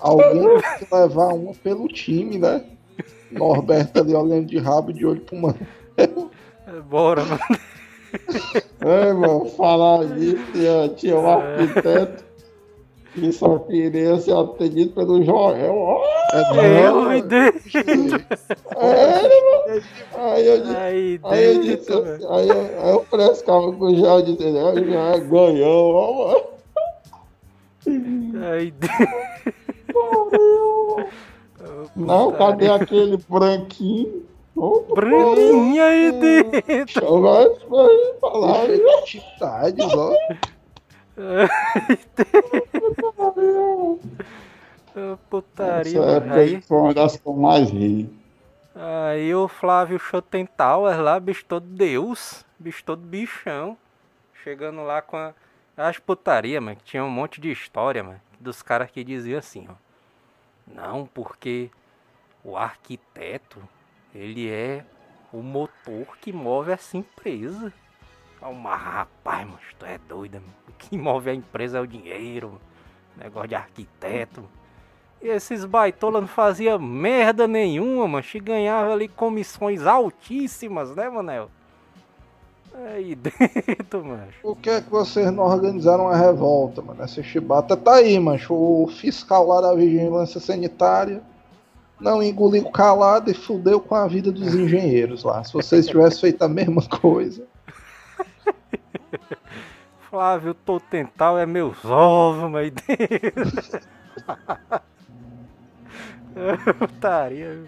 Alguém 0.00 0.60
tem 0.60 0.86
que 0.86 0.94
levar 0.94 1.34
uma 1.34 1.54
pelo 1.54 1.88
time, 1.88 2.38
né? 2.38 2.64
Norberto 3.30 4.00
ali 4.00 4.14
olhando 4.14 4.46
de 4.46 4.58
rabo 4.58 4.92
de 4.92 5.06
olho 5.06 5.20
pro 5.20 5.36
mano. 5.36 5.58
Bora, 6.88 7.24
mano. 7.24 7.40
É, 8.80 9.12
mano, 9.12 9.46
falar 9.50 10.06
disso, 10.06 10.42
tinha, 10.52 10.88
tinha 10.90 11.16
um 11.18 11.28
arquiteto 11.28 12.24
que 13.16 13.32
só 13.32 13.58
queria 13.60 14.18
ser 14.18 14.36
atendido 14.36 14.92
pelo 14.92 15.24
Joel. 15.24 16.02
É, 16.32 16.86
eu 16.86 17.02
me 17.02 17.22
dentro. 17.22 17.60
É. 18.76 19.76
Aí 20.14 20.46
eu 20.46 20.60
disse, 20.60 20.76
aí, 20.76 21.20
aí 21.24 21.44
eu 21.44 21.62
disse, 21.62 21.92
aí 21.92 22.48
eu, 22.48 22.60
aí 22.82 22.90
eu 22.90 23.04
frescava 23.04 23.72
com 23.72 23.84
o 23.86 23.96
Joel 23.96 24.22
disse, 24.22 24.44
o 24.44 24.52
Joel 24.52 25.28
ganhou, 25.28 25.94
ó, 25.94 26.28
mano. 26.28 26.56
Aí. 28.44 28.74
Não, 31.96 32.32
cadê 32.32 32.68
aquele 32.68 33.16
branquinho? 33.28 34.26
Oh, 34.54 34.80
branquinho 34.94 35.82
aí 35.82 36.12
dentro. 36.12 36.64
Isso 36.66 37.00
pra 37.68 37.84
mim 37.84 38.12
falar. 38.20 38.70
Entidades, 38.70 39.94
ó. 39.94 40.12
Putaria, 45.30 46.00
Essa 46.00 46.34
aí 46.34 46.60
foi 46.60 46.78
uma 46.78 46.94
das 46.94 47.16
que 47.16 47.26
eu 47.26 47.34
mais 47.34 47.70
ri. 47.70 48.08
Aí 48.74 49.34
o 49.34 49.48
Flávio 49.48 49.98
Schottentauer 49.98 51.00
lá, 51.00 51.18
bicho 51.18 51.44
todo 51.46 51.66
Deus, 51.66 52.44
bicho 52.58 52.84
todo 52.84 53.00
bichão. 53.00 53.76
Chegando 54.42 54.82
lá 54.82 55.00
com 55.00 55.16
a, 55.16 55.32
as 55.76 55.98
putaria, 55.98 56.60
mano, 56.60 56.76
que 56.76 56.84
tinha 56.84 57.04
um 57.04 57.10
monte 57.10 57.40
de 57.40 57.50
história, 57.50 58.02
mano, 58.02 58.20
dos 58.38 58.62
caras 58.62 58.90
que 58.90 59.02
diziam 59.02 59.38
assim, 59.38 59.66
ó. 59.68 59.74
Não, 60.66 61.06
porque 61.06 61.70
o 62.44 62.56
arquiteto, 62.56 63.62
ele 64.14 64.50
é 64.50 64.84
o 65.32 65.42
motor 65.42 66.16
que 66.20 66.32
move 66.32 66.72
essa 66.72 66.96
empresa. 66.96 67.72
Uma 68.46 68.76
rapaz, 68.76 69.46
mas 69.46 69.60
tu 69.78 69.84
é 69.84 69.98
doida, 70.08 70.38
mano. 70.38 70.52
O 70.68 70.72
que 70.72 70.96
move 70.96 71.30
a 71.30 71.34
empresa 71.34 71.78
é 71.78 71.80
o 71.80 71.86
dinheiro, 71.86 72.60
negócio 73.16 73.48
de 73.48 73.54
arquiteto. 73.54 74.44
E 75.20 75.28
esses 75.28 75.64
baitolas 75.64 76.22
não 76.22 76.28
faziam 76.28 76.78
merda 76.78 77.48
nenhuma, 77.48 78.06
mas 78.06 78.30
ganhava 78.36 78.92
ali 78.92 79.08
comissões 79.08 79.86
altíssimas, 79.86 80.94
né, 80.94 81.08
Manel? 81.08 81.50
Aí 82.74 83.14
dentro, 83.16 84.04
macho. 84.04 84.40
Por 84.42 84.56
que 84.58 84.68
é 84.68 84.80
que 84.80 84.90
vocês 84.90 85.32
não 85.32 85.44
organizaram 85.44 86.04
uma 86.04 86.16
revolta, 86.16 86.82
mano? 86.82 87.02
Essa 87.02 87.22
chibata 87.22 87.76
tá 87.76 87.94
aí, 87.94 88.20
macho. 88.20 88.52
O 88.52 88.86
fiscal 88.88 89.46
lá 89.46 89.62
da 89.62 89.74
vigilância 89.74 90.38
sanitária 90.38 91.22
não 91.98 92.22
engoliu 92.22 92.70
calado 92.70 93.30
e 93.30 93.34
fudeu 93.34 93.80
com 93.80 93.94
a 93.94 94.06
vida 94.06 94.30
dos 94.30 94.52
engenheiros 94.54 95.24
lá. 95.24 95.42
Se 95.42 95.54
vocês 95.54 95.86
tivessem 95.86 96.20
feito 96.20 96.42
a 96.42 96.48
mesma 96.48 96.82
coisa. 96.82 97.44
Flávio 100.10 100.54
Totental 100.54 101.38
é 101.38 101.44
meus 101.46 101.84
ovos, 101.84 102.50
mas 102.50 102.70
dentro. 102.72 103.80
Putaria. 106.78 107.64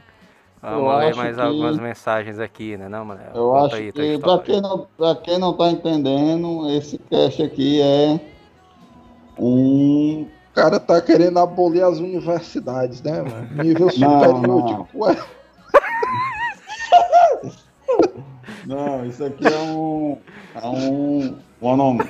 Vamos 0.61 0.79
Eu 0.93 0.99
ler 0.99 1.09
acho 1.11 1.19
mais 1.19 1.37
que- 1.37 1.43
algumas 1.43 1.79
mensagens 1.79 2.39
aqui, 2.41 2.77
né, 2.77 2.89
não, 2.89 3.05
Manel? 3.05 3.31
Eu 3.35 3.49
Conta 3.51 3.67
acho 3.67 3.77
aí 3.77 3.93
que, 3.93 3.93
pra 3.93 4.05
história. 4.07 4.43
quem, 4.45 4.61
não, 4.61 4.87
pra 4.97 5.15
quem 5.17 5.39
não 5.39 5.53
tá 5.57 5.71
entendendo, 5.71 6.69
esse 6.71 6.99
cast 6.99 7.43
aqui 7.43 7.81
é 7.81 8.21
um. 9.39 10.23
O 10.23 10.61
cara 10.61 10.81
tá 10.81 11.01
querendo 11.01 11.39
abolir 11.39 11.85
as 11.85 11.99
universidades, 11.99 13.01
né, 13.03 13.23
mano? 13.23 13.63
Nível 13.63 13.87
Não, 13.87 14.21
superior 14.21 14.43
não. 14.43 14.85
de. 14.85 15.38
Não, 18.69 19.07
isso 19.07 19.25
aqui 19.25 19.47
é 19.47 19.59
um. 19.59 20.19
É 20.55 20.67
um. 20.69 21.39
Nome? 21.61 22.05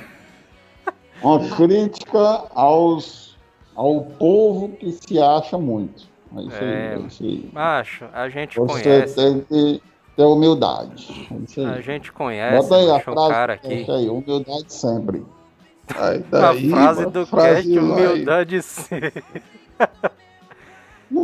Uma 1.23 1.39
crítica 1.55 2.43
aos, 2.53 3.37
ao 3.75 4.01
povo 4.03 4.69
que 4.75 4.91
se 4.91 5.19
acha 5.21 5.57
muito. 5.57 6.03
É 6.35 6.41
isso 6.41 6.57
aí. 6.59 6.67
É, 6.69 6.93
É 6.95 6.99
isso 6.99 7.23
aí. 7.23 7.49
Macho, 7.53 8.05
a 8.13 8.29
gente 8.29 8.59
Você 8.59 8.83
conhece. 8.83 9.15
tem 9.15 9.39
que 9.41 9.81
ter 10.17 10.23
humildade. 10.23 11.27
É 11.31 11.35
isso 11.45 11.61
A 11.65 11.71
aí. 11.75 11.81
gente 11.81 12.11
conhece, 12.11 12.69
Bota 12.69 12.75
aí 12.75 12.91
a 12.91 12.99
frase 12.99 13.29
cara 13.29 13.55
do 13.55 13.67
aqui. 13.67 13.91
aí, 13.91 14.09
humildade 14.09 14.65
sempre. 14.73 15.25
aí 15.95 16.17
A 16.31 16.37
daí, 16.39 16.69
frase 16.69 16.99
mano, 16.99 17.11
do 17.11 17.25
frase 17.25 17.55
cast, 17.55 17.79
vai. 17.79 18.05
humildade 18.07 18.61
sim. 18.61 18.95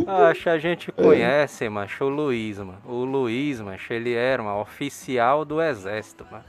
Acho 0.06 0.50
a 0.50 0.58
gente 0.58 0.90
conhece, 0.90 1.68
macho, 1.68 2.04
o 2.04 2.08
Luiz, 2.08 2.58
mano. 2.58 2.82
O 2.84 3.04
Luiz, 3.04 3.60
macho, 3.60 3.92
ele 3.92 4.12
era, 4.14 4.42
mano, 4.42 4.60
oficial 4.60 5.44
do 5.44 5.62
exército, 5.62 6.26
mano. 6.30 6.44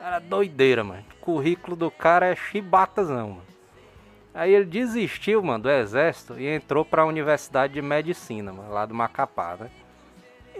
Era 0.00 0.18
doideira, 0.18 0.84
mano. 0.84 1.04
O 1.16 1.24
currículo 1.24 1.74
do 1.74 1.90
cara 1.90 2.26
é 2.26 2.36
chibatazão, 2.36 3.30
mano. 3.30 3.54
Aí 4.32 4.52
ele 4.52 4.64
desistiu, 4.64 5.42
mano, 5.42 5.64
do 5.64 5.70
exército 5.70 6.38
e 6.38 6.46
entrou 6.46 6.84
pra 6.84 7.06
universidade 7.06 7.74
de 7.74 7.82
medicina, 7.82 8.52
mano, 8.52 8.72
lá 8.72 8.84
do 8.84 8.94
Macapá, 8.94 9.56
né? 9.58 9.70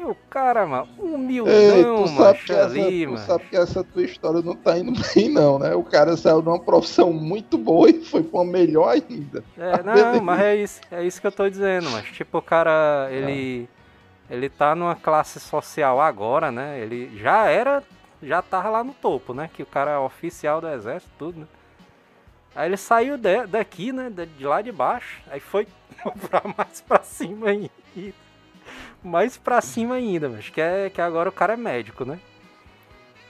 E 0.07 0.11
o 0.11 0.14
cara, 0.28 0.66
mano, 0.66 0.88
humildão, 0.98 2.05
tu 2.05 2.11
macho, 2.11 2.44
que 2.44 2.52
essa, 2.52 2.64
ali, 2.64 3.07
tu 3.07 3.12
mano. 3.12 3.26
sabe 3.26 3.44
que 3.48 3.57
essa 3.57 3.82
tua 3.84 4.02
história 4.02 4.42
não 4.42 4.55
tá 4.55 4.78
indo 4.78 4.92
bem, 5.14 5.30
não, 5.30 5.59
né? 5.59 5.74
O 5.74 5.82
cara 5.82 6.16
saiu 6.16 6.42
de 6.42 6.48
uma 6.48 6.61
profissão 6.61 7.12
muito 7.12 7.57
boa 7.57 7.88
e 7.90 8.05
foi 8.05 8.22
pra 8.22 8.40
uma 8.40 8.52
melhor 8.52 8.88
ainda. 8.90 9.42
É, 9.57 9.82
Beleza. 9.82 9.82
não, 9.82 10.20
mas 10.20 10.40
é 10.40 10.57
isso, 10.57 10.80
é 10.90 11.05
isso 11.05 11.20
que 11.20 11.26
eu 11.26 11.32
tô 11.32 11.48
dizendo, 11.48 11.90
mas 11.90 12.07
tipo, 12.11 12.38
o 12.38 12.42
cara, 12.42 13.09
ele 13.11 13.68
ele 14.30 14.48
tá 14.48 14.74
numa 14.74 14.96
classe 14.96 15.38
social 15.40 16.00
agora, 16.00 16.50
né? 16.50 16.80
Ele 16.80 17.16
já 17.18 17.46
era, 17.48 17.82
já 18.22 18.42
tava 18.42 18.70
lá 18.70 18.84
no 18.84 18.94
topo, 18.94 19.34
né? 19.34 19.50
Que 19.52 19.62
o 19.62 19.66
cara 19.66 19.92
é 19.92 19.98
oficial 19.98 20.61
do 20.61 20.68
exército, 20.68 21.12
tudo, 21.18 21.40
né? 21.40 21.46
Aí 22.55 22.68
ele 22.68 22.76
saiu 22.76 23.18
de- 23.18 23.46
daqui, 23.46 23.92
né? 23.92 24.11
De, 24.11 24.26
de 24.26 24.46
lá 24.46 24.62
de 24.62 24.72
baixo, 24.72 25.20
aí 25.30 25.40
foi 25.40 25.66
pra 26.28 26.42
mais 26.57 26.80
pra 26.80 27.02
cima 27.02 27.48
ainda. 27.50 27.70
Mais 29.05 29.36
pra 29.36 29.61
cima 29.61 29.96
ainda, 29.96 30.28
mas 30.30 30.48
que 30.48 30.61
é 30.61 30.88
que 30.88 31.00
agora 31.00 31.28
o 31.28 31.32
cara 31.32 31.52
é 31.52 31.57
médico, 31.57 32.05
né? 32.07 32.18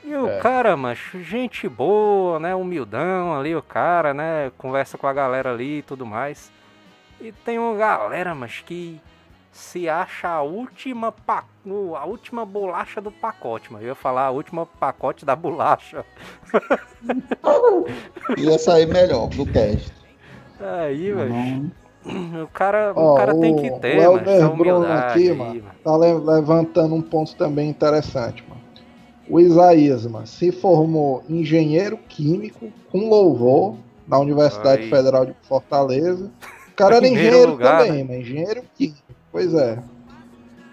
E 0.05 0.15
o 0.15 0.29
É. 0.29 0.39
cara, 0.39 0.77
macho, 0.77 1.21
gente 1.23 1.69
boa, 1.69 2.39
né? 2.39 2.55
Humildão 2.55 3.35
ali, 3.35 3.57
o 3.57 3.63
cara, 3.63 4.15
né? 4.15 4.53
Conversa 4.57 4.97
com 4.97 5.07
a 5.07 5.13
galera 5.13 5.51
ali 5.53 5.79
e 5.79 5.83
tudo 5.83 6.07
mais. 6.07 6.53
E 7.21 7.33
tem 7.33 7.59
uma 7.59 7.75
galera, 7.77 8.35
mas 8.35 8.61
que 8.61 9.01
se 9.51 9.89
acha 9.89 10.29
a 10.29 10.43
última, 10.43 11.11
pa- 11.11 11.45
a 11.99 12.05
última 12.05 12.45
bolacha 12.45 13.01
do 13.01 13.11
pacote, 13.11 13.73
mas 13.73 13.83
eu 13.83 13.89
ia 13.89 13.95
falar 13.95 14.27
a 14.27 14.31
última 14.31 14.67
pacote 14.67 15.25
da 15.25 15.35
bolacha. 15.35 16.05
Ia 18.37 18.59
sair 18.59 18.87
melhor 18.87 19.29
do 19.29 19.47
cast. 19.47 19.93
Aí, 20.61 21.13
velho, 21.13 21.29
Não. 21.33 21.71
o 22.43 22.49
cara, 22.49 22.93
o 22.95 22.99
Ó, 23.01 23.15
cara 23.17 23.35
tem 23.35 23.55
o- 23.55 23.57
que 23.57 23.71
o 23.71 23.79
ter, 23.79 23.97
mano, 23.97 24.19
Helder 24.19 24.35
essa 24.35 24.49
Bruno 24.49 24.77
humildade 24.79 25.13
aqui, 25.13 25.31
aí, 25.31 25.37
mano. 25.37 25.63
mano. 25.63 25.75
Tá 25.83 25.97
le- 25.97 26.33
levantando 26.35 26.95
um 26.95 27.03
ponto 27.03 27.35
também 27.37 27.69
interessante, 27.71 28.45
mano. 28.49 28.61
O 29.29 29.41
Isaías, 29.41 30.07
mano, 30.07 30.27
se 30.27 30.53
formou 30.53 31.25
engenheiro 31.29 31.97
químico 32.09 32.71
com 32.93 33.09
louvor 33.09 33.77
na 34.07 34.19
Universidade 34.19 34.83
Aí. 34.83 34.91
Federal 34.91 35.25
de 35.25 35.35
Fortaleza. 35.49 36.31
O 36.69 36.77
cara 36.77 36.97
era 36.97 37.09
engenheiro 37.09 37.53
lugar, 37.53 37.81
né? 37.81 37.87
também, 37.87 38.05
mano, 38.05 38.21
engenheiro 38.21 38.63
químico. 38.77 38.99
Pois 39.33 39.55
é. 39.55 39.79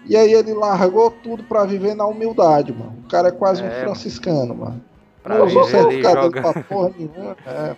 E 0.04 0.16
aí 0.16 0.32
ele 0.34 0.52
largou 0.52 1.10
tudo 1.10 1.44
pra 1.44 1.64
viver 1.64 1.94
na 1.94 2.04
humildade, 2.04 2.72
mano. 2.72 2.92
O 3.04 3.08
cara 3.08 3.28
é 3.28 3.32
quase 3.32 3.62
É, 3.62 3.64
um 3.64 3.68
mano. 3.68 3.80
franciscano, 3.84 4.54
mano. 4.54 4.80
Pra 5.22 5.38
Não 5.38 5.46
usou 5.46 5.64
certificado 5.64 6.22
jogando. 6.22 6.42
pra 6.52 6.62
porra 6.64 6.90
nenhuma. 6.98 7.36
É, 7.46 7.76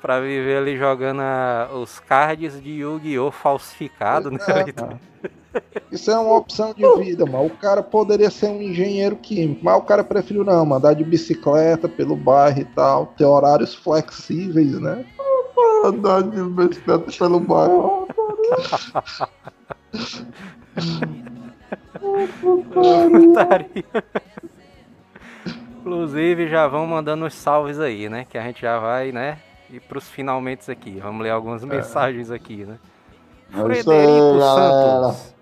Pra 0.00 0.20
viver 0.20 0.58
ali 0.58 0.76
jogando 0.76 1.20
a- 1.20 1.68
os 1.74 1.98
cards 2.00 2.62
de 2.62 2.70
Yu-Gi-Oh! 2.80 3.30
falsificado, 3.30 4.30
né? 4.30 4.38
Isso 5.90 6.10
é 6.10 6.18
uma 6.18 6.36
opção 6.36 6.74
de 6.74 6.82
vida, 6.98 7.24
mano. 7.24 7.46
O 7.46 7.50
cara 7.50 7.82
poderia 7.82 8.30
ser 8.30 8.46
um 8.48 8.60
engenheiro 8.60 9.16
químico, 9.16 9.64
mas 9.64 9.76
o 9.78 9.82
cara 9.82 10.04
preferiu 10.04 10.44
não, 10.44 10.64
mano, 10.66 10.74
andar 10.76 10.94
de 10.94 11.02
bicicleta 11.04 11.88
pelo 11.88 12.14
bairro 12.14 12.60
e 12.60 12.64
tal, 12.66 13.06
ter 13.16 13.24
horários 13.24 13.74
flexíveis, 13.74 14.78
né? 14.78 15.04
Andar 15.84 16.22
de 16.24 16.42
bicicleta 16.42 17.10
pelo 17.18 17.40
bairro. 17.40 18.06
Inclusive, 25.80 26.48
já 26.48 26.66
vão 26.66 26.86
mandando 26.86 27.24
os 27.24 27.34
salves 27.34 27.78
aí, 27.78 28.08
né? 28.08 28.26
Que 28.28 28.36
a 28.36 28.42
gente 28.42 28.60
já 28.60 28.78
vai, 28.78 29.12
né? 29.12 29.38
Ir 29.70 29.80
pros 29.80 30.08
finalmente 30.08 30.70
aqui. 30.70 30.98
Vamos 31.00 31.22
ler 31.22 31.30
algumas 31.30 31.64
mensagens 31.64 32.30
aqui, 32.30 32.64
né? 32.64 32.78
É 33.52 33.62
Frederico. 33.62 34.40
Santos. 34.40 35.34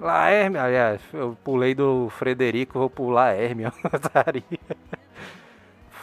Laerme, 0.00 0.56
aliás, 0.56 1.00
eu 1.12 1.36
pulei 1.44 1.74
do 1.74 2.08
Frederico, 2.08 2.78
vou 2.78 2.88
pular 2.88 3.34
putaria. 3.90 4.42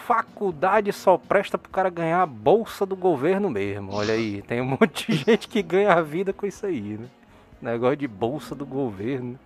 Faculdade 0.06 0.94
só 0.94 1.18
presta 1.18 1.58
pro 1.58 1.72
cara 1.72 1.90
ganhar 1.90 2.22
a 2.22 2.26
bolsa 2.26 2.86
do 2.86 2.96
governo 2.96 3.50
mesmo. 3.50 3.94
Olha 3.94 4.14
aí, 4.14 4.44
tem 4.44 4.62
um 4.62 4.66
monte 4.80 5.12
de 5.12 5.18
gente 5.18 5.48
que 5.48 5.64
ganha 5.64 5.94
a 5.94 6.02
vida 6.02 6.32
com 6.32 6.46
isso 6.46 6.66
aí, 6.66 6.98
né? 6.98 7.08
Negócio 7.60 7.98
de 7.98 8.08
bolsa 8.08 8.54
do 8.54 8.66
governo. 8.66 9.38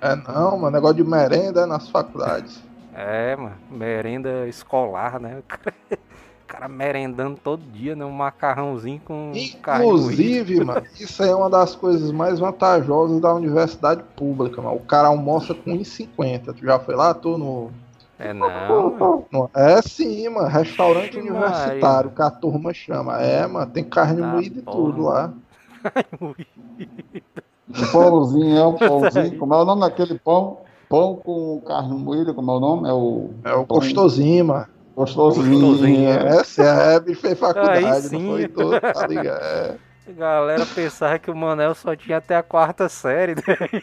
É 0.00 0.16
não, 0.16 0.58
mano, 0.58 0.70
negócio 0.70 0.96
de 0.96 1.04
merenda 1.04 1.66
nas 1.66 1.88
faculdades. 1.88 2.62
É, 2.94 3.36
mano, 3.36 3.56
merenda 3.70 4.48
escolar, 4.48 5.20
né? 5.20 5.42
O 6.52 6.54
cara, 6.54 6.66
o 6.66 6.70
merendando 6.70 7.40
todo 7.42 7.62
dia, 7.62 7.96
né? 7.96 8.04
Um 8.04 8.12
macarrãozinho 8.12 9.00
com 9.02 9.32
carne 9.62 9.86
moída. 9.86 10.12
Inclusive, 10.12 10.62
mano, 10.62 10.86
isso 11.00 11.22
aí 11.22 11.30
é 11.30 11.34
uma 11.34 11.48
das 11.48 11.74
coisas 11.74 12.12
mais 12.12 12.38
vantajosas 12.38 13.22
da 13.22 13.32
universidade 13.32 14.02
pública, 14.14 14.60
mano. 14.60 14.76
O 14.76 14.80
cara 14.80 15.08
almoça 15.08 15.54
com 15.54 15.70
1,50. 15.72 16.52
Tu 16.52 16.66
já 16.66 16.78
foi 16.78 16.94
lá? 16.94 17.14
Tu 17.14 17.38
no. 17.38 17.70
É 18.18 18.34
não, 18.34 18.90
mano. 19.30 19.50
É 19.54 19.80
sim, 19.80 20.28
mano. 20.28 20.46
Restaurante 20.46 21.18
Ixi, 21.18 21.20
universitário, 21.20 22.10
que 22.10 22.20
a 22.20 22.30
turma 22.30 22.74
chama. 22.74 23.18
É, 23.22 23.46
mano, 23.46 23.72
tem 23.72 23.82
carne 23.82 24.20
Tá, 24.20 24.26
moída 24.26 24.58
e 24.58 24.62
tudo 24.62 25.02
lá. 25.02 25.32
Um 27.74 27.86
pãozinho, 27.90 28.56
é 28.58 28.66
um 28.66 28.74
pãozinho. 28.76 29.38
Como 29.38 29.54
é 29.54 29.56
o 29.56 29.64
nome 29.64 29.80
daquele 29.80 30.18
pão? 30.18 30.58
Pão 30.90 31.16
com 31.16 31.62
carne 31.66 31.96
moída, 31.96 32.34
como 32.34 32.50
é 32.50 32.54
o 32.54 32.60
nome? 32.60 32.88
É 32.88 32.92
o 32.92 33.30
É 33.42 33.54
o 33.54 33.64
Pão 33.64 33.78
gostosinho, 33.78 34.44
mano. 34.44 34.66
Gostosinho. 34.94 35.60
Gostosinho, 35.60 36.08
é. 36.08 36.36
É, 36.36 36.44
se 36.44 36.62
é, 36.62 37.00
bicho 37.00 37.20
fez 37.20 37.38
faculdade, 37.38 37.84
Aí 37.84 38.02
não 38.10 38.30
foi 38.30 38.48
todo, 38.48 38.80
tá 38.80 39.06
ligado? 39.08 39.42
É. 39.42 39.76
A 40.08 40.12
galera 40.12 40.66
pensava 40.66 41.18
que 41.18 41.30
o 41.30 41.36
Manel 41.36 41.74
só 41.74 41.94
tinha 41.94 42.18
até 42.18 42.36
a 42.36 42.42
quarta 42.42 42.88
série, 42.88 43.34
né? 43.36 43.82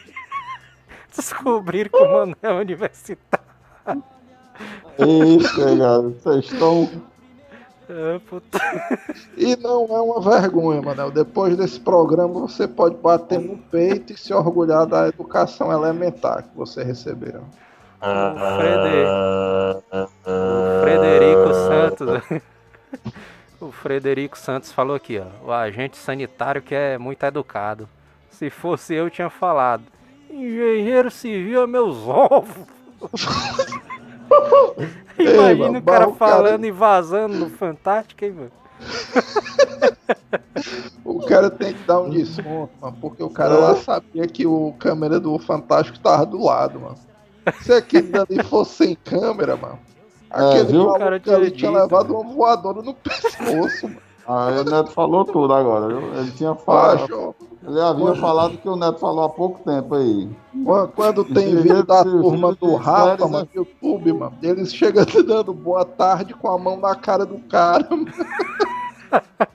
Descobriram 1.16 1.90
que 1.90 1.96
o 1.96 2.12
Manel 2.12 2.36
é 2.42 2.52
universitário. 2.52 3.46
Isso, 4.98 5.58
galera. 5.58 6.02
Vocês 6.02 6.44
estão. 6.44 6.88
É. 7.88 8.20
E 9.36 9.56
não 9.56 9.86
é 9.86 10.00
uma 10.00 10.20
vergonha, 10.20 10.80
Manel. 10.80 11.10
Depois 11.10 11.56
desse 11.56 11.80
programa 11.80 12.40
você 12.40 12.68
pode 12.68 12.96
bater 12.96 13.40
no 13.40 13.56
peito 13.56 14.12
e 14.12 14.16
se 14.16 14.32
orgulhar 14.32 14.86
da 14.86 15.08
educação 15.08 15.72
elementar 15.72 16.44
que 16.44 16.56
você 16.56 16.84
recebeu. 16.84 17.42
O, 18.00 18.34
Frede... 18.56 19.06
o 20.26 20.80
Frederico 20.82 21.54
Santos. 21.54 22.42
o 23.60 23.72
Frederico 23.72 24.38
Santos 24.38 24.72
falou 24.72 24.96
aqui, 24.96 25.18
ó. 25.18 25.26
O 25.46 25.52
agente 25.52 25.96
sanitário 25.96 26.62
que 26.62 26.74
é 26.74 26.96
muito 26.98 27.22
educado. 27.24 27.88
Se 28.30 28.48
fosse 28.48 28.94
eu, 28.94 29.10
tinha 29.10 29.28
falado. 29.28 29.82
Engenheiro 30.30 31.10
civil 31.10 31.62
é 31.62 31.66
meus 31.66 31.96
ovos. 32.08 32.66
Imagina 35.18 35.78
o 35.78 35.82
cara 35.82 36.06
mas 36.06 36.14
o 36.14 36.18
cara- 36.18 36.32
falando 36.32 36.64
e 36.64 36.70
vazando 36.70 37.36
no 37.36 37.50
Fantástico, 37.50 38.24
hein, 38.24 38.32
mano? 38.32 38.52
O 41.04 41.20
cara 41.26 41.50
tem 41.50 41.74
que 41.74 41.82
dar 41.82 42.00
um 42.00 42.08
desconto, 42.08 42.72
mano, 42.80 42.96
porque 43.00 43.22
o 43.22 43.28
cara 43.28 43.54
lá 43.54 43.76
sabia 43.76 44.26
que 44.26 44.46
o 44.46 44.72
câmera 44.78 45.20
do 45.20 45.38
Fantástico 45.38 45.98
tava 45.98 46.24
do 46.24 46.42
lado, 46.42 46.80
mano. 46.80 46.96
Se 47.62 47.72
aquele 47.72 48.08
dali 48.08 48.42
fosse 48.44 48.84
sem 48.84 48.94
câmera, 48.94 49.56
mano, 49.56 49.78
aquele 50.30 50.64
viu? 50.64 50.84
maluco 50.84 50.96
O 50.96 51.20
cara 51.20 51.22
ali 51.36 51.50
tinha 51.50 51.70
levado 51.70 52.12
mano. 52.12 52.20
uma 52.20 52.34
voadora 52.34 52.82
no 52.82 52.94
pescoço, 52.94 53.88
mano. 53.88 54.00
Aí 54.26 54.58
o 54.60 54.64
Neto 54.64 54.92
falou 54.92 55.24
tudo 55.24 55.52
agora, 55.52 55.88
viu? 55.88 56.14
Ele 56.14 56.30
tinha 56.30 56.54
falado. 56.54 57.34
Ele 57.66 57.80
havia 57.80 58.14
falado 58.14 58.56
que 58.58 58.68
o 58.68 58.76
Neto 58.76 58.98
falou 59.00 59.24
há 59.24 59.28
pouco 59.28 59.60
tempo 59.68 59.94
aí. 59.96 60.28
Quando 60.94 61.24
tem 61.24 61.56
vídeo 61.56 61.82
da 61.82 62.04
turma 62.04 62.54
do 62.54 62.76
Rafa, 62.76 63.26
mano, 63.26 63.48
no 63.52 63.60
YouTube, 63.60 64.12
mano, 64.12 64.32
eles 64.42 64.72
chegam 64.72 65.04
te 65.04 65.20
dando 65.24 65.52
boa 65.52 65.84
tarde 65.84 66.32
com 66.32 66.48
a 66.48 66.56
mão 66.56 66.76
na 66.78 66.94
cara 66.94 67.26
do 67.26 67.38
cara. 67.40 67.88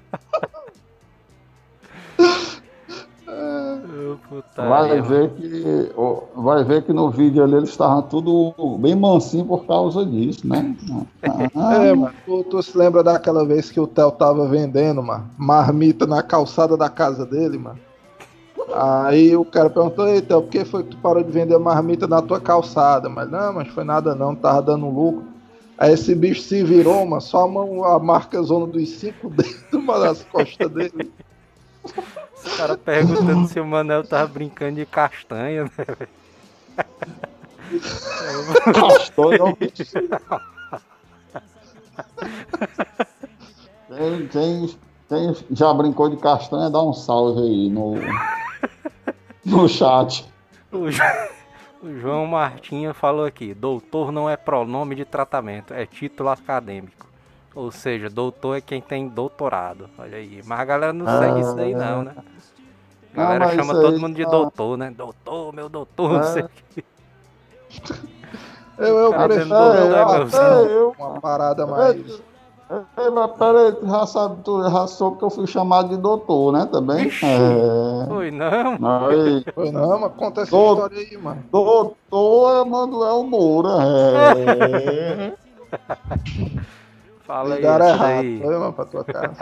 vai 4.55 5.01
ver 5.01 5.29
que 5.31 5.91
vai 6.35 6.63
ver 6.63 6.83
que 6.83 6.93
no 6.93 7.09
vídeo 7.09 7.43
ali 7.43 7.55
eles 7.55 7.69
estavam 7.69 8.01
tudo 8.01 8.53
bem 8.79 8.95
mansinho 8.95 9.45
por 9.45 9.65
causa 9.65 10.05
disso, 10.05 10.47
né? 10.47 10.75
Ah. 11.23 11.85
É, 11.85 11.93
mano, 11.93 12.13
tu, 12.25 12.43
tu, 12.43 12.61
se 12.61 12.77
lembra 12.77 13.03
daquela 13.03 13.45
vez 13.45 13.71
que 13.71 13.79
o 13.79 13.87
Theo 13.87 14.11
tava 14.11 14.47
vendendo 14.47 15.01
uma 15.01 15.25
marmita 15.37 16.05
na 16.05 16.21
calçada 16.21 16.77
da 16.77 16.89
casa 16.89 17.25
dele, 17.25 17.57
mano? 17.57 17.79
Aí 18.73 19.35
o 19.35 19.45
cara 19.45 19.69
perguntou, 19.69 20.07
ei, 20.07 20.21
Theo, 20.21 20.41
por 20.41 20.49
que 20.49 20.65
foi 20.65 20.83
que 20.83 20.89
tu 20.89 20.97
parou 20.97 21.23
de 21.23 21.31
vender 21.31 21.57
marmita 21.57 22.07
na 22.07 22.21
tua 22.21 22.39
calçada? 22.39 23.07
Mas 23.09 23.29
não, 23.29 23.53
mas 23.53 23.67
foi 23.69 23.83
nada 23.83 24.15
não, 24.15 24.35
tava 24.35 24.61
dando 24.61 24.89
lucro. 24.89 25.23
Aí 25.77 25.93
esse 25.93 26.15
bicho 26.15 26.41
se 26.41 26.63
virou, 26.63 27.05
mano, 27.05 27.21
só 27.21 27.43
a 27.43 27.47
mão, 27.47 27.83
a 27.83 27.99
marca 27.99 28.41
zona 28.41 28.65
dos 28.65 28.89
cinco 28.89 29.29
dedos, 29.31 29.65
uma 29.73 29.99
das 29.99 30.23
costas 30.23 30.71
dele. 30.71 31.11
Os 32.45 32.57
caras 32.57 32.77
perguntando 32.77 33.47
se 33.47 33.59
o 33.59 33.65
Manel 33.65 34.03
tava 34.03 34.27
brincando 34.27 34.75
de 34.75 34.85
castanha, 34.85 35.63
né, 35.63 35.69
velho? 35.77 36.09
Castanha 38.73 39.55
quem, 43.87 44.27
quem, 44.27 44.67
quem 45.07 45.35
já 45.51 45.73
brincou 45.73 46.09
de 46.09 46.17
castanha, 46.17 46.69
dá 46.69 46.81
um 46.81 46.93
salve 46.93 47.41
aí 47.41 47.69
no, 47.69 47.95
no 49.43 49.67
chat. 49.67 50.25
O, 50.71 50.85
o 51.85 51.99
João 51.99 52.25
Martinha 52.25 52.93
falou 52.93 53.25
aqui: 53.25 53.53
doutor 53.53 54.11
não 54.11 54.29
é 54.29 54.35
pronome 54.35 54.95
de 54.95 55.05
tratamento, 55.05 55.73
é 55.73 55.85
título 55.85 56.29
acadêmico. 56.29 57.05
Ou 57.53 57.71
seja, 57.71 58.09
doutor 58.09 58.57
é 58.57 58.61
quem 58.61 58.81
tem 58.81 59.07
doutorado. 59.07 59.89
Olha 59.97 60.17
aí. 60.17 60.41
Mas 60.43 60.59
a 60.59 60.65
galera 60.65 60.91
não 60.91 61.05
segue 61.05 61.39
isso 61.39 61.55
daí, 61.55 61.73
não, 61.73 62.03
né? 62.03 62.13
A 63.15 63.23
galera 63.23 63.55
chama 63.55 63.73
todo 63.73 63.99
mundo 63.99 64.15
de 64.15 64.23
tá... 64.23 64.31
doutor, 64.31 64.77
né? 64.77 64.91
Doutor, 64.91 65.53
meu 65.53 65.69
doutor, 65.69 66.11
é. 66.11 66.17
não 66.17 66.23
sei 66.23 66.43
o 66.43 66.49
que. 66.49 66.85
Eu, 68.77 68.97
eu 68.97 69.13
prefiro 69.13 69.55
eu, 69.55 70.69
eu, 70.69 70.95
uma 70.99 71.21
parada 71.21 71.65
mais. 71.65 72.21
É, 72.67 73.09
mas 73.11 73.31
peraí, 73.37 73.71
tu 73.73 73.87
já 73.87 74.05
sabe, 74.07 74.41
tu 74.43 74.69
já 74.69 74.87
soube 74.87 75.19
que 75.19 75.23
eu 75.23 75.29
fui 75.29 75.45
chamado 75.45 75.89
de 75.89 75.97
doutor, 75.97 76.51
né? 76.51 76.67
Também? 76.71 77.07
Ixi, 77.07 77.25
é. 77.25 78.05
Foi 78.07 78.31
não. 78.31 79.07
Aí, 79.07 79.45
foi 79.53 79.71
não, 79.71 79.99
mas 79.99 80.11
conta 80.13 80.41
essa 80.41 80.51
do, 80.51 80.71
história 80.71 80.97
aí, 80.97 81.17
mano. 81.17 81.43
Doutor 81.51 82.65
Emanuel 82.65 83.23
Moura. 83.23 83.69
É. 84.35 85.33
Fala 87.21 87.55
aí, 87.55 87.63
errado, 87.63 88.03
aí. 88.03 88.41
Foi, 88.41 88.57
mano, 88.57 88.73
pra 88.73 88.85
tua 88.85 89.03
cara. 89.03 89.33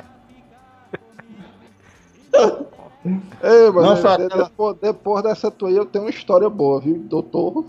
Ei, 3.06 3.70
mas 3.72 4.04
não, 4.04 4.12
é, 4.12 4.28
depois, 4.30 4.78
depois, 4.82 5.24
dessa 5.24 5.52
tua 5.52 5.70
aí 5.70 5.76
eu 5.76 5.86
tenho 5.86 6.06
uma 6.06 6.10
história 6.10 6.50
boa, 6.50 6.80
viu, 6.80 6.98
doutor? 7.00 7.66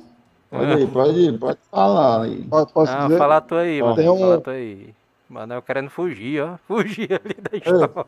Pode 0.48 0.82
ir, 0.82 0.88
pode 0.88 1.18
ir, 1.18 1.38
pode 1.38 1.58
falar 1.70 2.22
aí. 2.22 2.42
Pode, 2.44 2.72
posso 2.72 2.92
não, 2.92 3.06
dizer? 3.08 3.18
fala 3.18 3.40
tu 3.40 3.56
aí, 3.56 3.82
mano. 3.82 3.96
Tem 3.96 4.08
um... 4.08 4.18
Fala 4.18 4.40
tu 4.40 4.50
aí. 4.50 4.94
Mano, 5.28 5.54
eu 5.54 5.62
querendo 5.62 5.90
fugir, 5.90 6.42
ó. 6.42 6.56
Fugir 6.68 7.12
ali 7.12 7.34
da 7.50 7.56
história. 7.56 8.06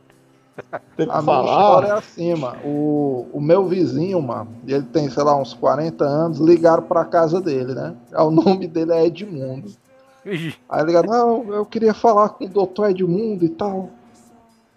Tem 0.96 1.06
que 1.06 1.12
a 1.12 1.22
falar. 1.22 1.42
minha 1.42 1.54
história 1.54 1.86
é 1.88 1.92
assim, 1.92 2.34
mano. 2.34 2.58
O, 2.64 3.26
o 3.32 3.40
meu 3.40 3.66
vizinho, 3.66 4.22
mano, 4.22 4.48
ele 4.66 4.84
tem, 4.84 5.10
sei 5.10 5.22
lá, 5.24 5.36
uns 5.36 5.52
40 5.52 6.04
anos, 6.04 6.38
ligaram 6.38 6.84
pra 6.84 7.04
casa 7.04 7.40
dele, 7.40 7.74
né? 7.74 7.94
O 8.16 8.30
nome 8.30 8.68
dele 8.68 8.92
é 8.92 9.06
Edmundo. 9.06 9.70
Aí 10.68 10.84
ligaram, 10.84 11.08
não, 11.08 11.54
eu 11.54 11.66
queria 11.66 11.92
falar 11.92 12.28
com 12.30 12.44
o 12.44 12.48
doutor 12.48 12.90
Edmundo 12.90 13.44
e 13.44 13.48
tal. 13.48 13.90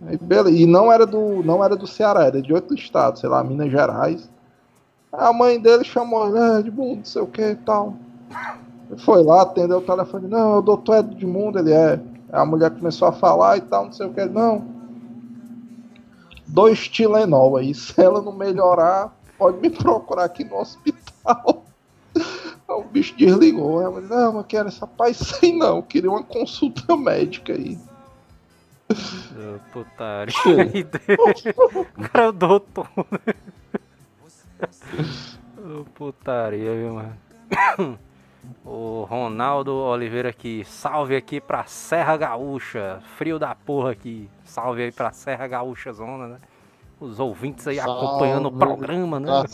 Aí, 0.06 0.18
beleza. 0.18 0.58
E 0.58 0.66
não 0.66 0.92
era 0.92 1.06
do 1.06 1.44
não 1.44 1.64
era 1.64 1.76
do 1.76 1.88
Ceará, 1.88 2.26
era 2.26 2.42
de 2.42 2.54
outro 2.54 2.76
estado, 2.76 3.20
sei 3.20 3.30
lá, 3.30 3.44
Minas 3.44 3.72
Gerais. 3.72 4.30
A 5.12 5.34
mãe 5.34 5.60
dele 5.60 5.84
chamou 5.84 6.36
é, 6.38 6.60
Edmundo, 6.60 6.98
não 6.98 7.06
sei 7.06 7.22
o 7.22 7.28
que 7.28 7.42
e 7.42 7.56
tal. 7.56 7.96
Ele 8.90 9.00
foi 9.00 9.24
lá, 9.24 9.42
atendeu 9.42 9.78
o 9.80 9.82
telefone, 9.82 10.28
não, 10.28 10.54
é 10.54 10.58
o 10.58 10.62
doutor 10.62 10.98
Edmundo, 10.98 11.60
ele 11.60 11.74
é. 11.74 12.00
A 12.32 12.46
mulher 12.46 12.72
começou 12.72 13.08
a 13.08 13.12
falar 13.12 13.58
e 13.58 13.62
tal, 13.62 13.86
não 13.86 13.92
sei 13.92 14.08
o 14.08 14.14
que, 14.14 14.26
não. 14.26 14.64
Dois 16.48 16.88
Tilenol 16.88 17.58
aí, 17.58 17.74
se 17.76 18.00
ela 18.02 18.22
não 18.22 18.32
melhorar, 18.32 19.16
pode 19.38 19.60
me 19.60 19.70
procurar 19.70 20.26
aqui 20.26 20.44
no 20.44 20.58
hospital. 20.60 21.64
o 22.68 22.84
bicho 22.84 23.16
desligou. 23.18 23.82
Ela 23.82 24.02
disse, 24.02 24.14
não, 24.14 24.34
mas 24.34 24.46
quero 24.48 24.68
essa 24.68 24.86
paz 24.86 25.18
sem 25.18 25.58
não, 25.58 25.82
queria 25.82 26.10
uma 26.10 26.24
consulta 26.24 26.96
médica 26.96 27.54
aí. 27.54 27.78
Putaria. 29.72 30.34
o 31.96 32.02
cara 32.10 32.26
é 32.26 32.30
o 32.30 32.32
doutor. 32.32 32.90
oh, 35.58 35.84
putaria, 35.94 36.76
viu, 36.76 36.94
mano? 36.96 38.00
O 38.66 39.06
Ronaldo 39.08 39.76
Oliveira 39.76 40.30
aqui, 40.30 40.64
salve 40.66 41.16
aqui 41.16 41.40
pra 41.40 41.66
Serra 41.66 42.18
Gaúcha, 42.18 43.00
frio 43.18 43.38
da 43.38 43.54
porra 43.54 43.92
aqui, 43.92 44.30
salve 44.44 44.84
aí 44.84 44.92
pra 44.92 45.12
Serra 45.12 45.46
Gaúcha 45.48 45.92
Zona, 45.92 46.28
né? 46.28 46.38
Os 47.00 47.20
ouvintes 47.20 47.68
aí 47.68 47.78
salve 47.78 48.06
acompanhando 48.06 48.48
o 48.48 48.52
programa, 48.52 49.20
né? 49.20 49.28
Pra, 49.28 49.48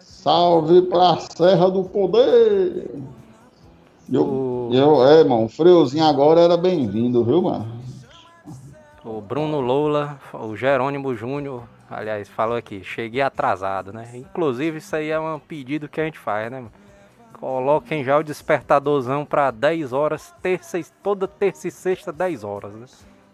salve 0.00 0.82
pra 0.82 1.16
Serra 1.18 1.70
do 1.70 1.84
Poder! 1.84 2.90
Eu, 4.12 4.22
o... 4.22 4.70
eu, 4.72 5.04
é, 5.06 5.24
mano, 5.24 5.48
friozinho 5.48 6.04
agora 6.04 6.40
era 6.40 6.56
bem-vindo, 6.56 7.24
viu, 7.24 7.42
mano? 7.42 7.79
O 9.02 9.20
Bruno 9.20 9.60
Lola, 9.60 10.18
o 10.34 10.54
Jerônimo 10.54 11.14
Júnior, 11.14 11.62
aliás, 11.90 12.28
falou 12.28 12.56
aqui, 12.56 12.84
cheguei 12.84 13.22
atrasado, 13.22 13.94
né? 13.94 14.10
Inclusive, 14.12 14.76
isso 14.76 14.94
aí 14.94 15.08
é 15.08 15.18
um 15.18 15.38
pedido 15.38 15.88
que 15.88 16.00
a 16.00 16.04
gente 16.04 16.18
faz, 16.18 16.50
né? 16.50 16.62
Coloquem 17.40 18.04
já 18.04 18.18
o 18.18 18.22
despertadorzão 18.22 19.24
para 19.24 19.50
10 19.50 19.94
horas, 19.94 20.34
terça, 20.42 20.78
toda 21.02 21.26
terça 21.26 21.66
e 21.66 21.70
sexta, 21.70 22.12
10 22.12 22.44
horas, 22.44 22.74
né? 22.74 22.84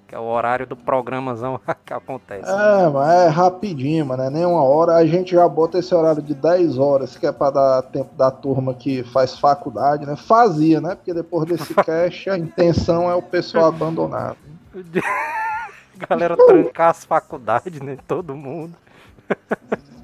Que 0.07 0.15
é 0.15 0.19
o 0.21 0.23
horário 0.23 0.69
do 0.69 0.77
programazão 0.77 1.61
que 1.85 1.93
acontece. 1.93 2.49
É, 2.49 2.89
mas 2.89 3.11
é 3.11 3.27
rapidinho, 3.27 4.07
mano. 4.07 4.23
É 4.23 4.31
nem 4.31 4.47
uma 4.47 4.63
hora. 4.63 4.95
A 4.95 5.05
gente 5.05 5.33
já 5.33 5.49
bota 5.49 5.81
esse 5.81 5.93
horário 5.93 6.23
de 6.23 6.33
10 6.33 6.79
horas, 6.79 7.17
que 7.17 7.27
é 7.27 7.33
pra 7.33 7.51
dar 7.51 7.83
tempo 7.83 8.15
da 8.15 8.31
turma 8.31 8.73
que 8.73 9.03
faz 9.03 9.37
faculdade, 9.37 10.07
né? 10.07 10.15
Fazia, 10.15 10.81
né? 10.81 10.95
Porque 10.95 11.13
depois 11.13 11.45
desse 11.49 11.75
cast, 11.83 12.31
a 12.31 12.39
intenção 12.39 13.11
é 13.11 13.17
o 13.17 13.23
pessoal 13.23 13.67
abandonar. 13.67 14.37
Galera 15.97 16.37
trancar 16.37 16.91
as 16.91 17.05
faculdades, 17.05 17.81
né? 17.81 17.99
Todo 18.07 18.37
mundo. 18.37 18.75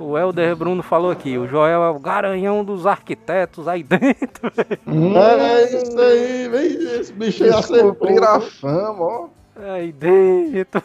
O 0.00 0.16
Helder 0.16 0.56
Bruno 0.56 0.82
falou 0.82 1.10
aqui, 1.10 1.36
o 1.36 1.46
Joel 1.46 1.82
é 1.82 1.90
o 1.90 1.98
garanhão 1.98 2.64
dos 2.64 2.86
arquitetos 2.86 3.68
aí 3.68 3.82
dentro. 3.82 4.50
Hum, 4.86 5.14
é 5.14 5.64
isso 5.64 6.00
aí, 6.00 6.48
vem 6.48 7.00
esse 7.00 7.12
bicho 7.12 7.44
aí 7.44 7.50
acertou. 7.50 8.24
a 8.24 8.40
fama, 8.40 9.04
ó. 9.04 9.28
Aí 9.56 9.92
dentro. 9.92 10.82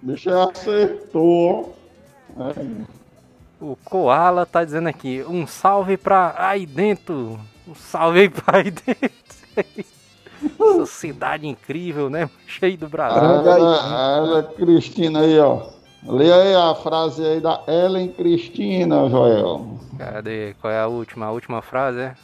bicho 0.00 0.30
acertou. 0.30 1.76
É. 2.38 2.64
O 3.60 3.76
Koala 3.84 4.46
tá 4.46 4.64
dizendo 4.64 4.88
aqui, 4.88 5.22
um 5.28 5.46
salve 5.46 5.98
pra 5.98 6.34
aí 6.38 6.64
dentro. 6.64 7.38
Um 7.66 7.74
salve 7.74 8.20
aí 8.20 8.28
pra 8.30 8.58
aí 8.58 8.70
dentro. 8.70 9.84
Essa 10.42 10.86
cidade 10.86 11.46
incrível, 11.46 12.08
né? 12.08 12.28
Cheio 12.46 12.76
do 12.78 12.88
Brasil. 12.88 13.22
Olha, 13.22 14.42
Cristina 14.42 15.20
aí, 15.20 15.38
ó. 15.38 15.62
Lê 16.06 16.32
aí 16.32 16.54
a 16.54 16.74
frase 16.74 17.24
aí 17.24 17.40
da 17.40 17.62
Ellen 17.66 18.08
Cristina, 18.08 19.08
Joel. 19.08 19.78
Cadê? 19.98 20.54
Qual 20.60 20.72
é 20.72 20.80
a 20.80 20.86
última? 20.86 21.26
A 21.26 21.32
última 21.32 21.60
frase 21.60 22.00
é? 22.00 22.14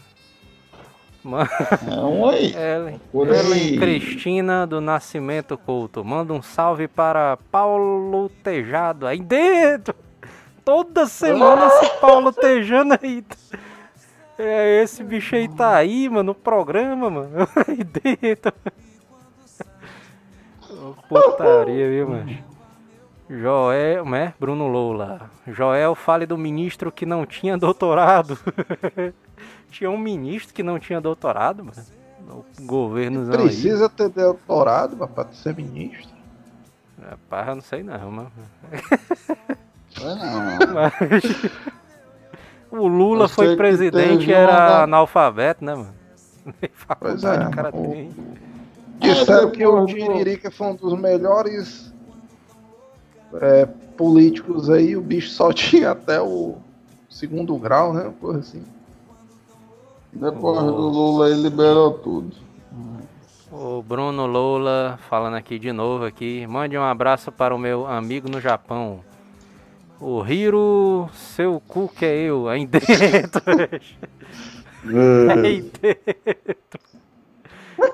Mano, 1.24 1.48
é 1.90 2.00
um 2.00 2.28
aí. 2.28 2.54
Ellen, 2.56 3.00
Ellen 3.14 3.78
Cristina 3.78 4.66
do 4.66 4.80
Nascimento 4.80 5.56
Couto. 5.56 6.04
Manda 6.04 6.32
um 6.32 6.42
salve 6.42 6.86
para 6.86 7.38
Paulo 7.50 8.28
Tejado 8.42 9.06
aí 9.06 9.20
dentro. 9.20 9.94
Toda 10.64 11.06
semana 11.06 11.66
esse 11.66 12.00
Paulo 12.00 12.30
Tejando 12.32 12.98
aí. 13.02 13.24
É, 14.39 14.82
esse 14.82 15.05
bicho 15.05 15.37
aí 15.37 15.49
tá 15.49 15.76
aí, 15.76 16.09
mano, 16.09 16.24
no 16.24 16.35
programa, 16.35 17.09
mano. 17.09 17.30
Aí 17.68 17.85
dentro. 17.85 18.53
Oh, 20.70 20.95
putaria, 21.09 21.89
viu, 21.89 22.09
mano? 22.09 22.39
Joel, 23.30 24.05
né? 24.05 24.35
Bruno 24.39 24.66
Lola. 24.66 25.30
Joel 25.47 25.95
fale 25.95 26.26
do 26.26 26.37
ministro 26.37 26.91
que 26.93 27.07
não 27.07 27.24
tinha 27.24 27.57
doutorado. 27.57 28.39
tinha 29.70 29.91
um 29.91 29.97
ministro 29.97 30.53
que 30.53 30.62
não 30.62 30.78
tinha 30.78 31.01
doutorado, 31.01 31.64
mano. 31.64 31.87
O 32.28 32.45
governo 32.62 33.30
Precisa 33.30 33.85
aí. 33.85 33.91
ter 33.91 34.09
doutorado 34.09 34.97
para 35.09 35.32
ser 35.32 35.55
ministro. 35.55 36.12
Rapaz, 37.03 37.49
eu 37.49 37.55
não 37.55 37.62
sei 37.62 37.82
não, 37.82 38.11
mano. 38.11 38.32
É 40.01 40.14
não. 40.14 40.72
Mas... 40.74 41.84
O 42.79 42.89
Lula 42.89 43.29
foi 43.29 43.57
presidente 43.57 44.29
e 44.29 44.33
era 44.33 44.83
analfabeto, 44.83 45.64
né, 45.64 45.75
mano? 45.75 45.95
Pois 47.01 47.25
é, 47.25 47.47
o 47.47 47.51
cara 47.51 47.70
o... 47.72 47.91
tem. 47.91 48.11
Disseram 48.99 49.51
que 49.51 49.66
o 49.66 49.87
Tiririca 49.87 50.51
foi 50.51 50.66
um 50.68 50.75
dos 50.75 50.99
melhores 50.99 51.93
é, 53.41 53.66
políticos 53.97 54.68
aí, 54.68 54.97
o 54.97 55.01
bicho 55.01 55.31
só 55.31 55.53
tinha 55.55 55.93
até 55.93 56.20
o 56.20 56.57
segundo 57.09 57.57
grau, 57.57 57.95
né? 57.95 58.12
Porra 58.20 58.39
assim. 58.41 58.62
Depois 60.12 60.61
do 60.61 60.89
Lula 60.89 61.31
ele 61.31 61.43
liberou 61.43 61.93
tudo. 61.93 62.37
O 63.51 63.83
Bruno 63.83 64.27
Lula 64.27 64.99
falando 65.09 65.35
aqui 65.35 65.59
de 65.59 65.72
novo 65.72 66.05
aqui. 66.05 66.47
Mande 66.47 66.77
um 66.77 66.83
abraço 66.83 67.31
para 67.33 67.55
o 67.55 67.59
meu 67.59 67.87
amigo 67.87 68.29
no 68.29 68.41
Japão. 68.41 69.01
O 70.01 70.24
Hiro, 70.24 71.09
seu 71.12 71.61
cu 71.66 71.88
que 71.88 72.05
é 72.05 72.16
eu, 72.22 72.49
aí 72.49 72.66
dentro. 72.66 73.42
aí 75.40 75.62
dentro. 75.62 76.57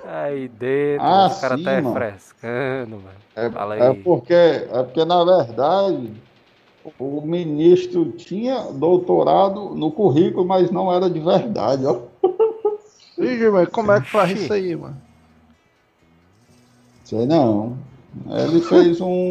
Aí 0.06 0.48
dentro, 0.48 1.06
ah, 1.06 1.26
os 1.28 1.38
caras 1.38 1.62
tá 1.62 1.78
refrescando, 1.78 2.96
mano. 2.96 3.20
É, 3.36 3.50
Fala 3.50 3.74
aí. 3.74 3.80
é 3.80 3.94
porque, 3.94 4.34
é 4.34 4.82
porque, 4.82 5.04
na 5.04 5.24
verdade, 5.24 6.12
o 6.98 7.20
ministro 7.20 8.10
tinha 8.12 8.62
doutorado 8.72 9.74
no 9.74 9.90
currículo, 9.92 10.46
mas 10.46 10.70
não 10.70 10.92
era 10.92 11.08
de 11.08 11.20
verdade, 11.20 11.84
ó. 11.86 12.00
Ih, 13.18 13.50
mas 13.50 13.68
como 13.68 13.92
é 13.92 14.00
que 14.00 14.10
faz 14.10 14.32
isso 14.32 14.52
aí, 14.52 14.74
mano? 14.74 14.96
Sei 17.04 17.26
não. 17.26 17.76
Ele 18.28 18.60
fez 18.60 19.00
um, 19.00 19.28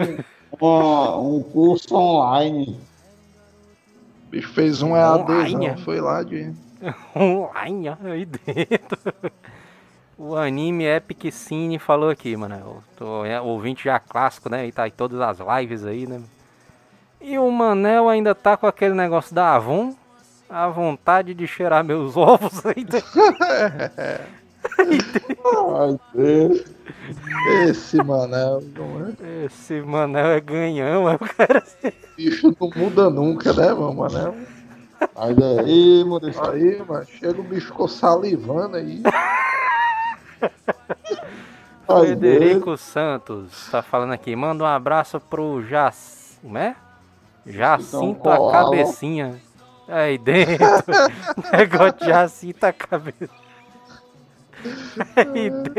uma, 0.59 1.17
um 1.17 1.41
curso 1.41 1.95
online. 1.95 2.79
O 4.27 4.31
bicho 4.31 4.53
fez 4.53 4.81
um 4.81 4.95
EAD, 4.95 5.55
não, 5.55 5.77
foi 5.77 5.99
lá 5.99 6.23
de. 6.23 6.53
online, 7.15 7.89
aí 7.89 8.25
dentro. 8.25 8.99
O 10.21 10.35
anime 10.35 10.83
Epic 10.83 11.31
Cine 11.31 11.79
falou 11.79 12.09
aqui, 12.09 12.35
mano. 12.35 12.83
Tô 12.97 13.23
é, 13.23 13.39
ouvinte 13.39 13.85
já 13.85 13.97
clássico, 13.99 14.49
né? 14.49 14.67
E 14.67 14.71
tá 14.73 14.85
em 14.85 14.91
todas 14.91 15.21
as 15.21 15.37
lives 15.39 15.85
aí, 15.85 16.05
né? 16.05 16.21
E 17.21 17.39
o 17.39 17.49
Manel 17.49 18.09
ainda 18.09 18.35
tá 18.35 18.57
com 18.57 18.67
aquele 18.67 18.93
negócio 18.93 19.33
da 19.33 19.55
Avon. 19.55 19.95
A 20.49 20.67
vontade 20.67 21.33
de 21.33 21.47
cheirar 21.47 21.85
meus 21.85 22.15
ovos 22.19 22.65
ainda. 22.65 23.01
Ai, 24.77 25.99
Deus. 26.13 26.65
Esse 27.63 27.97
Manel, 27.97 28.63
não 28.75 29.07
é? 29.07 29.45
Esse 29.45 29.81
Manel 29.81 30.27
é 30.27 30.39
ganhão, 30.39 31.09
é 31.09 31.15
o 31.15 31.19
cara. 31.19 31.63
Bicho 32.17 32.55
não 32.59 32.69
muda 32.75 33.09
nunca, 33.09 33.53
né, 33.53 33.73
meu 33.73 33.93
Manel? 33.93 34.35
Aí 35.15 35.33
daí, 35.33 36.03
mano. 36.03 36.27
Aí, 36.51 36.83
mano, 36.85 37.05
chega 37.05 37.39
o 37.39 37.43
bicho 37.43 37.67
ficou 37.67 37.87
salivando 37.87 38.77
aí. 38.77 39.01
Frederico 41.85 42.77
Santos 42.77 43.69
tá 43.71 43.81
falando 43.81 44.13
aqui. 44.13 44.35
Manda 44.35 44.63
um 44.63 44.67
abraço 44.67 45.19
pro 45.19 45.63
Jac... 45.63 45.95
Como 46.41 46.57
é? 46.57 46.75
Jacinto 47.45 48.19
então, 48.19 48.49
a 48.49 48.51
cabecinha. 48.51 49.41
Aí 49.87 50.17
dentro. 50.17 50.65
Negócio 51.51 51.99
de 51.99 52.05
Jacinto 52.05 52.65
a 52.65 52.73
cabeça. 52.73 53.38
Dentro. 55.33 55.73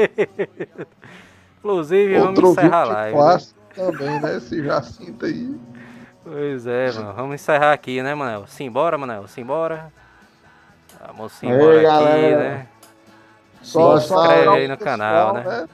Inclusive, 1.58 2.18
Outro 2.18 2.42
vamos 2.42 2.58
encerrar 2.58 2.80
a 2.80 2.84
live. 2.84 3.16
Né? 3.16 3.22
Clássico 3.22 3.60
né? 3.60 3.74
também, 3.76 4.20
né? 4.20 4.36
Esse 4.36 4.64
Jacinto 4.64 5.26
aí. 5.26 5.60
Pois 6.24 6.66
é, 6.66 6.92
mano. 6.92 7.12
Vamos 7.14 7.34
encerrar 7.34 7.72
aqui, 7.72 8.02
né, 8.02 8.14
Manel? 8.14 8.46
Simbora, 8.46 8.96
Manel? 8.98 9.26
Simbora. 9.28 9.92
Vamos 11.06 11.42
embora 11.42 11.74
aqui, 11.74 11.82
galera. 11.82 12.38
né? 12.38 12.68
Só, 13.62 13.98
se 13.98 14.12
inscreve 14.12 14.48
aí 14.48 14.68
no 14.68 14.76
canal, 14.76 15.34
né? 15.34 15.44
né? 15.44 15.68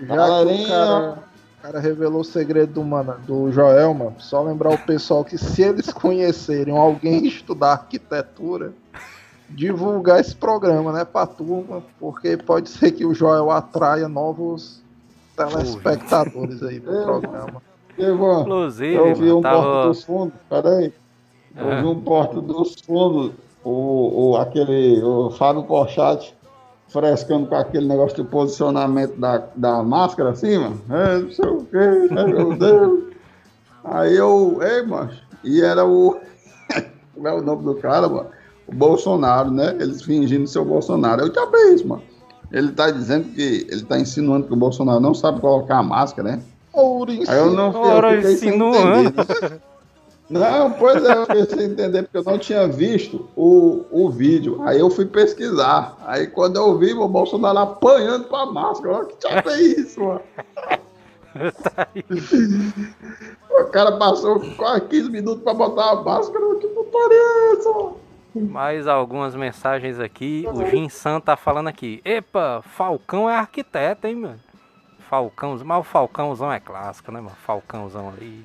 Já 0.00 0.14
que 0.14 0.64
o 0.64 0.68
cara, 0.68 1.10
o 1.10 1.62
cara, 1.62 1.80
revelou 1.80 2.20
o 2.20 2.24
segredo 2.24 2.74
do, 2.74 2.84
mano, 2.84 3.16
do 3.26 3.50
Joel, 3.50 3.94
mano, 3.94 4.16
só 4.18 4.42
lembrar 4.42 4.70
o 4.70 4.78
pessoal 4.78 5.24
que 5.24 5.38
se 5.38 5.62
eles 5.62 5.92
conhecerem 5.92 6.76
alguém 6.76 7.26
estudar 7.26 7.72
arquitetura, 7.72 8.72
divulgar 9.48 10.20
esse 10.20 10.34
programa, 10.34 10.92
né, 10.92 11.04
pra 11.04 11.26
turma, 11.26 11.82
porque 11.98 12.36
pode 12.36 12.68
ser 12.68 12.92
que 12.92 13.04
o 13.04 13.14
Joel 13.14 13.50
atraia 13.50 14.08
novos 14.08 14.82
telespectadores 15.36 16.62
aí 16.62 16.80
pro 16.80 17.02
programa. 17.02 17.62
Inclusive, 17.98 18.94
eu 18.94 19.14
vi 19.14 19.32
um 19.32 19.40
tava... 19.40 19.62
porto 19.62 19.88
dos 19.88 20.04
fundos, 20.04 20.34
peraí. 20.48 20.92
Eu 21.56 21.82
vi 21.82 21.86
um 21.86 22.00
porto 22.00 22.42
dos 22.42 22.74
fundos, 22.80 23.32
o, 23.64 24.30
o, 24.30 24.36
aquele, 24.36 25.02
o 25.02 25.30
Fábio 25.30 25.62
Porchat 25.62 26.34
frescando 26.88 27.46
com 27.46 27.54
aquele 27.54 27.86
negócio 27.86 28.22
de 28.22 28.30
posicionamento 28.30 29.18
da, 29.18 29.42
da 29.56 29.82
máscara 29.82 30.30
assim, 30.30 30.58
mano. 30.58 30.80
É, 30.90 31.18
não 31.18 31.30
sei 31.30 31.48
o 31.48 31.64
quê, 31.64 32.14
né, 32.14 32.24
meu 32.24 32.56
Deus. 32.56 33.04
Aí 33.84 34.16
eu, 34.16 34.58
ei, 34.62 34.82
mano, 34.82 35.10
e 35.42 35.62
era 35.62 35.84
o. 35.84 36.18
Como 37.14 37.28
é 37.28 37.32
o 37.32 37.40
nome 37.42 37.64
do 37.64 37.74
cara, 37.76 38.08
mano? 38.08 38.28
O 38.66 38.74
Bolsonaro, 38.74 39.50
né? 39.50 39.76
Eles 39.78 40.02
fingindo 40.02 40.46
ser 40.46 40.58
o 40.58 40.64
Bolsonaro. 40.64 41.22
Eu 41.22 41.34
já 41.34 41.46
vi 41.46 41.74
isso, 41.74 41.86
mano. 41.86 42.02
Ele 42.52 42.72
tá 42.72 42.90
dizendo 42.90 43.28
que. 43.32 43.66
Ele 43.70 43.82
tá 43.84 43.98
insinuando 43.98 44.46
que 44.46 44.52
o 44.52 44.56
Bolsonaro 44.56 45.00
não 45.00 45.14
sabe 45.14 45.40
colocar 45.40 45.78
a 45.78 45.82
máscara, 45.82 46.32
né? 46.32 46.42
Ouro 46.72 47.10
Aí 47.10 47.38
eu 47.38 47.52
não 47.52 47.72
eu 47.72 48.16
fiquei 48.16 48.32
insinuando. 48.34 49.14
Não, 50.28 50.72
pois 50.72 51.04
é, 51.04 51.16
eu 51.16 51.26
pensei 51.26 51.66
entender, 51.66 52.02
porque 52.02 52.18
eu 52.18 52.24
não 52.24 52.36
tinha 52.36 52.66
visto 52.66 53.28
o, 53.36 53.84
o 53.92 54.10
vídeo. 54.10 54.60
Aí 54.64 54.80
eu 54.80 54.90
fui 54.90 55.06
pesquisar. 55.06 55.96
Aí 56.04 56.26
quando 56.26 56.56
eu 56.56 56.76
vi 56.76 56.92
o 56.92 57.06
Bolsonaro 57.06 57.58
apanhando 57.58 58.24
pra 58.24 58.46
máscara, 58.46 58.96
olha 58.96 59.06
que 59.06 59.16
diabo 59.20 59.50
é 59.50 59.62
isso, 59.62 60.00
mano. 60.00 60.20
Tá 61.62 61.88
o 63.60 63.64
cara 63.66 63.92
passou 63.98 64.40
quase 64.56 64.80
15 64.82 65.10
minutos 65.10 65.44
pra 65.44 65.54
botar 65.54 65.92
a 65.92 66.02
máscara, 66.02 66.54
que 66.56 66.66
putaria 66.68 67.16
é 67.16 67.52
essa, 67.52 67.70
mano? 67.70 68.05
Mais 68.40 68.86
algumas 68.86 69.34
mensagens 69.34 69.98
aqui. 69.98 70.44
O 70.52 70.66
Jim 70.66 70.88
San 70.88 71.20
tá 71.20 71.36
falando 71.36 71.68
aqui. 71.68 72.00
Epa, 72.04 72.62
Falcão 72.62 73.28
é 73.28 73.36
arquiteto, 73.36 74.06
hein, 74.06 74.16
mano? 74.16 74.40
Falcão, 75.08 75.56
mas 75.64 75.78
o 75.78 75.82
Falcãozão 75.84 76.52
é 76.52 76.58
clássico, 76.58 77.12
né, 77.12 77.20
mano? 77.20 77.36
Falcãozão 77.46 78.08
ali. 78.08 78.44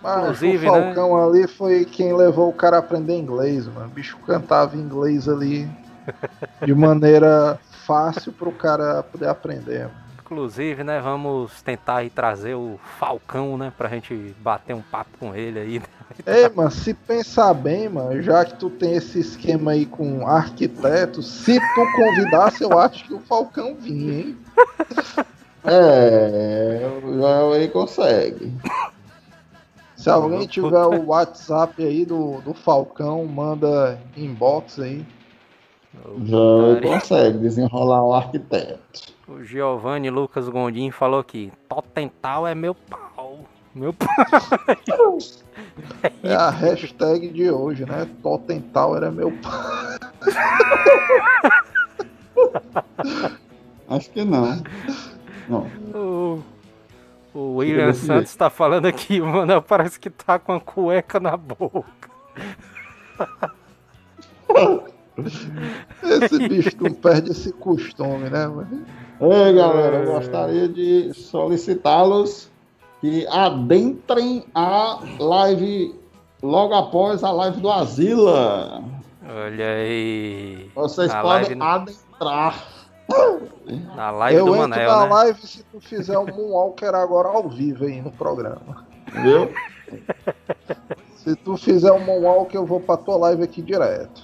Mas 0.00 0.22
Inclusive, 0.22 0.68
o 0.68 0.72
né? 0.72 0.82
Falcão 0.84 1.16
né? 1.16 1.40
ali 1.40 1.48
foi 1.48 1.84
quem 1.84 2.16
levou 2.16 2.48
o 2.48 2.52
cara 2.52 2.76
a 2.76 2.78
aprender 2.80 3.16
inglês, 3.16 3.66
mano. 3.66 3.86
O 3.86 3.90
bicho 3.90 4.16
cantava 4.26 4.76
inglês 4.76 5.28
ali 5.28 5.68
de 6.64 6.74
maneira 6.74 7.58
fácil 7.86 8.32
pro 8.32 8.52
cara 8.52 9.02
poder 9.02 9.28
aprender. 9.28 9.80
Mano. 9.80 10.07
Inclusive, 10.30 10.84
né, 10.84 11.00
vamos 11.00 11.62
tentar 11.62 11.96
aí 11.96 12.10
trazer 12.10 12.54
o 12.54 12.78
Falcão, 12.98 13.56
né, 13.56 13.72
pra 13.76 13.88
gente 13.88 14.14
bater 14.40 14.74
um 14.74 14.82
papo 14.82 15.16
com 15.18 15.34
ele 15.34 15.58
aí. 15.58 15.78
Né? 15.78 15.86
Ei, 16.26 16.48
mano, 16.50 16.70
se 16.70 16.92
pensar 16.92 17.54
bem, 17.54 17.88
mano, 17.88 18.20
já 18.20 18.44
que 18.44 18.54
tu 18.56 18.68
tem 18.68 18.94
esse 18.94 19.18
esquema 19.18 19.70
aí 19.70 19.86
com 19.86 20.26
arquitetos, 20.26 21.26
se 21.26 21.58
tu 21.58 21.92
convidasse, 21.96 22.62
eu 22.62 22.78
acho 22.78 23.06
que 23.06 23.14
o 23.14 23.20
Falcão 23.20 23.74
vinha, 23.74 24.20
hein? 24.20 24.38
É, 25.64 26.88
o 27.02 27.14
Joel 27.14 27.52
aí 27.52 27.68
consegue. 27.68 28.52
Se 29.96 30.08
alguém 30.08 30.46
tiver 30.46 30.86
o 30.86 31.06
WhatsApp 31.06 31.84
aí 31.84 32.06
do, 32.06 32.40
do 32.40 32.54
Falcão, 32.54 33.26
manda 33.26 34.00
inbox 34.16 34.78
aí. 34.78 35.04
Já 36.24 36.80
consegue 36.80 37.38
desenrolar 37.38 38.04
o 38.04 38.14
arquiteto. 38.14 39.17
O 39.28 39.44
Giovanni 39.44 40.08
Lucas 40.08 40.48
Gondim 40.48 40.90
falou 40.90 41.20
aqui: 41.20 41.52
Totental 41.68 42.46
é 42.46 42.54
meu 42.54 42.74
pau. 42.74 43.44
Meu 43.74 43.92
pau. 43.92 44.08
É 46.22 46.34
a 46.34 46.48
hashtag 46.48 47.28
de 47.28 47.50
hoje, 47.50 47.84
né? 47.84 48.08
Totental 48.22 48.96
era 48.96 49.10
meu 49.10 49.30
pau. 49.42 49.52
Acho 53.90 54.10
que 54.10 54.24
não. 54.24 54.62
Não. 55.46 55.66
O, 55.94 56.42
o 57.34 57.56
William 57.56 57.92
Santos 57.92 58.30
está 58.30 58.48
falando 58.48 58.86
aqui, 58.86 59.20
mano, 59.24 59.60
parece 59.60 60.00
que 60.00 60.08
tá 60.08 60.38
com 60.38 60.54
a 60.54 60.60
cueca 60.60 61.20
na 61.20 61.36
boca. 61.36 62.08
Esse 66.02 66.48
bicho 66.48 66.76
não 66.80 66.92
perde 66.92 67.32
esse 67.32 67.52
costume, 67.52 68.30
né, 68.30 68.46
mano? 68.46 68.86
Ei, 69.20 69.52
galera, 69.52 69.96
eu 69.96 70.12
gostaria 70.12 70.68
de 70.68 71.12
solicitá-los 71.12 72.48
que 73.00 73.26
adentrem 73.26 74.44
a 74.54 75.00
live 75.18 75.94
logo 76.40 76.72
após 76.74 77.24
a 77.24 77.32
live 77.32 77.60
do 77.60 77.68
Asila. 77.68 78.82
Olha 79.28 79.66
aí. 79.66 80.70
Vocês 80.72 81.10
a 81.10 81.20
podem 81.20 81.58
live... 81.58 81.62
adentrar 81.62 82.64
Na 83.96 84.10
live 84.12 84.38
eu 84.38 84.44
do 84.46 84.54
entro 84.54 84.68
Manel, 84.68 84.90
na 84.90 85.02
né? 85.02 85.10
live 85.10 85.46
se 85.46 85.64
tu 85.64 85.80
fizer 85.80 86.16
um 86.16 86.26
Moonwalker 86.26 86.94
agora 86.94 87.28
ao 87.28 87.48
vivo 87.48 87.86
aí 87.86 88.00
no 88.00 88.12
programa. 88.12 88.86
Viu? 89.22 89.52
Se 91.28 91.36
tu 91.36 91.58
fizer 91.58 91.92
um 91.92 92.02
Moonwalker, 92.02 92.58
eu 92.58 92.64
vou 92.64 92.80
pra 92.80 92.96
tua 92.96 93.18
live 93.18 93.42
aqui 93.42 93.60
direto. 93.60 94.22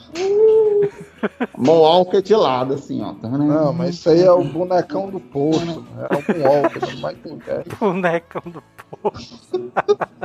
Moonwalker 1.55 2.22
de 2.22 2.34
lado, 2.34 2.72
assim, 2.72 3.02
ó. 3.02 3.12
Não, 3.12 3.74
mas 3.74 3.96
isso 3.96 4.09
aí 4.09 4.22
é 4.22 4.32
o 4.32 4.42
bonecão 4.42 5.11
do 5.11 5.20
posto. 5.20 5.84
É 5.98 6.16
o 6.16 6.38
Moonwalker, 6.38 6.94
não 6.94 7.00
mais 7.00 7.18
quem 7.22 7.38
quer. 7.38 7.64
Bonecão 7.78 8.42
do 8.46 8.62
posto. 9.02 9.70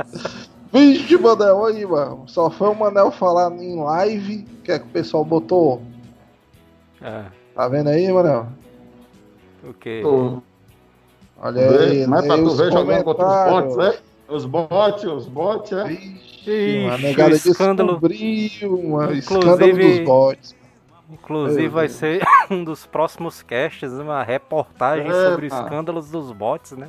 Vixe, 0.72 1.18
Manel, 1.18 1.66
aí, 1.66 1.84
mano. 1.84 2.22
Só 2.26 2.48
foi 2.48 2.68
o 2.68 2.74
Manel 2.74 3.10
falar 3.10 3.52
em 3.52 3.76
live. 3.76 4.46
Que 4.64 4.72
é 4.72 4.78
que 4.78 4.86
o 4.86 4.90
pessoal 4.90 5.22
botou? 5.22 5.82
É, 7.02 7.24
Tá 7.54 7.68
vendo 7.68 7.90
aí, 7.90 8.10
Manel? 8.10 8.46
o 9.68 9.74
quê? 9.74 10.00
Tu 10.02 10.42
Olha 11.42 11.70
aí, 11.70 12.06
mas 12.06 12.26
pra 12.26 12.36
tu 12.36 12.44
os 12.44 12.58
ver 12.58 12.72
jogando 12.72 13.04
contra 13.04 13.26
os 13.26 13.50
bots, 13.50 13.76
né? 13.76 13.98
Os 14.30 14.44
bots, 14.46 15.04
os 15.04 15.26
bots, 15.26 15.72
é. 15.72 15.84
Vixe, 15.84 16.29
uma 16.46 16.94
Ixi, 16.94 17.02
negada 17.02 17.30
o 17.30 17.36
escândalo. 17.36 17.92
uma 17.92 19.14
Inclusive- 19.14 19.18
escândalo 19.18 19.72
dos 19.76 19.98
bots. 20.00 20.56
Inclusive 21.12 21.62
Meu 21.62 21.70
vai 21.70 21.88
ser 21.88 22.22
um 22.50 22.62
dos 22.62 22.86
próximos 22.86 23.42
casts, 23.42 23.92
uma 23.92 24.22
reportagem 24.22 25.08
É, 25.10 25.28
sobre 25.30 25.48
pá. 25.48 25.62
escândalos 25.62 26.10
dos 26.10 26.30
bots, 26.32 26.72
né? 26.72 26.88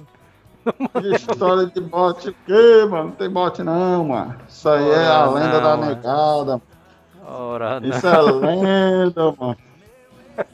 Que 1.01 1.15
história 1.15 1.65
de 1.65 1.81
bot 1.81 2.29
o 2.29 2.35
quê, 2.45 2.85
mano? 2.87 3.05
Não 3.05 3.11
tem 3.11 3.27
bot 3.29 3.63
não, 3.63 4.05
mano. 4.05 4.35
Isso 4.47 4.69
aí 4.69 4.89
é 4.91 5.07
a 5.07 5.27
Ora, 5.27 5.31
lenda 5.31 5.59
não, 5.59 5.63
da 5.63 5.77
negada. 5.87 6.61
Ora, 7.25 7.79
não. 7.79 7.89
Isso 7.89 8.07
é 8.07 8.21
lenda, 8.21 9.35
mano. 9.39 9.57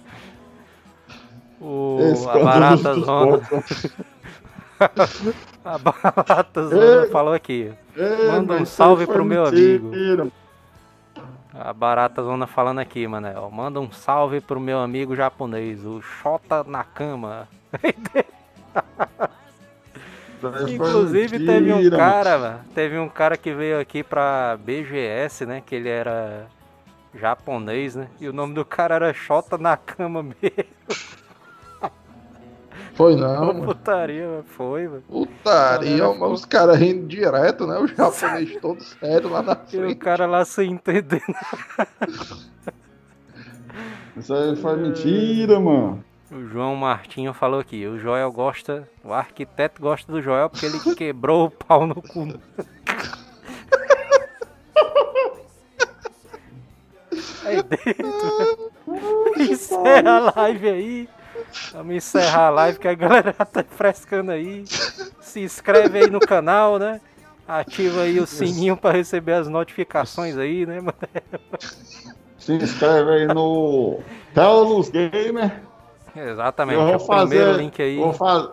O, 1.59 1.97
Esse 2.13 2.29
a 2.29 2.37
barata 2.37 2.93
zona. 2.93 3.41
a 5.67 5.77
Ei. 7.03 7.09
falou 7.09 7.33
aqui. 7.33 7.73
Ei, 7.95 8.27
Manda 8.31 8.53
um 8.55 8.65
salve 8.65 9.05
pro 9.05 9.25
meu 9.25 9.43
mentira. 9.51 10.27
A 11.53 11.73
barata 11.73 12.21
zona 12.23 12.45
falando 12.45 12.79
aqui, 12.79 13.07
Manel. 13.07 13.49
Manda 13.51 13.79
um 13.79 13.91
salve 13.91 14.39
pro 14.39 14.59
meu 14.59 14.79
amigo 14.79 15.15
japonês, 15.15 15.83
o 15.83 16.01
Shota 16.01 16.63
Nakama. 16.63 17.47
Inclusive 20.69 21.43
teve 21.43 21.73
um 21.73 21.89
cara, 21.89 22.61
teve 22.75 22.99
um 22.99 23.09
cara 23.09 23.35
que 23.35 23.51
veio 23.53 23.79
aqui 23.79 24.03
pra 24.03 24.55
BGS, 24.63 25.47
né? 25.47 25.63
Que 25.65 25.75
ele 25.75 25.89
era 25.89 26.45
japonês, 27.15 27.95
né? 27.95 28.07
E 28.19 28.29
o 28.29 28.33
nome 28.33 28.53
do 28.53 28.63
cara 28.63 28.95
era 28.95 29.13
Shota 29.13 29.57
Nakama 29.57 30.21
mesmo. 30.21 30.37
Foi 32.97 33.15
não, 33.15 33.45
mano. 33.45 33.63
putaria, 33.63 34.27
mano. 34.27 34.43
foi, 34.47 34.87
mano. 34.87 35.03
Putaria, 35.07 35.97
Galera, 35.99 36.19
mas 36.19 36.31
os 36.31 36.45
caras 36.45 36.77
rindo 36.79 37.05
direto, 37.07 37.65
né? 37.67 37.77
O 37.77 37.85
japonês 37.87 38.57
todo 38.59 38.81
sério 38.83 39.29
lá 39.29 39.41
na 39.43 39.53
E 39.71 39.77
o 39.77 39.81
frente. 39.81 39.95
cara 39.95 40.25
lá 40.25 40.43
sem 40.43 40.71
entender. 40.73 41.21
Isso 44.17 44.33
aí 44.33 44.55
foi 44.55 44.75
mentira, 44.77 45.59
mano. 45.59 46.03
O 46.31 46.43
João 46.47 46.75
Martinho 46.75 47.33
falou 47.33 47.59
aqui, 47.59 47.85
o 47.87 47.97
Joel 47.99 48.31
gosta, 48.31 48.89
o 49.03 49.13
arquiteto 49.13 49.81
gosta 49.81 50.11
do 50.11 50.21
Joel 50.21 50.49
porque 50.49 50.65
ele 50.65 50.79
quebrou 50.95 51.45
o 51.45 51.51
pau 51.51 51.85
no 51.87 52.01
cu. 52.01 52.27
Aí 57.45 57.61
dentro. 57.69 58.71
Encerra 59.37 60.17
a 60.17 60.33
live 60.35 60.69
aí. 60.69 61.09
Vamos 61.73 61.95
encerrar 61.95 62.47
a 62.47 62.49
live 62.49 62.79
que 62.79 62.87
a 62.87 62.93
galera 62.93 63.33
tá 63.33 63.63
frescando 63.63 64.31
aí. 64.31 64.63
Se 65.21 65.39
inscreve 65.41 65.99
aí 65.99 66.09
no 66.09 66.19
canal, 66.19 66.77
né? 66.79 67.01
Ativa 67.47 68.01
aí 68.01 68.19
o 68.19 68.27
sininho 68.27 68.75
pra 68.75 68.91
receber 68.91 69.33
as 69.33 69.47
notificações 69.47 70.37
aí, 70.37 70.65
né, 70.65 70.79
mano? 70.81 70.93
Se 72.37 72.53
inscreve 72.53 73.09
aí 73.11 73.27
no 73.27 73.99
Teolus 74.33 74.89
Gamer. 74.89 75.61
Exatamente, 76.15 76.75
Eu 76.79 76.87
é 76.87 76.97
vou 76.97 77.05
o 77.05 77.07
primeiro 77.07 77.45
fazer, 77.45 77.61
link 77.61 77.81
aí. 77.81 77.97
Vou, 77.97 78.11
fa- 78.13 78.51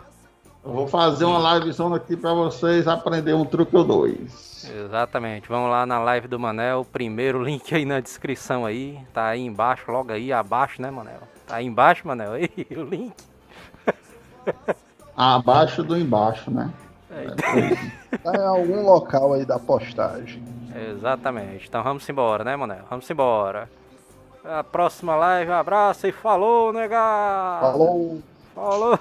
eu 0.65 0.73
vou 0.73 0.87
fazer 0.87 1.25
uma 1.25 1.59
livezona 1.59 1.97
aqui 1.97 2.17
pra 2.17 2.33
vocês 2.35 2.87
aprender 2.87 3.35
um 3.35 3.45
truque 3.45 3.75
ou 3.77 3.85
dois. 3.85 4.69
Exatamente, 4.87 5.49
vamos 5.49 5.71
lá 5.71 5.85
na 5.85 5.99
live 5.99 6.27
do 6.29 6.39
Manel, 6.39 6.81
o 6.81 6.85
primeiro 6.85 7.43
link 7.43 7.75
aí 7.75 7.85
na 7.85 8.01
descrição 8.01 8.65
aí, 8.65 8.99
tá 9.13 9.27
aí 9.27 9.41
embaixo, 9.45 9.91
logo 9.91 10.13
aí 10.13 10.33
abaixo, 10.33 10.81
né, 10.81 10.91
Manel? 10.91 11.21
Tá 11.47 11.57
aí 11.57 11.67
embaixo, 11.67 12.07
Manel, 12.07 12.33
aí 12.35 12.51
o 12.77 12.83
link. 12.83 13.15
Abaixo 15.17 15.83
do 15.83 15.97
embaixo, 15.97 16.51
né? 16.51 16.71
Tá 18.23 18.33
em 18.35 18.47
algum 18.47 18.83
local 18.85 19.35
aí 19.35 19.45
da 19.45 19.59
postagem. 19.59 20.43
Exatamente, 20.91 21.69
então 21.69 21.83
vamos 21.83 22.09
embora, 22.09 22.43
né, 22.43 22.57
Manel? 22.57 22.85
Vamos 22.91 23.09
embora. 23.09 23.69
A 24.45 24.63
próxima 24.63 25.15
live, 25.17 25.51
um 25.51 25.55
abraço 25.55 26.07
e 26.07 26.13
falou, 26.13 26.73
nega! 26.73 27.59
Falou! 27.61 28.21
Falou! 28.55 28.97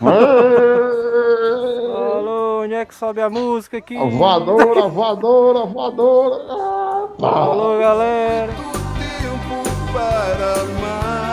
Falou, 1.94 2.64
onde 2.64 2.74
é 2.76 2.86
que 2.86 2.96
sobe 2.96 3.22
a 3.22 3.30
música 3.30 3.78
aqui? 3.78 3.98
A 3.98 4.06
voadora, 4.06 4.88
voadora, 4.88 5.66
voadora. 5.66 6.46
Ah. 6.50 7.08
Falou, 7.20 7.80
galera! 7.80 8.54
tempo 9.34 9.92
para 9.92 10.62
amar. 10.62 11.33